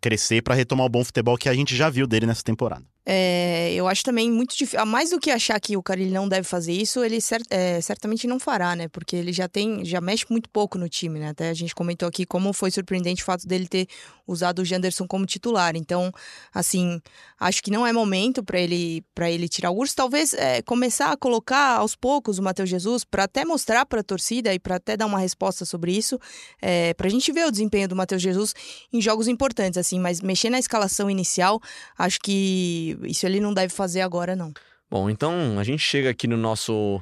crescer, 0.00 0.40
pra 0.42 0.54
retomar 0.54 0.86
o 0.86 0.88
bom 0.88 1.04
futebol 1.04 1.36
que 1.36 1.48
a 1.48 1.54
gente 1.54 1.76
já 1.76 1.90
viu 1.90 2.06
dele 2.06 2.24
nessa 2.26 2.42
temporada. 2.42 2.84
É, 3.04 3.72
eu 3.74 3.88
acho 3.88 4.04
também 4.04 4.30
muito 4.30 4.56
difícil. 4.56 4.84
Mais 4.86 5.10
do 5.10 5.18
que 5.18 5.30
achar 5.30 5.58
que 5.60 5.76
o 5.76 5.82
Carilli 5.82 6.12
não 6.12 6.28
deve 6.28 6.46
fazer 6.46 6.72
isso, 6.72 7.02
ele 7.02 7.20
cer- 7.20 7.42
é, 7.50 7.80
certamente 7.80 8.28
não 8.28 8.38
fará, 8.38 8.76
né? 8.76 8.86
Porque 8.88 9.16
ele 9.16 9.32
já 9.32 9.48
tem, 9.48 9.84
já 9.84 10.00
mexe 10.00 10.24
muito 10.30 10.48
pouco 10.48 10.78
no 10.78 10.88
time, 10.88 11.18
né? 11.18 11.30
Até 11.30 11.48
a 11.48 11.54
gente 11.54 11.74
comentou 11.74 12.08
aqui 12.08 12.24
como 12.24 12.52
foi 12.52 12.70
surpreendente 12.70 13.22
o 13.22 13.26
fato 13.26 13.46
dele 13.46 13.66
ter 13.66 13.88
usado 14.24 14.60
o 14.60 14.64
Janderson 14.64 15.06
como 15.06 15.26
titular. 15.26 15.74
Então, 15.74 16.12
assim, 16.54 17.00
acho 17.40 17.60
que 17.62 17.72
não 17.72 17.84
é 17.84 17.92
momento 17.92 18.42
para 18.42 18.60
ele 18.60 19.04
para 19.14 19.28
ele 19.28 19.48
tirar 19.48 19.70
o 19.72 19.76
urso. 19.78 19.96
Talvez 19.96 20.32
é, 20.34 20.62
começar 20.62 21.10
a 21.10 21.16
colocar 21.16 21.78
aos 21.78 21.96
poucos 21.96 22.38
o 22.38 22.42
Matheus 22.42 22.70
Jesus 22.70 23.04
para 23.04 23.24
até 23.24 23.44
mostrar 23.44 23.84
para 23.84 24.00
a 24.00 24.04
torcida 24.04 24.54
e 24.54 24.60
para 24.60 24.76
até 24.76 24.96
dar 24.96 25.06
uma 25.06 25.18
resposta 25.18 25.64
sobre 25.64 25.92
isso, 25.92 26.20
é, 26.60 26.94
para 26.94 27.08
a 27.08 27.10
gente 27.10 27.32
ver 27.32 27.46
o 27.46 27.50
desempenho 27.50 27.88
do 27.88 27.96
Matheus 27.96 28.22
Jesus 28.22 28.54
em 28.92 29.00
jogos 29.02 29.26
importantes, 29.26 29.76
assim. 29.76 29.98
Mas 29.98 30.20
mexer 30.20 30.50
na 30.50 30.58
escalação 30.60 31.10
inicial, 31.10 31.60
acho 31.98 32.20
que 32.20 32.91
isso 33.04 33.26
ele 33.26 33.40
não 33.40 33.52
deve 33.52 33.72
fazer 33.72 34.00
agora, 34.00 34.36
não. 34.36 34.52
Bom, 34.90 35.08
então 35.08 35.58
a 35.58 35.64
gente 35.64 35.82
chega 35.82 36.10
aqui 36.10 36.26
no 36.26 36.36
nosso 36.36 37.00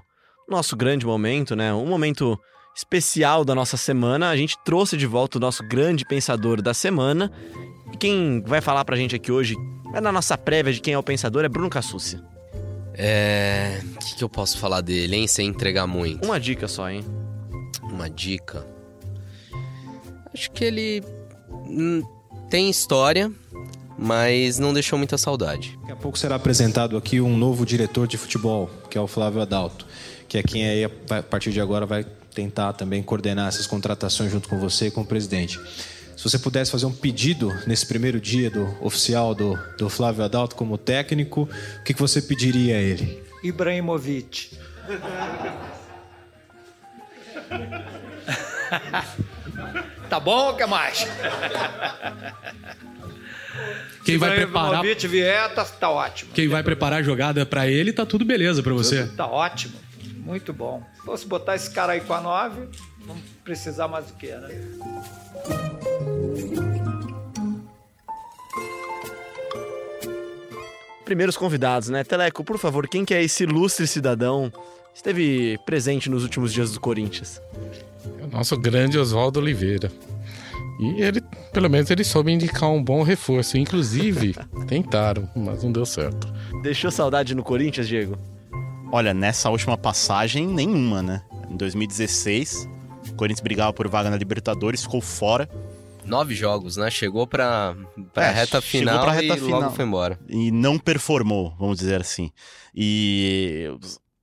nosso 0.49 0.77
grande 0.77 1.07
momento, 1.07 1.55
né? 1.55 1.73
Um 1.73 1.87
momento 1.87 2.39
especial 2.77 3.45
da 3.45 3.55
nossa 3.55 3.77
semana. 3.77 4.31
A 4.31 4.37
gente 4.37 4.57
trouxe 4.65 4.97
de 4.97 5.07
volta 5.07 5.39
o 5.39 5.41
nosso 5.41 5.63
grande 5.67 6.05
pensador 6.05 6.61
da 6.61 6.75
semana. 6.75 7.31
E 7.93 7.97
quem 7.97 8.43
vai 8.43 8.61
falar 8.61 8.85
pra 8.85 8.97
gente 8.97 9.15
aqui 9.15 9.31
hoje, 9.31 9.55
é 9.95 10.01
na 10.01 10.13
nossa 10.13 10.37
prévia 10.37 10.73
de 10.73 10.81
quem 10.81 10.95
é 10.95 10.99
o 10.99 11.03
pensador, 11.03 11.45
é 11.45 11.49
Bruno 11.49 11.71
Cassucci. 11.71 12.21
É. 12.95 13.81
O 13.95 13.99
que, 13.99 14.17
que 14.17 14.25
eu 14.25 14.29
posso 14.29 14.59
falar 14.59 14.81
dele, 14.81 15.17
hein? 15.17 15.27
Sem 15.27 15.49
entregar 15.49 15.87
muito. 15.87 16.25
Uma 16.25 16.39
dica 16.39 16.69
só, 16.69 16.91
hein? 16.91 17.05
Uma 17.83 18.11
dica. 18.11 18.67
Acho 20.35 20.51
que 20.51 20.65
ele. 20.65 21.03
hum, 21.51 22.03
tem 22.49 22.69
história, 22.69 23.33
mas 24.03 24.59
não 24.59 24.73
deixou 24.73 24.99
muita 24.99 25.19
saudade. 25.19 25.79
Daqui 25.83 25.93
a 25.93 25.97
pouco 25.97 26.19
será 26.19 26.37
apresentado 26.37 26.97
aqui 26.97 27.21
um 27.21 27.37
novo 27.37 27.67
diretor 27.67 28.09
de 28.09 28.17
futebol, 28.17 28.71
que 28.89 28.97
é 28.97 29.01
o 29.01 29.07
Flávio 29.07 29.43
Adalto, 29.43 29.87
que 30.27 30.39
é 30.39 30.43
quem 30.43 30.67
aí, 30.67 30.85
a 30.85 31.23
partir 31.23 31.53
de 31.53 31.61
agora, 31.61 31.85
vai 31.85 32.07
tentar 32.35 32.73
também 32.73 33.03
coordenar 33.03 33.49
essas 33.49 33.67
contratações 33.67 34.33
junto 34.33 34.49
com 34.49 34.59
você 34.59 34.87
e 34.87 34.91
com 34.91 35.03
o 35.03 35.05
presidente. 35.05 35.61
Se 36.17 36.25
você 36.25 36.39
pudesse 36.39 36.71
fazer 36.71 36.87
um 36.87 36.93
pedido 36.93 37.55
nesse 37.67 37.85
primeiro 37.85 38.19
dia 38.19 38.51
do 38.51 38.75
oficial 38.81 39.35
do, 39.35 39.59
do 39.77 39.91
Flávio 39.91 40.25
Adalto 40.25 40.57
como 40.57 40.79
técnico, 40.79 41.43
o 41.43 41.49
que, 41.85 41.93
que 41.93 42.01
você 42.01 42.23
pediria 42.23 42.77
a 42.77 42.81
ele? 42.81 43.23
Ibrahimovic. 43.43 44.57
tá 50.09 50.19
bom 50.19 50.47
ou 50.47 50.55
quer 50.55 50.67
mais? 50.67 51.07
Quem 54.05 54.19
vai 54.19 54.35
preparar, 54.35 54.83
vier, 54.83 55.55
tá, 55.55 55.65
tá 55.65 55.91
ótimo. 55.91 56.33
quem 56.33 56.49
vai 56.49 56.63
preparar 56.63 57.01
a 57.01 57.03
jogada 57.03 57.45
pra 57.45 57.69
ele, 57.69 57.93
tá 57.93 58.07
tudo 58.07 58.25
beleza 58.25 58.63
pra 58.63 58.73
você. 58.73 59.07
Tá 59.17 59.27
ótimo. 59.27 59.75
Muito 60.17 60.53
bom. 60.53 60.83
Se 61.17 61.27
botar 61.27 61.57
esse 61.57 61.71
cara 61.71 61.93
aí 61.93 62.01
com 62.01 62.15
a 62.15 62.21
9, 62.21 62.69
não 63.07 63.17
precisar 63.45 63.89
mais 63.89 64.07
do 64.07 64.15
que, 64.15 64.29
né? 64.29 64.49
Primeiros 71.05 71.37
convidados, 71.37 71.89
né? 71.89 72.05
Teleco, 72.05 72.45
por 72.45 72.59
favor, 72.59 72.87
quem 72.89 73.05
que 73.05 73.13
é 73.13 73.23
esse 73.23 73.43
ilustre 73.43 73.87
cidadão 73.87 74.53
que 74.93 74.97
esteve 74.99 75.59
presente 75.67 76.09
nos 76.09 76.23
últimos 76.23 76.53
dias 76.53 76.73
do 76.73 76.81
Corinthians? 76.81 77.41
É 78.21 78.25
o 78.25 78.29
nosso 78.29 78.57
grande 78.57 78.99
Oswaldo 78.99 79.41
Oliveira. 79.41 79.91
E 80.81 81.03
ele, 81.03 81.21
pelo 81.53 81.69
menos, 81.69 81.91
ele 81.91 82.03
soube 82.03 82.33
indicar 82.33 82.71
um 82.71 82.83
bom 82.83 83.03
reforço. 83.03 83.59
Inclusive, 83.59 84.35
tentaram, 84.67 85.29
mas 85.37 85.63
não 85.63 85.71
deu 85.71 85.85
certo. 85.85 86.33
Deixou 86.63 86.91
saudade 86.91 87.35
no 87.35 87.43
Corinthians, 87.43 87.87
Diego? 87.87 88.17
Olha, 88.93 89.13
nessa 89.15 89.51
última 89.51 89.77
passagem, 89.77 90.47
nenhuma, 90.47 91.03
né? 91.03 91.23
Em 91.51 91.57
2016, 91.57 92.69
o 93.11 93.15
Corinthians 93.15 93.43
brigava 93.43 93.73
por 93.73 93.87
vaga 93.89 94.09
na 94.11 94.17
Libertadores, 94.17 94.83
ficou 94.83 95.01
fora. 95.01 95.49
Nove 96.05 96.35
jogos, 96.35 96.77
né? 96.77 96.91
Chegou 96.91 97.27
pra, 97.27 97.77
pra 98.15 98.25
É, 98.27 98.31
reta 98.31 98.61
chegou 98.61 98.63
final 98.63 99.05
pra 99.05 99.13
reta 99.13 99.35
e 99.37 99.39
final. 99.39 99.61
logo 99.61 99.73
foi 99.75 99.85
embora. 99.85 100.19
e 100.29 100.51
não 100.51 100.79
performou, 100.79 101.55
vamos 101.59 101.79
dizer 101.79 102.01
assim. 102.01 102.31
E 102.75 103.67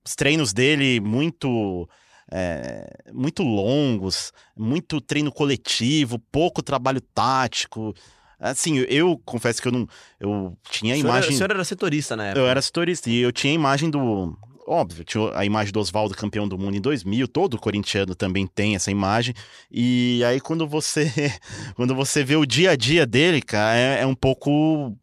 os 0.06 0.16
treinos 0.16 0.52
dele 0.54 1.00
muito 1.00 1.88
é, 2.32 2.88
muito 3.14 3.44
longos, 3.44 4.32
muito 4.56 5.00
treino 5.00 5.32
coletivo, 5.32 6.20
pouco 6.32 6.62
trabalho 6.62 7.02
tático. 7.02 7.94
Assim, 8.40 8.78
eu 8.88 9.20
confesso 9.26 9.62
que 9.62 9.68
eu 9.68 9.72
não 9.72 9.88
eu 10.20 10.56
tinha 10.70 10.94
a 10.94 10.98
senhor, 10.98 11.10
era, 11.10 11.18
imagem 11.18 11.34
o 11.34 11.38
senhor 11.38 11.52
era 11.52 11.64
setorista 11.64 12.16
na 12.16 12.26
época. 12.28 12.40
eu 12.40 12.48
era 12.48 12.62
setorista 12.62 13.10
e 13.10 13.18
eu 13.18 13.32
tinha 13.32 13.52
a 13.52 13.56
imagem 13.56 13.90
do. 13.90 14.38
Óbvio, 14.68 15.06
tinha 15.06 15.32
a 15.34 15.46
imagem 15.46 15.72
do 15.72 15.80
Oswaldo 15.80 16.14
campeão 16.14 16.46
do 16.48 16.58
mundo 16.58 16.76
em 16.76 16.82
2000, 16.82 17.28
todo 17.30 17.58
corintiano 17.58 18.14
também 18.14 18.46
tem 18.46 18.76
essa 18.76 18.92
imagem. 18.92 19.34
E 19.72 20.22
aí, 20.26 20.42
quando 20.42 20.68
você 20.68 21.12
quando 21.76 21.96
você 21.96 22.24
vê 22.24 22.36
o 22.36 22.46
dia 22.46 22.72
a 22.72 22.76
dia 22.76 23.06
dele, 23.06 23.42
cara, 23.42 23.78
é, 23.78 24.02
é 24.02 24.06
um 24.06 24.16
pouco. 24.16 24.96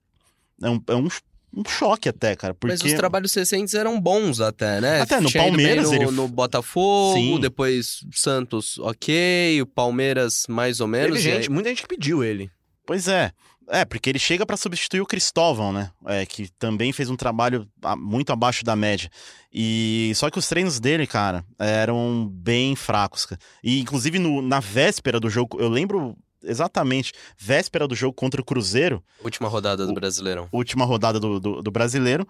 É 0.62 0.70
um, 0.70 0.80
é 0.88 0.94
um, 0.94 1.08
um 1.56 1.62
choque 1.68 2.08
até, 2.08 2.34
cara. 2.36 2.54
Porque... 2.54 2.72
Mas 2.74 2.82
os 2.82 2.92
trabalhos 2.94 3.32
recentes 3.34 3.74
eram 3.74 4.00
bons 4.00 4.40
até, 4.40 4.80
né? 4.80 5.00
Até 5.02 5.20
no 5.20 5.28
Tinha 5.28 5.42
Palmeiras 5.44 5.88
no, 5.90 5.94
ele- 5.94 6.10
no 6.10 6.28
Botafogo, 6.28 7.14
Sim. 7.18 7.40
depois 7.40 8.00
Santos 8.12 8.78
ok, 8.78 9.60
o 9.62 9.66
Palmeiras 9.66 10.44
mais 10.48 10.80
ou 10.80 10.86
menos. 10.88 11.16
Teve 11.18 11.28
e 11.28 11.32
aí- 11.32 11.38
gente, 11.42 11.50
muita 11.50 11.68
gente 11.68 11.82
que 11.82 11.88
pediu 11.88 12.22
ele. 12.24 12.50
Pois 12.86 13.08
é. 13.08 13.30
É, 13.66 13.82
porque 13.82 14.10
ele 14.10 14.18
chega 14.18 14.44
pra 14.44 14.58
substituir 14.58 15.00
o 15.00 15.06
Cristóvão, 15.06 15.72
né? 15.72 15.90
É, 16.06 16.26
que 16.26 16.50
também 16.58 16.92
fez 16.92 17.08
um 17.08 17.16
trabalho 17.16 17.66
muito 17.96 18.30
abaixo 18.30 18.62
da 18.62 18.76
média. 18.76 19.08
E 19.50 20.12
só 20.16 20.28
que 20.28 20.38
os 20.38 20.46
treinos 20.46 20.78
dele, 20.78 21.06
cara, 21.06 21.42
eram 21.58 22.28
bem 22.30 22.76
fracos. 22.76 23.24
cara. 23.24 23.40
E 23.62 23.80
inclusive 23.80 24.18
no- 24.18 24.42
na 24.42 24.60
véspera 24.60 25.18
do 25.18 25.30
jogo, 25.30 25.58
eu 25.58 25.70
lembro 25.70 26.14
exatamente, 26.46 27.12
véspera 27.38 27.86
do 27.88 27.94
jogo 27.94 28.14
contra 28.14 28.40
o 28.40 28.44
Cruzeiro, 28.44 29.02
Última 29.22 29.48
rodada 29.48 29.84
do 29.86 29.92
O- 29.92 29.94
Brasileirão. 29.94 30.48
última 30.52 30.84
rodada 30.84 31.18
do, 31.20 31.38
do, 31.40 31.62
do 31.62 31.70
brasileiro, 31.70 32.26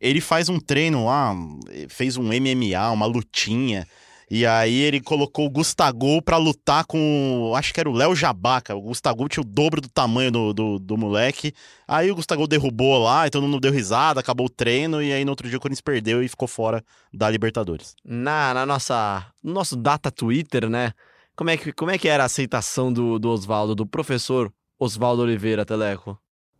ele 0.00 0.20
faz 0.20 0.48
um 0.48 0.58
treino 0.60 1.06
lá, 1.06 1.34
fez 1.88 2.16
um 2.16 2.24
MMA, 2.32 2.90
uma 2.92 3.06
lutinha. 3.06 3.86
E 4.28 4.44
aí 4.44 4.74
ele 4.80 5.00
colocou 5.00 5.46
o 5.46 5.50
Gustavo 5.50 6.20
pra 6.20 6.36
lutar 6.36 6.84
com, 6.84 7.52
acho 7.56 7.72
que 7.72 7.78
era 7.78 7.88
o 7.88 7.92
Léo 7.92 8.12
Jabaca. 8.14 8.74
O 8.74 8.80
Gustavo 8.82 9.28
tinha 9.28 9.40
o 9.40 9.46
dobro 9.46 9.80
do 9.80 9.88
tamanho 9.88 10.32
do, 10.32 10.52
do, 10.52 10.78
do 10.80 10.96
moleque. 10.96 11.52
Aí 11.86 12.10
o 12.10 12.14
Gustavo 12.16 12.44
derrubou 12.48 12.98
lá, 13.04 13.28
então 13.28 13.40
não 13.40 13.60
deu 13.60 13.70
risada, 13.70 14.18
acabou 14.18 14.46
o 14.46 14.50
treino. 14.50 15.00
E 15.00 15.12
aí 15.12 15.24
no 15.24 15.30
outro 15.30 15.48
dia 15.48 15.56
o 15.58 15.60
Corinthians 15.60 15.80
perdeu 15.80 16.24
e 16.24 16.28
ficou 16.28 16.48
fora 16.48 16.84
da 17.14 17.30
Libertadores. 17.30 17.94
Na, 18.04 18.52
na 18.52 18.66
nossa, 18.66 19.24
no 19.44 19.52
nosso 19.52 19.76
data 19.76 20.10
Twitter, 20.10 20.68
né? 20.68 20.92
Como 21.36 21.50
é 21.50 21.56
que, 21.56 21.72
como 21.72 21.90
é 21.90 21.98
que 21.98 22.08
era 22.08 22.22
a 22.22 22.26
aceitação 22.26 22.92
do, 22.92 23.18
do 23.18 23.28
Oswaldo, 23.28 23.74
do 23.74 23.86
professor 23.86 24.50
Oswaldo 24.78 25.22
Oliveira, 25.22 25.66
Teleco? 25.66 26.18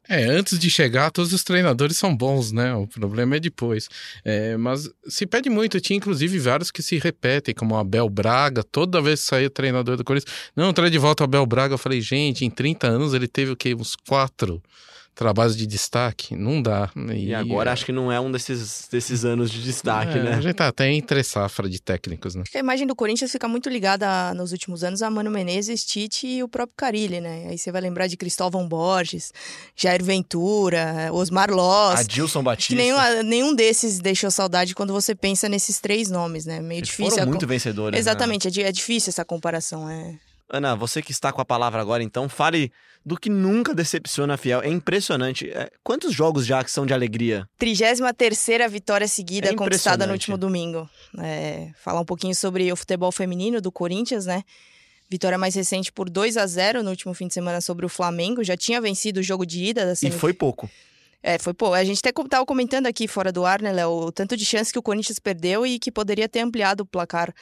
É, 0.09 0.25
antes 0.25 0.57
de 0.59 0.71
chegar, 0.71 1.11
todos 1.11 1.33
os 1.33 1.43
treinadores 1.43 1.97
são 1.97 2.17
bons, 2.17 2.53
né? 2.53 2.73
O 2.75 2.87
problema 2.87 3.37
é 3.37 3.41
depois. 3.41 3.89
É, 4.25 4.57
mas 4.57 4.89
se 5.09 5.27
pede 5.27 5.51
muito, 5.51 5.81
tinha 5.81 5.97
inclusive 5.97 6.39
vários 6.39 6.71
que 6.71 6.81
se 6.81 6.97
repetem, 6.99 7.55
como 7.55 7.75
o 7.75 7.79
Abel 7.79 8.09
Braga, 8.09 8.63
toda 8.63 9.03
vez 9.03 9.23
que 9.23 9.27
saía 9.27 9.51
treinador 9.51 9.97
do 9.97 10.05
Corinthians. 10.05 10.33
Não, 10.55 10.73
traz 10.73 10.93
de 10.93 10.99
volta 10.99 11.25
o 11.25 11.27
Abel 11.27 11.45
Braga. 11.45 11.75
Eu 11.75 11.79
falei, 11.79 12.01
gente, 12.01 12.45
em 12.45 12.51
30 12.51 12.87
anos 12.87 13.15
ele 13.15 13.27
teve 13.27 13.51
o 13.51 13.57
quê? 13.57 13.75
Uns 13.75 13.97
quatro 13.97 14.63
trabalhos 15.17 15.57
de 15.57 15.67
destaque? 15.67 16.37
Não 16.37 16.63
dá. 16.63 16.91
E, 17.13 17.35
agora 17.35 17.73
acho 17.73 17.85
que 17.85 17.91
não 17.91 18.13
é 18.13 18.21
um 18.21 18.31
desses, 18.31 18.87
desses 18.93 19.25
anos 19.25 19.51
de 19.51 19.63
destaque, 19.63 20.19
é, 20.19 20.23
né? 20.23 20.35
A 20.35 20.41
gente 20.41 20.55
tá 20.55 20.69
até 20.69 20.93
entre 20.93 21.25
safra 21.25 21.69
de 21.69 21.81
técnicos, 21.83 22.35
né? 22.35 22.45
A 22.55 22.59
imagem 22.59 22.87
do 22.87 22.95
Corinthians 22.95 23.33
fica 23.33 23.49
muito 23.49 23.69
ligada 23.69 24.33
nos 24.35 24.53
últimos 24.53 24.85
anos 24.85 25.03
a 25.03 25.11
Mano 25.11 25.31
Menezes, 25.31 25.85
Tite 25.85 26.27
e 26.27 26.43
o 26.43 26.49
próprio 26.49 26.75
Carilli, 26.77 27.21
né? 27.21 27.47
Aí 27.49 27.59
você 27.59 27.73
vai 27.73 27.81
lembrar 27.81 28.07
de 28.07 28.17
Cristóvão 28.17 28.69
Borges, 28.69 29.33
Jair 29.75 30.05
Ventura, 30.05 31.09
Osmar 31.13 31.51
Loss. 31.51 32.01
Adilson 32.01 32.43
Batista. 32.43 32.75
que 32.75 32.77
nenhum, 32.77 32.97
nenhum 33.25 33.55
desses 33.55 33.99
deixou 33.99 34.31
saudade 34.31 34.75
quando 34.75 34.93
você 34.93 35.15
pensa 35.15 35.49
nesses 35.49 35.81
três 35.81 36.11
nomes, 36.11 36.45
né? 36.45 36.61
Meio 36.61 36.81
Eles 36.81 36.89
difícil. 36.91 37.11
foram 37.13 37.23
a 37.23 37.27
muito 37.27 37.41
com- 37.47 37.49
vencedores. 37.49 37.93
né? 37.95 37.99
Exatamente, 37.99 38.49
é, 38.49 38.51
di- 38.51 38.63
é 38.63 38.71
difícil 38.71 39.09
essa 39.11 39.25
comparação. 39.25 39.89
É. 39.89 40.15
Ana, 40.49 40.75
você 40.77 41.03
que 41.03 41.11
está 41.13 41.33
com 41.33 41.41
a 41.41 41.45
palavra 41.45 41.81
agora, 41.81 42.03
então, 42.03 42.29
fale 42.29 42.71
do 43.05 43.17
que 43.17 43.29
nunca 43.29 43.75
decepciona 43.75 44.35
a 44.35 44.37
Fiel. 44.37 44.63
É 44.63 44.69
impressionante. 44.69 45.49
É, 45.51 45.71
quantos 45.83 46.13
jogos 46.13 46.47
já 46.47 46.63
que 46.63 46.71
são 46.71 46.87
de 46.87 46.93
alegria? 46.95 47.49
33 47.59 48.71
vitória 48.71 49.09
seguida 49.09 49.49
É 49.49 49.55
conquistada 49.55 50.07
no 50.07 50.13
último 50.13 50.37
domingo. 50.39 50.89
É, 51.19 51.71
falar 51.83 52.01
um 52.01 52.05
pouquinho 52.05 52.35
sobre 52.35 52.71
o 52.73 52.77
futebol 52.77 53.11
feminino 53.13 53.61
do 53.61 53.71
Corinthians, 53.73 54.27
né? 54.27 54.43
Vitória 55.09 55.39
mais 55.39 55.55
recente 55.55 55.93
por 55.93 56.11
2 56.11 56.37
a 56.37 56.47
0 56.47 56.83
no 56.83 56.91
último 56.91 57.15
fim 57.15 57.29
de 57.29 57.35
semana 57.35 57.61
sobre 57.61 57.87
o 57.87 57.89
Flamengo. 57.89 58.43
Já 58.43 58.57
tinha 58.57 58.81
vencido 58.81 59.21
o 59.21 59.23
jogo 59.23 59.47
de 59.47 59.65
ida 59.65 59.87
da 59.87 59.93
E 59.93 60.11
foi 60.11 60.33
pouco. 60.33 60.69
É, 61.23 61.39
foi 61.39 61.55
pô. 61.55 61.75
A 61.75 61.83
gente 61.85 61.99
até 61.99 62.13
co- 62.13 62.29
tava 62.29 62.45
comentando 62.45 62.87
aqui 62.87 63.07
fora 63.09 63.31
do 63.33 63.45
ar, 63.47 63.61
né, 63.63 63.73
Léo? 63.73 63.91
O 63.91 64.13
tanto 64.13 64.37
de 64.37 64.45
chance 64.45 64.73
que 64.73 64.79
o 64.79 64.83
Corinthians 64.83 65.19
perdeu 65.21 65.65
e 65.67 65.79
que 65.79 65.91
poderia 65.93 66.29
ter 66.29 66.41
ampliado 66.41 66.83
o 66.83 66.87
placar 66.87 67.33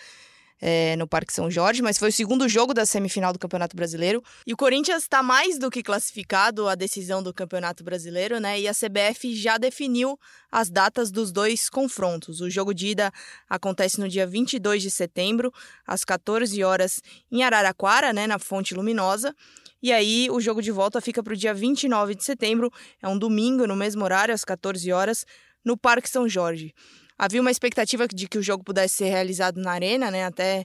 é, 0.66 0.96
no 0.96 1.06
Parque 1.06 1.30
São 1.30 1.50
Jorge, 1.50 1.82
mas 1.82 1.98
foi 1.98 2.08
o 2.08 2.12
segundo 2.12 2.48
jogo 2.48 2.72
da 2.72 2.86
semifinal 2.86 3.34
do 3.34 3.38
Campeonato 3.38 3.76
Brasileiro. 3.76 4.24
E 4.46 4.54
o 4.54 4.56
Corinthians 4.56 5.02
está 5.02 5.22
mais 5.22 5.58
do 5.58 5.70
que 5.70 5.82
classificado 5.82 6.66
à 6.66 6.74
decisão 6.74 7.22
do 7.22 7.34
Campeonato 7.34 7.84
Brasileiro, 7.84 8.40
né? 8.40 8.58
E 8.58 8.66
a 8.66 8.72
CBF 8.72 9.36
já 9.36 9.58
definiu 9.58 10.18
as 10.50 10.70
datas 10.70 11.10
dos 11.10 11.30
dois 11.30 11.68
confrontos. 11.68 12.40
O 12.40 12.48
jogo 12.48 12.72
de 12.72 12.88
ida 12.88 13.12
acontece 13.46 14.00
no 14.00 14.08
dia 14.08 14.26
22 14.26 14.80
de 14.80 14.90
setembro, 14.90 15.52
às 15.86 16.02
14 16.02 16.64
horas, 16.64 17.02
em 17.30 17.42
Araraquara, 17.42 18.14
né, 18.14 18.26
na 18.26 18.38
Fonte 18.38 18.74
Luminosa. 18.74 19.36
E 19.82 19.92
aí 19.92 20.30
o 20.30 20.40
jogo 20.40 20.62
de 20.62 20.70
volta 20.70 20.98
fica 20.98 21.22
para 21.22 21.34
o 21.34 21.36
dia 21.36 21.52
29 21.52 22.14
de 22.14 22.24
setembro, 22.24 22.72
é 23.02 23.08
um 23.08 23.18
domingo, 23.18 23.66
no 23.66 23.76
mesmo 23.76 24.02
horário, 24.02 24.34
às 24.34 24.46
14 24.46 24.90
horas, 24.90 25.26
no 25.62 25.76
Parque 25.76 26.08
São 26.08 26.26
Jorge. 26.26 26.72
Havia 27.18 27.40
uma 27.40 27.50
expectativa 27.50 28.06
de 28.08 28.28
que 28.28 28.38
o 28.38 28.42
jogo 28.42 28.64
pudesse 28.64 28.96
ser 28.96 29.06
realizado 29.06 29.60
na 29.60 29.72
Arena, 29.72 30.10
né? 30.10 30.24
Até 30.24 30.64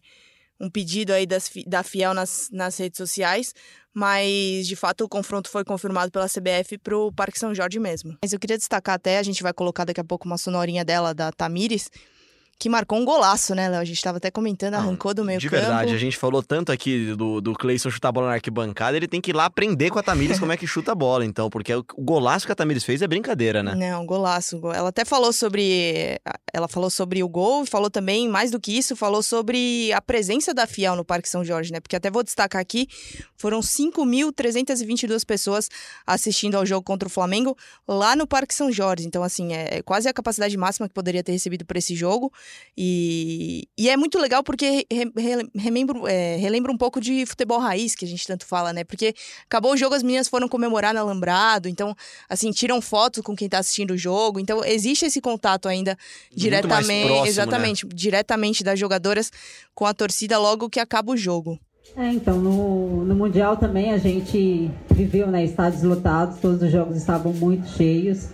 um 0.59 0.69
pedido 0.69 1.13
aí 1.13 1.25
das, 1.25 1.49
da 1.65 1.83
Fiel 1.83 2.13
nas, 2.13 2.49
nas 2.51 2.77
redes 2.77 2.97
sociais, 2.97 3.53
mas 3.93 4.67
de 4.67 4.75
fato 4.75 5.05
o 5.05 5.09
confronto 5.09 5.49
foi 5.49 5.63
confirmado 5.63 6.11
pela 6.11 6.27
CBF 6.27 6.77
para 6.79 6.97
o 6.97 7.13
Parque 7.13 7.39
São 7.39 7.55
Jorge 7.55 7.79
mesmo. 7.79 8.17
Mas 8.21 8.33
eu 8.33 8.39
queria 8.39 8.57
destacar 8.57 8.95
até, 8.95 9.17
a 9.17 9.23
gente 9.23 9.41
vai 9.41 9.53
colocar 9.53 9.85
daqui 9.85 10.01
a 10.01 10.03
pouco 10.03 10.25
uma 10.25 10.37
sonorinha 10.37 10.83
dela, 10.83 11.13
da 11.13 11.31
Tamires, 11.31 11.89
que 12.59 12.67
marcou 12.67 12.99
um 12.99 13.05
golaço, 13.05 13.55
né, 13.55 13.69
Léo? 13.69 13.79
A 13.79 13.85
gente 13.85 13.95
estava 13.95 14.17
até 14.17 14.29
comentando, 14.29 14.73
arrancou 14.73 15.13
do 15.13 15.23
meio 15.23 15.39
de 15.39 15.49
campo. 15.49 15.61
verdade, 15.61 15.93
a 15.93 15.97
gente 15.97 16.17
falou 16.17 16.43
tanto 16.43 16.73
aqui 16.73 17.15
do, 17.15 17.39
do 17.39 17.53
Cleison 17.53 17.89
chutar 17.89 18.09
a 18.09 18.11
bola 18.11 18.27
na 18.27 18.33
arquibancada, 18.33 18.97
ele 18.97 19.07
tem 19.07 19.21
que 19.21 19.31
ir 19.31 19.33
lá 19.33 19.45
aprender 19.45 19.89
com 19.89 19.97
a 19.97 20.03
Tamires 20.03 20.37
como 20.37 20.51
é 20.51 20.57
que 20.57 20.67
chuta 20.67 20.91
a 20.91 20.95
bola, 20.95 21.23
então, 21.23 21.49
porque 21.49 21.73
o, 21.73 21.85
golaço 21.97 22.45
que 22.45 22.51
a 22.51 22.55
Tamires 22.55 22.83
fez 22.83 23.01
é 23.01 23.07
brincadeira, 23.07 23.63
né? 23.63 23.73
Não, 23.75 24.05
golaço. 24.05 24.59
Gol. 24.59 24.73
Ela 24.73 24.89
até 24.89 25.05
falou 25.05 25.31
sobre. 25.31 26.19
Ela 26.53 26.67
falou 26.67 26.89
sobre 26.89 27.23
o 27.23 27.29
gol 27.29 27.63
e 27.63 27.67
falou 27.67 27.89
também, 27.89 28.27
mais 28.27 28.51
do 28.51 28.59
que 28.59 28.77
isso, 28.77 28.93
falou 28.93 29.23
sobre 29.23 29.93
a 29.93 30.01
presença 30.01 30.53
da 30.53 30.67
Fiel 30.67 30.97
no 30.97 31.05
Parque 31.05 31.29
São 31.29 31.45
Jorge, 31.45 31.71
né? 31.71 31.79
Porque 31.79 31.95
até 31.95 32.11
vou 32.11 32.23
destacar 32.23 32.59
aqui: 32.61 32.89
foram 33.37 33.61
5.322 33.61 35.25
pessoas 35.25 35.69
assistindo 36.05 36.55
ao 36.55 36.65
jogo 36.65 36.83
contra 36.83 37.07
o 37.07 37.11
Flamengo 37.11 37.55
lá 37.87 38.17
no 38.17 38.27
Parque 38.27 38.53
São 38.53 38.69
Jorge. 38.69 39.07
Então, 39.07 39.23
assim, 39.23 39.53
é 39.53 39.81
quase 39.81 40.09
a 40.09 40.13
capacidade 40.13 40.57
máxima 40.57 40.89
que 40.89 40.93
poderia 40.93 41.23
ter 41.23 41.31
recebido 41.31 41.65
para 41.65 41.77
esse 41.77 41.95
jogo. 41.95 42.33
E, 42.81 43.67
e 43.77 43.89
é 43.89 43.97
muito 43.97 44.17
legal 44.17 44.41
porque 44.41 44.87
re, 44.89 45.11
re, 45.17 45.49
remembro, 45.53 46.07
é, 46.07 46.37
relembra 46.37 46.71
um 46.71 46.77
pouco 46.77 47.01
de 47.01 47.25
futebol 47.25 47.59
raiz, 47.59 47.93
que 47.93 48.05
a 48.05 48.07
gente 48.07 48.25
tanto 48.25 48.45
fala, 48.45 48.71
né? 48.71 48.85
Porque 48.85 49.13
acabou 49.45 49.73
o 49.73 49.77
jogo, 49.77 49.95
as 49.95 50.01
meninas 50.01 50.29
foram 50.29 50.47
comemorar 50.47 50.93
no 50.93 51.01
Alambrado, 51.01 51.67
então 51.67 51.93
assim, 52.29 52.51
tiram 52.51 52.79
foto 52.81 53.21
com 53.21 53.35
quem 53.35 53.49
tá 53.49 53.59
assistindo 53.59 53.91
o 53.91 53.97
jogo. 53.97 54.39
Então, 54.39 54.63
existe 54.63 55.05
esse 55.05 55.19
contato 55.19 55.67
ainda 55.67 55.97
diretamente, 56.33 57.07
próximo, 57.07 57.23
né? 57.23 57.27
exatamente, 57.27 57.87
diretamente 57.87 58.63
das 58.63 58.79
jogadoras 58.79 59.29
com 59.75 59.85
a 59.85 59.93
torcida 59.93 60.37
logo 60.37 60.69
que 60.69 60.79
acaba 60.79 61.11
o 61.11 61.17
jogo. 61.17 61.59
É, 61.97 62.13
então, 62.13 62.37
no, 62.37 63.03
no 63.03 63.15
Mundial 63.15 63.57
também 63.57 63.91
a 63.91 63.97
gente 63.97 64.71
viveu, 64.91 65.27
né, 65.27 65.43
estádios 65.43 65.83
lotados, 65.83 66.39
todos 66.39 66.61
os 66.61 66.71
jogos 66.71 66.95
estavam 66.95 67.33
muito 67.33 67.67
cheios 67.69 68.29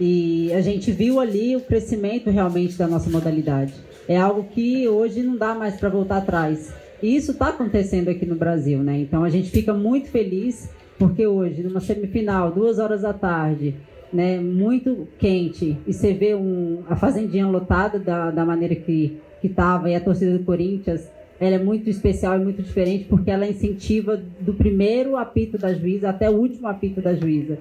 e 0.00 0.52
a 0.52 0.60
gente 0.60 0.90
viu 0.90 1.20
ali 1.20 1.54
o 1.54 1.60
crescimento 1.60 2.30
realmente 2.30 2.76
da 2.76 2.86
nossa 2.86 3.10
modalidade. 3.10 3.74
É 4.08 4.16
algo 4.16 4.44
que 4.44 4.88
hoje 4.88 5.22
não 5.22 5.36
dá 5.36 5.54
mais 5.54 5.76
para 5.76 5.88
voltar 5.88 6.16
atrás. 6.16 6.72
E 7.02 7.14
isso 7.14 7.32
está 7.32 7.48
acontecendo 7.48 8.08
aqui 8.08 8.24
no 8.26 8.34
Brasil, 8.34 8.78
né? 8.78 8.98
Então 8.98 9.22
a 9.22 9.28
gente 9.28 9.50
fica 9.50 9.74
muito 9.74 10.08
feliz 10.08 10.70
porque 10.98 11.26
hoje, 11.26 11.62
numa 11.62 11.80
semifinal, 11.80 12.50
duas 12.50 12.78
horas 12.78 13.02
da 13.02 13.12
tarde, 13.12 13.74
né, 14.12 14.38
muito 14.38 15.08
quente, 15.18 15.78
e 15.86 15.92
você 15.92 16.12
vê 16.12 16.34
um, 16.34 16.82
a 16.88 16.96
fazendinha 16.96 17.46
lotada 17.46 17.98
da, 17.98 18.30
da 18.30 18.44
maneira 18.44 18.74
que 18.74 19.18
estava 19.42 19.88
e 19.88 19.94
a 19.94 20.00
torcida 20.00 20.36
do 20.36 20.44
Corinthians 20.44 21.08
ela 21.40 21.56
é 21.56 21.58
muito 21.58 21.88
especial 21.88 22.38
e 22.38 22.44
muito 22.44 22.62
diferente 22.62 23.06
porque 23.06 23.30
ela 23.30 23.48
incentiva 23.48 24.20
do 24.40 24.52
primeiro 24.52 25.16
apito 25.16 25.56
da 25.56 25.72
juíza 25.72 26.10
até 26.10 26.28
o 26.28 26.34
último 26.34 26.68
apito 26.68 27.00
da 27.00 27.14
juíza. 27.14 27.58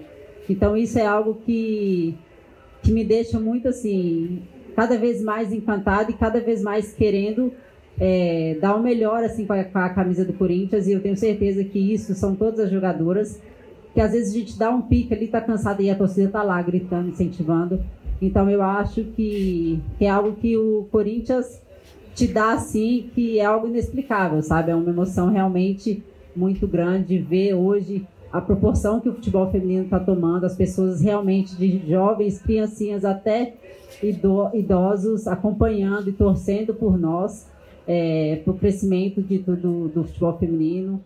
Então 0.49 0.75
isso 0.75 0.99
é 0.99 1.05
algo 1.05 1.35
que, 1.45 2.17
que 2.89 2.93
me 2.93 3.03
deixa 3.03 3.39
muito 3.39 3.67
assim, 3.67 4.41
cada 4.75 4.97
vez 4.97 5.21
mais 5.21 5.53
encantada 5.53 6.09
e 6.09 6.15
cada 6.15 6.39
vez 6.39 6.63
mais 6.63 6.91
querendo 6.91 7.53
é, 7.99 8.57
dar 8.59 8.75
o 8.75 8.81
melhor 8.81 9.23
assim 9.23 9.45
com 9.45 9.53
a, 9.53 9.63
com 9.63 9.77
a 9.77 9.89
camisa 9.89 10.25
do 10.25 10.33
Corinthians 10.33 10.87
e 10.87 10.93
eu 10.93 10.99
tenho 10.99 11.15
certeza 11.15 11.63
que 11.63 11.77
isso 11.77 12.15
são 12.15 12.35
todas 12.35 12.59
as 12.59 12.71
jogadoras 12.71 13.39
que 13.93 14.01
às 14.01 14.11
vezes 14.11 14.33
a 14.33 14.39
gente 14.39 14.57
dá 14.57 14.71
um 14.71 14.81
pique 14.81 15.13
ali, 15.13 15.27
tá 15.27 15.39
cansada 15.39 15.83
e 15.83 15.89
a 15.89 15.95
torcida 15.95 16.29
tá 16.29 16.41
lá 16.41 16.61
gritando, 16.61 17.09
incentivando. 17.09 17.83
Então 18.19 18.49
eu 18.49 18.61
acho 18.63 19.03
que, 19.03 19.79
que 19.97 20.05
é 20.05 20.09
algo 20.09 20.33
que 20.33 20.57
o 20.57 20.87
Corinthians 20.91 21.61
te 22.15 22.27
dá 22.27 22.53
assim, 22.53 23.09
que 23.13 23.39
é 23.39 23.45
algo 23.45 23.67
inexplicável, 23.67 24.41
sabe? 24.41 24.71
É 24.71 24.75
uma 24.75 24.89
emoção 24.89 25.29
realmente 25.29 26.03
muito 26.35 26.67
grande 26.67 27.19
ver 27.19 27.53
hoje 27.53 28.07
a 28.31 28.39
proporção 28.39 28.99
que 28.99 29.09
o 29.09 29.13
futebol 29.13 29.51
feminino 29.51 29.85
está 29.85 29.99
tomando, 29.99 30.45
as 30.45 30.55
pessoas 30.55 31.01
realmente 31.01 31.55
de 31.55 31.89
jovens, 31.89 32.41
criancinhas 32.41 33.03
até 33.03 33.53
idosos 34.53 35.27
acompanhando 35.27 36.09
e 36.09 36.13
torcendo 36.13 36.73
por 36.73 36.97
nós, 36.97 37.47
é, 37.87 38.41
para 38.43 38.53
o 38.53 38.57
crescimento 38.57 39.21
de, 39.21 39.39
do, 39.39 39.87
do 39.87 40.03
futebol 40.03 40.37
feminino. 40.37 41.03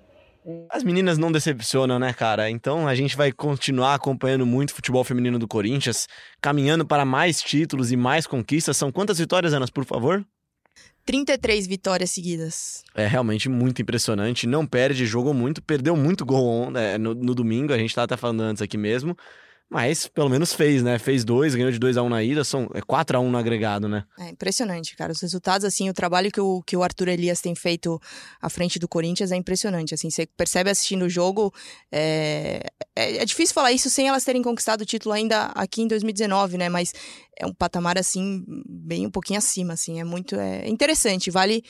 As 0.70 0.84
meninas 0.84 1.18
não 1.18 1.32
decepcionam, 1.32 1.98
né, 1.98 2.12
cara? 2.12 2.50
Então 2.50 2.86
a 2.86 2.94
gente 2.94 3.16
vai 3.16 3.32
continuar 3.32 3.96
acompanhando 3.96 4.46
muito 4.46 4.72
o 4.72 4.74
futebol 4.74 5.04
feminino 5.04 5.40
do 5.40 5.48
Corinthians, 5.48 6.06
caminhando 6.42 6.86
para 6.86 7.06
mais 7.06 7.42
títulos 7.42 7.94
e 7.94 7.96
mais 7.96 8.28
conquistas. 8.28 8.76
São 8.76 8.92
quantas 8.92 9.20
vitórias, 9.20 9.54
Anas, 9.54 9.70
por 9.70 9.86
favor? 9.86 10.26
33 11.06 11.68
vitórias 11.68 12.12
seguidas. 12.12 12.84
É 12.96 13.06
realmente 13.06 13.50
muito 13.50 13.82
impressionante. 13.82 14.48
Não 14.48 14.66
perde, 14.66 15.06
jogou 15.06 15.34
muito, 15.34 15.62
perdeu 15.62 15.96
muito 15.96 16.26
gol 16.26 16.72
né, 16.72 16.98
no, 16.98 17.14
no 17.14 17.36
domingo. 17.36 17.74
A 17.74 17.78
gente 17.78 17.90
estava 17.90 18.06
até 18.06 18.18
falando 18.18 18.42
antes 18.42 18.62
aqui 18.62 18.78
mesmo. 18.78 19.18
Mas 19.74 20.06
pelo 20.06 20.30
menos 20.30 20.54
fez, 20.54 20.84
né? 20.84 21.00
Fez 21.00 21.26
dois, 21.26 21.56
ganhou 21.56 21.72
de 21.72 21.80
2 21.80 21.98
a 21.98 22.04
1 22.04 22.06
um 22.06 22.10
na 22.10 22.22
ida, 22.22 22.44
são 22.44 22.70
é 22.76 22.82
4 22.82 23.18
a 23.18 23.20
1 23.20 23.26
um 23.26 23.32
no 23.32 23.40
agregado, 23.40 23.90
né? 23.90 24.06
É 24.20 24.30
impressionante, 24.30 24.96
cara. 24.96 25.12
Os 25.12 25.20
resultados, 25.20 25.66
assim, 25.66 25.90
o 25.90 25.94
trabalho 25.96 26.32
que 26.32 26.40
o, 26.40 26.62
que 26.62 26.78
o 26.78 26.84
Arthur 26.84 27.08
Elias 27.08 27.42
tem 27.42 27.56
feito 27.56 28.00
à 28.40 28.52
frente 28.52 28.78
do 28.78 28.88
Corinthians 28.88 29.32
é 29.32 29.36
impressionante. 29.36 29.96
Assim, 29.96 30.12
você 30.12 30.28
percebe 30.28 30.70
assistindo 30.70 31.06
o 31.06 31.10
jogo. 31.10 31.52
É, 31.92 32.62
é, 32.96 33.18
é 33.18 33.26
difícil 33.26 33.56
falar 33.56 33.72
isso 33.72 33.90
sem 33.90 34.08
elas 34.08 34.24
terem 34.24 34.44
conquistado 34.44 34.82
o 34.82 34.86
título 34.86 35.12
ainda 35.12 35.46
aqui 35.56 35.82
em 35.82 35.88
2019, 35.88 36.56
né? 36.56 36.70
Mas 36.70 36.94
é 37.36 37.48
um 37.48 37.54
patamar, 37.54 37.98
assim, 37.98 38.46
bem 38.70 39.08
um 39.08 39.12
pouquinho 39.12 39.40
acima, 39.40 39.74
assim. 39.74 40.00
É 40.00 40.04
muito 40.04 40.36
é 40.36 40.70
interessante, 40.70 41.32
vale, 41.32 41.64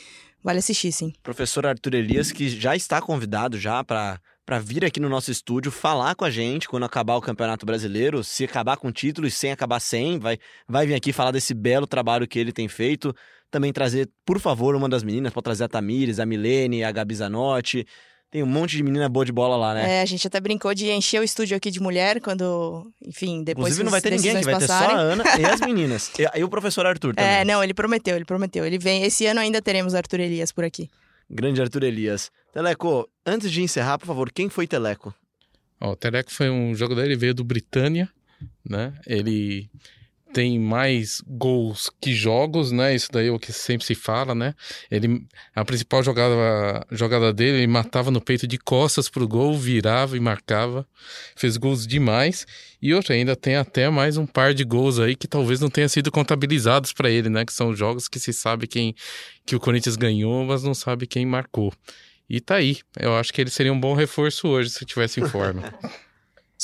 vale 0.44 0.60
assistir, 0.60 0.92
sim. 0.92 1.14
Professor 1.24 1.66
Arthur 1.66 1.94
Elias, 1.94 2.34
que 2.34 2.50
já 2.50 2.76
está 2.76 3.02
convidado 3.02 3.58
já 3.58 3.82
para 3.82 4.20
para 4.46 4.60
vir 4.60 4.84
aqui 4.84 5.00
no 5.00 5.08
nosso 5.10 5.32
estúdio 5.32 5.72
falar 5.72 6.16
com 6.16 6.26
a 6.26 6.30
gente 6.30 6.68
quando 6.68 6.84
acabar 6.84 7.16
o 7.16 7.22
Campeonato 7.22 7.66
Brasileiro, 7.66 8.24
se 8.24 8.44
acabar 8.44 8.78
com 8.78 8.92
título 8.92 9.26
e 9.26 9.32
sem 9.32 9.52
acabar 9.52 9.80
sem, 9.80 10.20
vai, 10.20 10.38
vai 10.68 10.86
vir 10.86 10.96
aqui 10.96 11.14
falar 11.14 11.32
desse 11.32 11.54
belo 11.54 11.88
trabalho 11.88 12.28
que 12.28 12.38
ele 12.38 12.52
tem 12.52 12.68
feito. 12.68 13.16
Também 13.50 13.72
trazer, 13.72 14.10
por 14.26 14.40
favor, 14.40 14.76
uma 14.76 14.90
das 14.90 15.04
meninas, 15.04 15.32
pode 15.32 15.44
trazer 15.44 15.64
a 15.66 15.68
Tamires, 15.68 16.20
a 16.20 16.26
Milene, 16.26 16.84
a 16.84 16.92
Gabi 16.92 17.16
Zanotti. 17.16 17.86
Tem 18.32 18.42
um 18.42 18.48
monte 18.48 18.76
de 18.76 18.82
menina 18.82 19.08
boa 19.08 19.24
de 19.24 19.32
bola 19.32 19.56
lá, 19.56 19.76
né? 19.76 20.00
É, 20.00 20.02
a 20.02 20.06
gente 20.06 20.26
até 20.26 20.40
brincou 20.42 20.74
de 20.74 20.90
encher 20.90 21.22
o 21.22 21.24
estúdio 21.24 21.56
aqui 21.56 21.70
de 21.70 21.80
mulher 21.80 22.20
quando, 22.20 22.92
enfim, 23.06 23.44
depois 23.44 23.78
Inclusive 23.78 23.84
não 23.84 23.92
vai 23.92 24.02
ter 24.02 24.10
ninguém 24.10 24.32
aqui, 24.38 24.46
vai 24.46 24.56
passarem. 24.56 24.88
ter 24.88 24.94
só 24.96 24.98
a 24.98 25.02
Ana 25.02 25.24
e 25.40 25.46
as 25.46 25.62
meninas. 25.62 26.12
e, 26.18 26.40
e 26.40 26.44
o 26.44 26.50
professor 26.50 26.84
Arthur 26.84 27.14
também. 27.14 27.32
É, 27.32 27.46
não, 27.46 27.64
ele 27.64 27.76
prometeu, 27.76 28.16
ele 28.16 28.26
prometeu. 28.26 28.66
Ele 28.66 28.80
vem, 28.80 29.04
esse 29.04 29.28
ano 29.28 29.40
ainda 29.40 29.62
teremos 29.62 29.94
Arthur 29.94 30.22
Elias 30.22 30.52
por 30.52 30.64
aqui. 30.64 30.90
Grande 31.30 31.62
Arthur 31.62 31.84
Elias. 31.84 32.32
Teleco, 32.52 33.10
antes 33.26 33.52
de 33.52 33.62
encerrar, 33.62 33.98
por 33.98 34.06
favor, 34.06 34.32
quem 34.32 34.50
foi 34.50 34.68
Teleco? 34.68 35.14
O 35.80 35.96
Teleco 35.96 36.32
foi 36.32 36.50
um 36.50 36.74
jogador, 36.76 37.04
ele 37.04 37.16
veio 37.16 37.34
do 37.34 37.44
Britânia, 37.44 38.10
né? 38.68 38.94
Ele 39.06 39.70
tem 40.34 40.60
mais 40.60 41.22
gols 41.28 41.92
que 42.02 42.14
jogos, 42.14 42.72
né? 42.72 42.96
Isso 42.96 43.08
daí 43.12 43.28
é 43.28 43.32
o 43.32 43.38
que 43.38 43.54
sempre 43.54 43.86
se 43.86 43.94
fala, 43.94 44.34
né? 44.34 44.56
Ele, 44.90 45.26
a 45.56 45.64
principal 45.64 46.02
jogada, 46.02 46.86
jogada 46.92 47.32
dele, 47.32 47.58
ele 47.60 47.68
matava 47.68 48.10
no 48.10 48.20
peito 48.20 48.48
de 48.48 48.58
costas 48.58 49.08
pro 49.08 49.28
gol, 49.28 49.56
virava 49.58 50.18
e 50.18 50.20
marcava. 50.20 50.88
Fez 51.36 51.56
gols 51.56 51.86
demais. 51.86 52.48
E 52.82 52.94
outra, 52.94 53.14
ainda 53.14 53.36
tem 53.36 53.56
até 53.56 53.90
mais 53.90 54.18
um 54.18 54.26
par 54.26 54.54
de 54.54 54.64
gols 54.64 55.00
aí 55.00 55.16
que 55.16 55.28
talvez 55.28 55.60
não 55.60 55.70
tenha 55.70 55.88
sido 55.88 56.12
contabilizados 56.12 56.92
para 56.92 57.10
ele, 57.10 57.30
né? 57.30 57.46
Que 57.46 57.54
são 57.54 57.76
jogos 57.76 58.08
que 58.08 58.20
se 58.20 58.34
sabe 58.34 58.66
quem 58.66 58.96
que 59.46 59.56
o 59.56 59.60
Corinthians 59.60 59.96
ganhou, 59.96 60.44
mas 60.46 60.64
não 60.64 60.74
sabe 60.74 61.06
quem 61.06 61.26
marcou. 61.26 61.72
E 62.28 62.42
tá 62.42 62.56
aí. 62.56 62.80
Eu 63.00 63.16
acho 63.16 63.32
que 63.32 63.40
ele 63.40 63.52
seria 63.52 63.72
um 63.72 63.80
bom 63.80 63.94
reforço 63.94 64.48
hoje 64.48 64.72
se 64.72 64.84
tivesse 64.86 65.22
em 65.22 65.28
forma. 65.28 65.74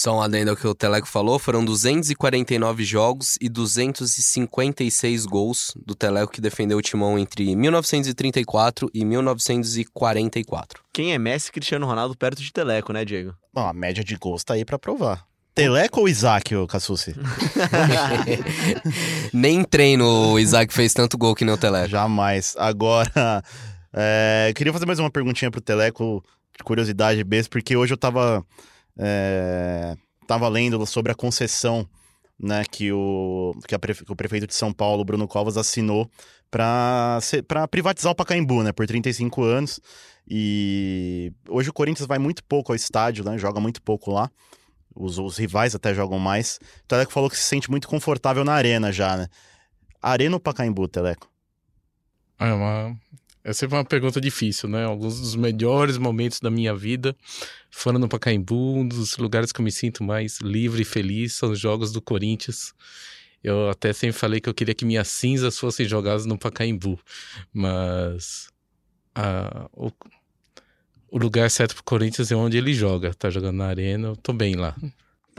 Só 0.01 0.15
um 0.15 0.21
adendo 0.21 0.51
ao 0.51 0.55
que 0.55 0.65
o 0.65 0.73
Teleco 0.73 1.05
falou, 1.05 1.37
foram 1.37 1.65
249 1.65 2.85
jogos 2.85 3.37
e 3.41 3.49
256 3.49 5.25
gols 5.25 5.73
do 5.85 5.93
Teleco 5.93 6.31
que 6.31 6.39
defendeu 6.39 6.77
o 6.77 6.81
Timão 6.81 7.19
entre 7.19 7.53
1934 7.53 8.89
e 8.93 9.03
1944. 9.03 10.81
Quem 10.93 11.11
é 11.11 11.17
Messi 11.17 11.51
Cristiano 11.51 11.85
Ronaldo 11.85 12.15
perto 12.15 12.41
de 12.41 12.53
Teleco, 12.53 12.93
né, 12.93 13.03
Diego? 13.03 13.35
Bom, 13.53 13.67
a 13.67 13.73
média 13.73 14.01
de 14.01 14.15
gols 14.15 14.41
tá 14.41 14.53
aí 14.53 14.63
para 14.63 14.79
provar. 14.79 15.25
Teleco 15.53 15.99
ou 15.99 16.07
Isaac, 16.07 16.55
o 16.55 16.65
Cassucci? 16.65 17.13
Nem 19.33 19.65
treino 19.65 20.31
o 20.31 20.39
Isaac 20.39 20.73
fez 20.73 20.93
tanto 20.93 21.17
gol 21.17 21.35
que 21.35 21.43
nem 21.43 21.53
o 21.53 21.57
Teleco. 21.57 21.89
Jamais. 21.89 22.55
Agora, 22.57 23.43
é, 23.91 24.53
queria 24.55 24.71
fazer 24.71 24.85
mais 24.85 24.99
uma 24.99 25.11
perguntinha 25.11 25.51
pro 25.51 25.59
Teleco, 25.59 26.23
de 26.57 26.63
curiosidade 26.63 27.21
besta, 27.25 27.49
porque 27.49 27.75
hoje 27.75 27.93
eu 27.93 27.97
tava 27.97 28.45
é, 28.99 29.95
tava 30.27 30.47
lendo 30.49 30.85
sobre 30.85 31.11
a 31.11 31.15
concessão 31.15 31.87
né, 32.37 32.63
que, 32.69 32.91
o, 32.91 33.53
que, 33.67 33.77
prefe, 33.77 34.05
que, 34.05 34.11
o 34.11 34.15
prefeito 34.15 34.45
de 34.45 34.53
São 34.53 34.71
Paulo, 34.71 35.03
Bruno 35.05 35.27
Covas, 35.27 35.57
assinou 35.57 36.09
para 36.51 37.19
privatizar 37.69 38.11
o 38.11 38.15
Pacaembu, 38.15 38.63
né, 38.63 38.71
por 38.71 38.85
35 38.85 39.43
anos. 39.43 39.79
E 40.27 41.31
hoje 41.47 41.69
o 41.69 41.73
Corinthians 41.73 42.07
vai 42.07 42.19
muito 42.19 42.43
pouco 42.43 42.71
ao 42.71 42.75
estádio, 42.75 43.23
né, 43.23 43.37
joga 43.37 43.59
muito 43.59 43.81
pouco 43.81 44.11
lá. 44.11 44.29
Os, 44.95 45.17
os 45.17 45.37
rivais 45.37 45.73
até 45.73 45.93
jogam 45.93 46.19
mais. 46.19 46.59
O 46.83 46.87
Teleco 46.87 47.11
falou 47.11 47.29
que 47.29 47.37
se 47.37 47.43
sente 47.43 47.71
muito 47.71 47.87
confortável 47.87 48.43
na 48.43 48.53
arena 48.53 48.91
já, 48.91 49.15
né? 49.15 49.27
Arena 50.01 50.35
ou 50.35 50.39
Pacaembu, 50.39 50.87
Teleco? 50.87 51.29
É 52.39 52.51
uma, 52.53 52.97
é 53.43 53.53
sempre 53.53 53.77
uma 53.77 53.85
pergunta 53.85 54.19
difícil, 54.19 54.67
né? 54.67 54.85
Alguns 54.85 55.19
dos 55.19 55.35
melhores 55.35 55.97
momentos 55.97 56.39
da 56.39 56.49
minha 56.49 56.75
vida 56.75 57.15
foram 57.71 57.99
no 57.99 58.09
Pacaembu, 58.09 58.75
um 58.77 58.87
dos 58.87 59.17
lugares 59.17 59.51
que 59.51 59.61
eu 59.61 59.63
me 59.63 59.71
sinto 59.71 60.03
mais 60.03 60.39
livre 60.39 60.81
e 60.81 60.85
feliz 60.85 61.33
são 61.33 61.51
os 61.51 61.59
jogos 61.59 61.91
do 61.91 62.01
Corinthians. 62.01 62.73
Eu 63.43 63.69
até 63.69 63.93
sempre 63.93 64.17
falei 64.17 64.41
que 64.41 64.49
eu 64.49 64.53
queria 64.53 64.75
que 64.75 64.85
minhas 64.85 65.07
cinzas 65.07 65.57
fossem 65.57 65.87
jogadas 65.87 66.25
no 66.25 66.37
Pacaembu, 66.37 66.99
mas 67.53 68.49
a, 69.15 69.69
o, 69.73 69.91
o 71.09 71.17
lugar 71.17 71.49
certo 71.49 71.75
pro 71.75 71.83
Corinthians 71.83 72.31
é 72.31 72.35
onde 72.35 72.57
ele 72.57 72.73
joga. 72.73 73.13
Tá 73.13 73.29
jogando 73.29 73.57
na 73.57 73.67
arena, 73.67 74.09
eu 74.09 74.15
tô 74.17 74.33
bem 74.33 74.55
lá. 74.55 74.75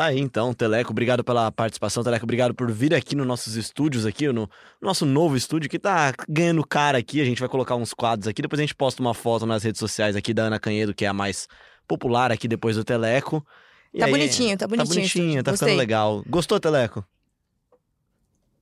Tá 0.00 0.06
aí 0.06 0.18
então, 0.18 0.54
Teleco, 0.54 0.92
obrigado 0.92 1.22
pela 1.22 1.52
participação, 1.52 2.02
Teleco, 2.02 2.24
obrigado 2.24 2.54
por 2.54 2.72
vir 2.72 2.94
aqui 2.94 3.14
nos 3.14 3.26
nossos 3.26 3.54
estúdios 3.54 4.06
aqui, 4.06 4.32
no 4.32 4.48
nosso 4.80 5.04
novo 5.04 5.36
estúdio 5.36 5.68
que 5.68 5.78
tá 5.78 6.14
ganhando 6.26 6.66
cara 6.66 6.96
aqui, 6.96 7.20
a 7.20 7.24
gente 7.26 7.38
vai 7.38 7.50
colocar 7.50 7.76
uns 7.76 7.92
quadros 7.92 8.26
aqui, 8.26 8.40
depois 8.40 8.58
a 8.58 8.62
gente 8.62 8.74
posta 8.74 9.02
uma 9.02 9.12
foto 9.12 9.44
nas 9.44 9.62
redes 9.62 9.78
sociais 9.78 10.16
aqui 10.16 10.32
da 10.32 10.44
Ana 10.44 10.58
Canhedo, 10.58 10.94
que 10.94 11.04
é 11.04 11.08
a 11.08 11.12
mais 11.12 11.46
popular 11.86 12.32
aqui 12.32 12.48
depois 12.48 12.76
do 12.76 12.82
Teleco. 12.82 13.44
E 13.92 13.98
tá 13.98 14.06
aí, 14.06 14.10
bonitinho, 14.10 14.56
tá 14.56 14.66
bonitinho. 14.66 14.88
Tá 14.88 14.94
bonitinho, 14.94 15.42
tá 15.42 15.52
ficando 15.52 15.76
legal. 15.76 16.24
Gostou, 16.26 16.58
Teleco? 16.58 17.04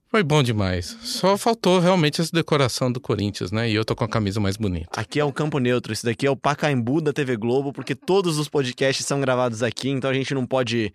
Foi 0.08 0.24
bom 0.24 0.42
demais. 0.42 0.96
Só 1.02 1.38
faltou 1.38 1.78
realmente 1.78 2.20
essa 2.20 2.32
decoração 2.32 2.90
do 2.90 2.98
Corinthians, 2.98 3.52
né? 3.52 3.70
E 3.70 3.76
eu 3.76 3.84
tô 3.84 3.94
com 3.94 4.02
a 4.02 4.08
camisa 4.08 4.40
mais 4.40 4.56
bonita. 4.56 5.00
Aqui 5.00 5.20
é 5.20 5.24
o 5.24 5.32
Campo 5.32 5.60
Neutro, 5.60 5.92
esse 5.92 6.04
daqui 6.04 6.26
é 6.26 6.30
o 6.32 6.36
Pacaembu 6.36 7.00
da 7.00 7.12
TV 7.12 7.36
Globo, 7.36 7.72
porque 7.72 7.94
todos 7.94 8.38
os 8.38 8.48
podcasts 8.48 9.06
são 9.06 9.20
gravados 9.20 9.62
aqui, 9.62 9.88
então 9.88 10.10
a 10.10 10.14
gente 10.14 10.34
não 10.34 10.44
pode 10.44 10.92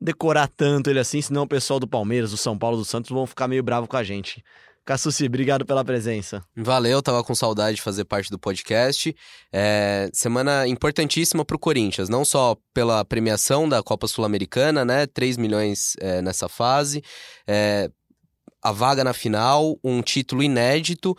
decorar 0.00 0.48
tanto 0.48 0.90
ele 0.90 0.98
assim, 0.98 1.20
senão 1.20 1.42
o 1.42 1.48
pessoal 1.48 1.80
do 1.80 1.88
Palmeiras, 1.88 2.30
do 2.30 2.36
São 2.36 2.58
Paulo, 2.58 2.76
do 2.76 2.84
Santos 2.84 3.10
vão 3.10 3.26
ficar 3.26 3.48
meio 3.48 3.62
bravo 3.62 3.86
com 3.86 3.96
a 3.96 4.04
gente. 4.04 4.42
Cassuci, 4.86 5.26
obrigado 5.26 5.66
pela 5.66 5.84
presença. 5.84 6.44
Valeu, 6.56 7.02
tava 7.02 7.24
com 7.24 7.34
saudade 7.34 7.74
de 7.74 7.82
fazer 7.82 8.04
parte 8.04 8.30
do 8.30 8.38
podcast. 8.38 9.14
É, 9.52 10.08
semana 10.12 10.68
importantíssima 10.68 11.44
pro 11.44 11.58
Corinthians, 11.58 12.08
não 12.08 12.24
só 12.24 12.56
pela 12.72 13.04
premiação 13.04 13.68
da 13.68 13.82
Copa 13.82 14.06
Sul-Americana, 14.06 14.84
né? 14.84 15.04
3 15.08 15.38
milhões 15.38 15.94
é, 15.98 16.22
nessa 16.22 16.48
fase. 16.48 17.02
É, 17.48 17.90
a 18.66 18.72
vaga 18.72 19.04
na 19.04 19.12
final, 19.12 19.78
um 19.82 20.02
título 20.02 20.42
inédito 20.42 21.16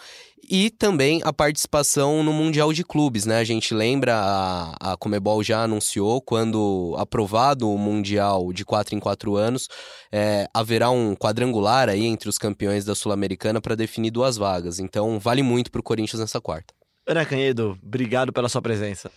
e 0.50 0.70
também 0.70 1.22
a 1.24 1.32
participação 1.32 2.22
no 2.22 2.34
Mundial 2.34 2.74
de 2.74 2.84
Clubes, 2.84 3.26
né? 3.26 3.38
A 3.38 3.44
gente 3.46 3.74
lembra, 3.74 4.16
a, 4.16 4.94
a 4.94 4.98
Comebol 4.98 5.42
já 5.42 5.64
anunciou, 5.64 6.22
quando 6.22 6.94
aprovado 6.98 7.70
o 7.70 7.78
Mundial 7.78 8.52
de 8.52 8.66
4 8.66 8.96
em 8.96 9.00
4 9.00 9.38
anos, 9.38 9.70
é, 10.12 10.46
haverá 10.54 10.90
um 10.90 11.16
quadrangular 11.16 11.88
aí 11.88 12.06
entre 12.06 12.28
os 12.28 12.38
campeões 12.38 12.84
da 12.84 12.94
Sul-Americana 12.94 13.62
para 13.62 13.76
definir 13.76 14.12
duas 14.12 14.36
vagas. 14.36 14.78
Então, 14.78 15.18
vale 15.18 15.42
muito 15.42 15.72
para 15.72 15.80
o 15.80 15.84
Corinthians 15.84 16.20
nessa 16.20 16.42
quarta. 16.42 16.74
Ana 17.08 17.26
Canhedo, 17.26 17.80
obrigado 17.82 18.34
pela 18.34 18.50
sua 18.50 18.62
presença. 18.62 19.10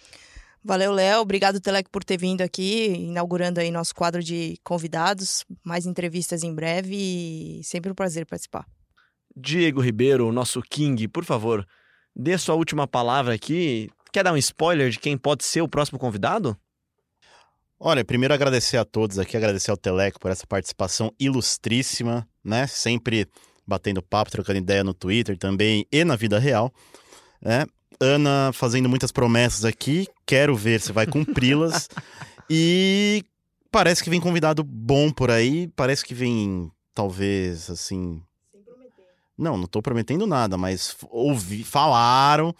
Valeu, 0.62 0.92
Léo. 0.92 1.20
Obrigado, 1.20 1.58
Telec, 1.58 1.88
por 1.90 2.04
ter 2.04 2.18
vindo 2.18 2.42
aqui, 2.42 2.88
inaugurando 2.88 3.60
aí 3.60 3.70
nosso 3.70 3.94
quadro 3.94 4.22
de 4.22 4.58
convidados. 4.62 5.44
Mais 5.64 5.86
entrevistas 5.86 6.42
em 6.42 6.54
breve 6.54 6.94
e 6.94 7.64
sempre 7.64 7.90
um 7.90 7.94
prazer 7.94 8.26
participar. 8.26 8.66
Diego 9.34 9.80
Ribeiro, 9.80 10.28
o 10.28 10.32
nosso 10.32 10.60
King, 10.60 11.08
por 11.08 11.24
favor, 11.24 11.66
dê 12.14 12.36
sua 12.36 12.54
última 12.54 12.86
palavra 12.86 13.34
aqui. 13.34 13.88
Quer 14.12 14.24
dar 14.24 14.32
um 14.32 14.36
spoiler 14.36 14.90
de 14.90 14.98
quem 14.98 15.16
pode 15.16 15.44
ser 15.44 15.62
o 15.62 15.68
próximo 15.68 15.98
convidado? 15.98 16.56
Olha, 17.78 18.04
primeiro 18.04 18.34
agradecer 18.34 18.76
a 18.76 18.84
todos 18.84 19.18
aqui, 19.18 19.38
agradecer 19.38 19.70
ao 19.70 19.76
Teleco 19.76 20.20
por 20.20 20.30
essa 20.30 20.46
participação 20.46 21.10
ilustríssima, 21.18 22.28
né? 22.44 22.66
Sempre 22.66 23.26
batendo 23.66 24.02
papo, 24.02 24.30
trocando 24.30 24.58
ideia 24.58 24.84
no 24.84 24.92
Twitter 24.92 25.38
também 25.38 25.86
e 25.90 26.04
na 26.04 26.16
vida 26.16 26.38
real, 26.38 26.70
né? 27.40 27.64
Ana 28.00 28.50
fazendo 28.54 28.88
muitas 28.88 29.12
promessas 29.12 29.64
aqui, 29.64 30.08
quero 30.24 30.56
ver 30.56 30.80
se 30.80 30.90
vai 30.90 31.06
cumpri-las. 31.06 31.88
e 32.48 33.22
parece 33.70 34.02
que 34.02 34.08
vem 34.08 34.20
convidado 34.20 34.64
bom 34.64 35.10
por 35.10 35.30
aí, 35.30 35.68
parece 35.76 36.04
que 36.04 36.14
vem, 36.14 36.70
talvez, 36.94 37.68
assim. 37.68 38.22
Não, 39.36 39.56
não 39.56 39.66
tô 39.66 39.82
prometendo 39.82 40.26
nada, 40.26 40.56
mas 40.56 40.96
ouvi, 41.10 41.62
falaram, 41.62 42.54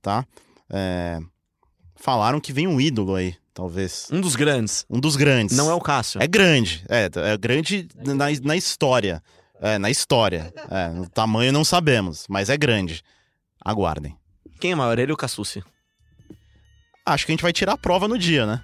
tá? 0.00 0.24
É, 0.70 1.20
falaram 1.96 2.40
que 2.40 2.52
vem 2.52 2.66
um 2.66 2.80
ídolo 2.80 3.16
aí, 3.16 3.36
talvez. 3.52 4.08
Um 4.12 4.20
dos 4.20 4.36
grandes. 4.36 4.86
Um 4.88 5.00
dos 5.00 5.16
grandes. 5.16 5.56
Não 5.56 5.70
é 5.70 5.74
o 5.74 5.80
Cássio. 5.80 6.22
É 6.22 6.26
grande, 6.26 6.84
é, 6.88 7.10
é 7.32 7.36
grande 7.36 7.88
na, 7.96 8.26
na 8.42 8.56
história. 8.56 9.22
É, 9.60 9.78
na 9.78 9.90
história. 9.90 10.52
É, 10.70 10.88
no 10.88 11.08
tamanho 11.08 11.52
não 11.52 11.64
sabemos, 11.64 12.26
mas 12.28 12.48
é 12.48 12.56
grande. 12.56 13.02
Aguardem. 13.64 14.16
Quem 14.60 14.72
é 14.72 14.74
maior, 14.74 14.98
ele 14.98 15.12
ou 15.12 15.16
Cassucci? 15.16 15.62
Acho 17.06 17.26
que 17.26 17.32
a 17.32 17.34
gente 17.34 17.42
vai 17.42 17.52
tirar 17.52 17.72
a 17.74 17.78
prova 17.78 18.08
no 18.08 18.16
dia, 18.16 18.46
né? 18.46 18.62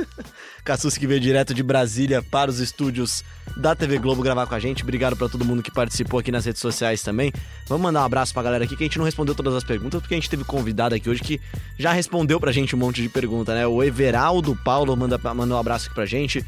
Cassucci 0.64 0.98
que 0.98 1.06
veio 1.06 1.20
direto 1.20 1.52
de 1.52 1.62
Brasília 1.62 2.22
para 2.22 2.50
os 2.50 2.58
estúdios 2.58 3.22
da 3.56 3.74
TV 3.74 3.98
Globo 3.98 4.22
gravar 4.22 4.46
com 4.46 4.54
a 4.54 4.58
gente. 4.58 4.82
Obrigado 4.82 5.14
para 5.14 5.28
todo 5.28 5.44
mundo 5.44 5.62
que 5.62 5.70
participou 5.70 6.18
aqui 6.18 6.32
nas 6.32 6.44
redes 6.44 6.60
sociais 6.60 7.02
também. 7.02 7.32
Vamos 7.68 7.82
mandar 7.82 8.00
um 8.00 8.04
abraço 8.04 8.32
pra 8.32 8.42
galera 8.42 8.64
aqui 8.64 8.76
que 8.76 8.82
a 8.82 8.86
gente 8.86 8.98
não 8.98 9.04
respondeu 9.04 9.34
todas 9.34 9.54
as 9.54 9.62
perguntas, 9.62 10.00
porque 10.00 10.14
a 10.14 10.16
gente 10.16 10.30
teve 10.30 10.42
convidado 10.42 10.94
aqui 10.94 11.08
hoje 11.08 11.22
que 11.22 11.40
já 11.78 11.92
respondeu 11.92 12.40
pra 12.40 12.50
gente 12.50 12.74
um 12.74 12.78
monte 12.78 13.02
de 13.02 13.08
pergunta, 13.08 13.54
né? 13.54 13.66
O 13.66 13.82
Everaldo 13.82 14.56
Paulo 14.64 14.96
manda, 14.96 15.18
manda 15.34 15.54
um 15.54 15.58
abraço 15.58 15.86
aqui 15.86 15.94
pra 15.94 16.06
gente. 16.06 16.44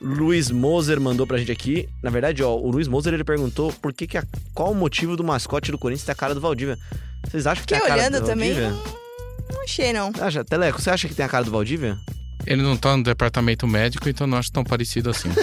Luiz 0.00 0.50
Moser 0.50 1.00
mandou 1.00 1.26
pra 1.26 1.38
gente 1.38 1.50
aqui. 1.50 1.88
Na 2.02 2.10
verdade, 2.10 2.42
ó, 2.42 2.54
o 2.54 2.70
Luiz 2.70 2.86
Moser 2.88 3.14
ele 3.14 3.24
perguntou 3.24 3.72
por 3.72 3.92
que, 3.92 4.06
que 4.06 4.18
a, 4.18 4.24
qual 4.54 4.72
o 4.72 4.74
motivo 4.74 5.16
do 5.16 5.24
mascote 5.24 5.70
do 5.70 5.78
Corinthians 5.78 6.04
ter 6.04 6.12
a 6.12 6.14
cara 6.14 6.34
do 6.34 6.40
Valdívia. 6.40 6.78
Vocês 7.26 7.46
acham 7.46 7.64
que 7.64 7.74
Fiquei 7.74 7.78
tem 7.78 7.86
a 7.86 7.88
cara 7.88 8.00
olhando 8.08 8.20
do 8.20 8.26
também. 8.26 8.52
Valdívia? 8.54 8.82
Não 9.52 9.62
achei, 9.62 9.92
não. 9.92 10.12
Acha, 10.20 10.44
Teleco, 10.44 10.80
você 10.80 10.90
acha 10.90 11.08
que 11.08 11.14
tem 11.14 11.24
a 11.24 11.28
cara 11.28 11.44
do 11.44 11.50
Valdívia? 11.50 11.98
Ele 12.46 12.62
não 12.62 12.76
tá 12.76 12.96
no 12.96 13.02
departamento 13.02 13.66
médico, 13.66 14.08
então 14.08 14.26
não 14.26 14.38
acho 14.38 14.52
tão 14.52 14.62
parecido 14.62 15.10
assim. 15.10 15.28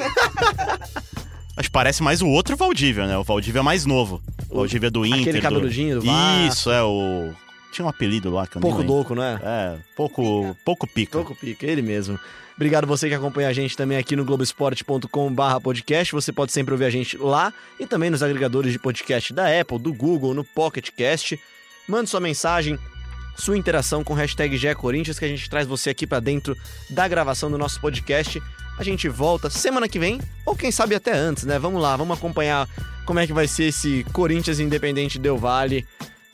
Acho 1.55 1.69
que 1.69 1.73
parece 1.73 2.01
mais 2.01 2.19
o 2.21 2.27
outro 2.27 2.57
Valdívia, 2.57 3.05
né? 3.05 3.15
O 3.15 3.23
Valdívia 3.23 3.61
mais 3.61 3.85
novo. 3.85 4.19
O 4.49 4.55
Valdívia 4.55 4.89
do 4.89 5.05
Inter. 5.05 5.19
Aquele 5.21 5.37
do- 5.39 5.41
cabeludinho 5.43 5.99
do 5.99 6.05
Vasco. 6.05 6.47
Isso, 6.51 6.71
é 6.71 6.81
o. 6.81 7.31
Tinha 7.71 7.85
um 7.85 7.89
apelido 7.89 8.31
lá 8.31 8.47
que 8.47 8.57
eu 8.57 8.61
Pouco 8.61 8.81
louco, 8.81 9.13
não 9.13 9.21
é? 9.23 9.39
É, 9.43 9.77
pouco, 9.95 10.55
pouco 10.65 10.87
pica. 10.87 11.11
Pouco 11.11 11.35
pica, 11.35 11.65
ele 11.67 11.83
mesmo. 11.83 12.19
Obrigado 12.55 12.85
você 12.85 13.09
que 13.09 13.15
acompanha 13.15 13.49
a 13.49 13.53
gente 13.53 13.75
também 13.75 13.97
aqui 13.97 14.15
no 14.15 14.23
globesport.com.br 14.23 15.59
podcast. 15.61 16.13
Você 16.13 16.31
pode 16.31 16.51
sempre 16.51 16.73
ouvir 16.73 16.85
a 16.85 16.89
gente 16.89 17.17
lá 17.17 17.51
e 17.79 17.87
também 17.87 18.09
nos 18.09 18.21
agregadores 18.21 18.71
de 18.71 18.79
podcast 18.79 19.33
da 19.33 19.59
Apple, 19.59 19.79
do 19.79 19.93
Google, 19.93 20.33
no 20.33 20.43
Pocket 20.43 20.89
Cast. 20.95 21.39
Mande 21.87 22.09
sua 22.09 22.19
mensagem, 22.19 22.77
sua 23.35 23.57
interação 23.57 24.03
com 24.03 24.13
hashtag 24.13 24.55
GECorinthians 24.55 25.17
que 25.17 25.25
a 25.25 25.27
gente 25.27 25.49
traz 25.49 25.65
você 25.65 25.89
aqui 25.89 26.05
pra 26.05 26.19
dentro 26.19 26.55
da 26.89 27.07
gravação 27.07 27.49
do 27.49 27.57
nosso 27.57 27.81
podcast. 27.81 28.41
A 28.77 28.83
gente 28.83 29.09
volta 29.09 29.49
semana 29.49 29.87
que 29.87 29.99
vem, 29.99 30.21
ou 30.45 30.55
quem 30.55 30.71
sabe 30.71 30.95
até 30.95 31.11
antes, 31.11 31.43
né? 31.43 31.59
Vamos 31.59 31.81
lá, 31.81 31.95
vamos 31.97 32.17
acompanhar 32.17 32.67
como 33.05 33.19
é 33.19 33.27
que 33.27 33.33
vai 33.33 33.47
ser 33.47 33.65
esse 33.65 34.05
Corinthians 34.13 34.59
Independente 34.59 35.19
Del 35.19 35.37
Vale, 35.37 35.85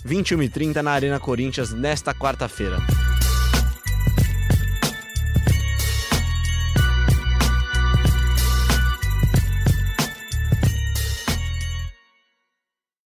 21h30 0.06 0.76
na 0.82 0.92
Arena 0.92 1.20
Corinthians 1.20 1.74
nesta 1.74 2.14
quarta-feira. 2.14 2.78